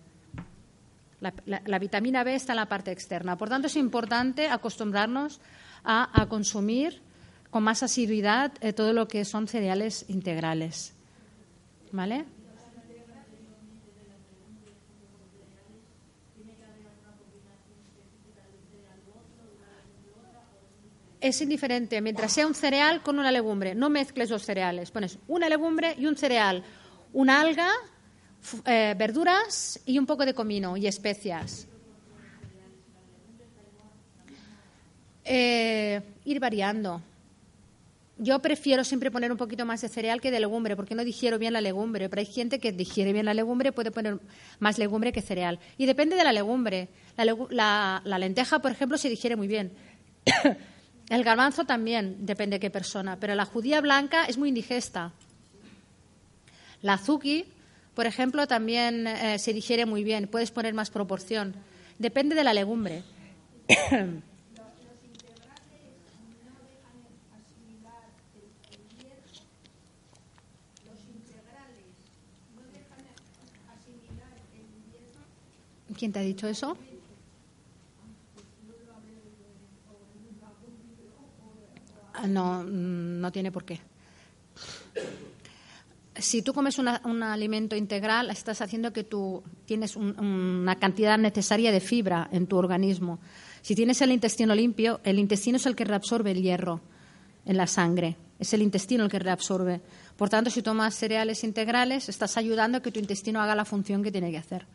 La, 1.20 1.80
vitamina 1.80 2.24
B 2.24 2.36
está 2.36 2.53
en 2.53 2.57
la 2.57 2.70
parte 2.70 2.91
externa. 2.91 3.39
Por 3.39 3.49
tanto, 3.49 3.65
es 3.65 3.76
importante 3.76 4.49
acostumbrarnos 4.49 5.41
a 5.84 6.28
consumir 6.30 7.07
con 7.58 7.64
más 7.64 7.82
asiduidad 7.82 8.51
eh, 8.62 8.72
todo 8.72 8.93
lo 8.93 9.08
que 9.08 9.26
son 9.26 9.47
cereales 9.47 10.05
integrales. 10.10 10.93
¿Vale? 11.91 12.24
Es 21.20 21.41
indiferente, 21.41 21.99
mientras 21.99 22.32
sea 22.32 22.45
un 22.45 22.53
cereal 22.53 23.01
con 23.01 23.18
una 23.18 23.32
legumbre. 23.32 23.74
No 23.74 23.89
mezcles 23.89 24.30
los 24.30 24.43
cereales. 24.43 24.91
Pones 24.91 25.18
una 25.28 25.49
legumbre 25.49 25.95
y 25.97 26.05
un 26.05 26.16
cereal, 26.16 26.64
una 27.12 27.41
alga, 27.41 27.72
eh, 28.66 28.93
verduras 28.95 29.80
y 29.84 29.97
un 29.97 30.05
poco 30.05 30.28
de 30.28 30.36
comino 30.36 30.78
y 30.78 30.86
especias. 30.86 31.68
Eh, 35.26 35.99
ir 36.24 36.39
variando. 36.39 37.01
Yo 38.20 38.39
prefiero 38.39 38.84
siempre 38.84 39.11
poner 39.11 39.32
un 39.32 39.38
poquito 39.38 39.65
más 39.65 39.82
de 39.82 39.89
cereal 39.89 40.22
que 40.22 40.32
de 40.32 40.39
legumbre, 40.39 40.76
porque 40.76 40.95
no 40.95 41.03
digiero 41.03 41.38
bien 41.38 41.53
la 41.53 41.61
legumbre. 41.61 42.09
Pero 42.09 42.20
hay 42.20 42.26
gente 42.26 42.59
que 42.59 42.72
digiere 42.72 43.13
bien 43.13 43.26
la 43.26 43.34
legumbre, 43.34 43.72
puede 43.72 43.91
poner 43.91 44.20
más 44.59 44.80
legumbre 44.80 45.11
que 45.11 45.22
cereal. 45.22 45.59
Y 45.78 45.86
depende 45.86 46.15
de 46.15 46.24
la 46.24 46.34
legumbre. 46.34 46.89
La, 47.15 48.01
lenteja, 48.18 48.59
por 48.59 48.72
ejemplo, 48.72 48.97
se 48.97 49.09
digiere 49.09 49.36
muy 49.36 49.47
bien. 49.47 49.72
El 51.09 51.24
garbanzo 51.24 51.65
también, 51.65 52.26
depende 52.26 52.55
de 52.55 52.59
qué 52.59 52.70
persona. 52.72 53.20
Pero 53.20 53.36
la 53.36 53.45
judía 53.45 53.82
blanca 53.82 54.26
es 54.26 54.38
muy 54.38 54.49
indigesta. 54.49 55.13
La 56.82 56.93
azuki, 56.93 57.45
por 57.93 58.07
ejemplo, 58.07 58.47
también 58.47 59.07
eh, 59.07 59.38
se 59.38 59.53
digiere 59.53 59.86
muy 59.86 60.03
bien. 60.03 60.28
Puedes 60.28 60.51
poner 60.51 60.74
más 60.74 60.89
proporción. 60.89 61.55
Depende 61.99 62.36
de 62.36 62.43
la 62.43 62.53
legumbre. 62.53 63.03
¿Quién 75.98 76.12
te 76.12 76.20
ha 76.20 76.22
dicho 76.22 76.48
eso? 76.48 76.78
Ah, 82.14 82.28
no, 82.28 82.64
mm, 82.64 83.20
no 83.20 83.32
tiene 83.32 83.52
por 83.52 83.66
qué. 83.66 83.80
Si 86.16 86.41
tú 86.41 86.54
comes 86.54 86.80
un 86.80 87.24
alimento 87.24 87.76
integral, 87.76 88.32
estás 88.32 88.62
haciendo 88.62 88.91
que 88.91 89.04
tú 89.04 89.43
tienes 89.66 89.95
una 89.95 90.76
cantidad 90.76 91.18
necesaria 91.18 91.72
de 91.72 91.80
fibra 91.80 92.28
en 92.32 92.48
tu 92.48 92.58
organismo. 92.58 93.20
Si 93.62 93.76
tienes 93.76 94.02
el 94.02 94.12
intestino 94.12 94.56
limpio, 94.56 95.00
el 95.04 95.20
intestino 95.20 95.58
es 95.58 95.66
el 95.68 95.76
que 95.76 95.86
reabsorbe 95.86 96.32
el 96.32 96.41
hierro 96.41 96.82
en 97.45 97.58
la 97.58 97.68
sangre. 97.68 98.16
Es 98.39 98.52
el 98.54 98.64
intestino 98.64 99.04
el 99.04 99.12
que 99.12 99.20
reabsorbe. 99.20 99.82
Por 100.16 100.30
tanto, 100.30 100.50
si 100.50 100.64
tomas 100.64 100.95
cereales 100.95 101.43
integrales, 101.43 102.10
estás 102.10 102.36
ayudando 102.38 102.80
a 102.80 102.82
que 102.82 102.91
tu 102.91 103.00
intestino 103.00 103.39
haga 103.39 103.54
la 103.54 103.66
función 103.66 104.02
que 104.02 104.12
tiene 104.12 104.32
que 104.32 104.38
hacer. 104.38 104.66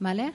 ¿Vale? 0.00 0.32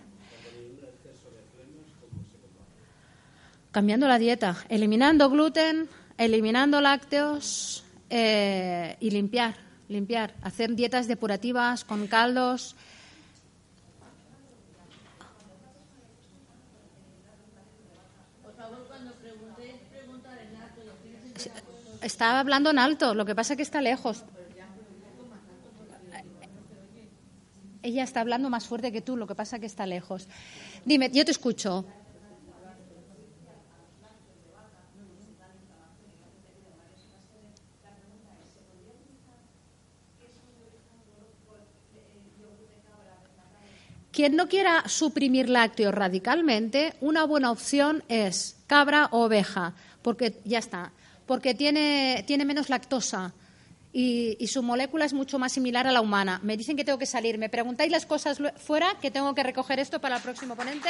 Cambiando 3.71 4.07
la 4.07 4.17
dieta, 4.17 4.57
eliminando 4.67 5.29
gluten, 5.29 5.87
eliminando 6.17 6.81
lácteos 6.81 7.83
eh, 8.09 8.97
y 8.99 9.11
limpiar, 9.11 9.55
limpiar, 9.87 10.33
hacer 10.41 10.75
dietas 10.75 11.07
depurativas 11.07 11.83
con 11.83 12.07
caldos. 12.07 12.75
Estaba 22.01 22.39
hablando 22.39 22.71
en 22.71 22.79
alto, 22.79 23.13
lo 23.13 23.25
que 23.25 23.35
pasa 23.35 23.53
es 23.53 23.57
que 23.57 23.63
está 23.63 23.81
lejos. 23.81 24.23
Ella 27.81 28.03
está 28.03 28.21
hablando 28.21 28.49
más 28.49 28.65
fuerte 28.65 28.91
que 28.91 29.01
tú, 29.01 29.15
lo 29.15 29.27
que 29.27 29.35
pasa 29.35 29.57
es 29.57 29.59
que 29.61 29.65
está 29.65 29.85
lejos. 29.85 30.27
Dime, 30.85 31.11
yo 31.13 31.23
te 31.23 31.31
escucho. 31.31 31.85
Quien 44.19 44.35
no 44.35 44.49
quiera 44.49 44.83
suprimir 44.85 45.47
lácteos 45.47 45.93
radicalmente, 45.93 46.93
una 46.99 47.23
buena 47.23 47.51
opción 47.51 48.03
es 48.09 48.57
cabra 48.67 49.07
o 49.13 49.21
oveja, 49.21 49.75
porque 50.01 50.41
ya 50.43 50.59
está, 50.59 50.91
porque 51.25 51.53
tiene, 51.53 52.25
tiene 52.27 52.43
menos 52.43 52.67
lactosa 52.67 53.33
y, 53.93 54.35
y, 54.37 54.47
su 54.47 54.61
molécula 54.61 55.05
es 55.05 55.13
mucho 55.13 55.39
más 55.39 55.53
similar 55.53 55.87
a 55.87 55.93
la 55.93 56.01
humana. 56.01 56.41
Me 56.43 56.57
dicen 56.57 56.75
que 56.75 56.83
tengo 56.83 56.99
que 56.99 57.05
salir. 57.05 57.37
¿Me 57.37 57.47
preguntáis 57.47 57.93
las 57.93 58.05
cosas 58.05 58.41
fuera? 58.57 58.93
Que 59.01 59.09
tengo 59.09 59.33
que 59.33 59.41
recoger 59.41 59.79
esto 59.79 60.01
para 60.01 60.17
el 60.17 60.21
próximo 60.21 60.57
ponente. 60.57 60.89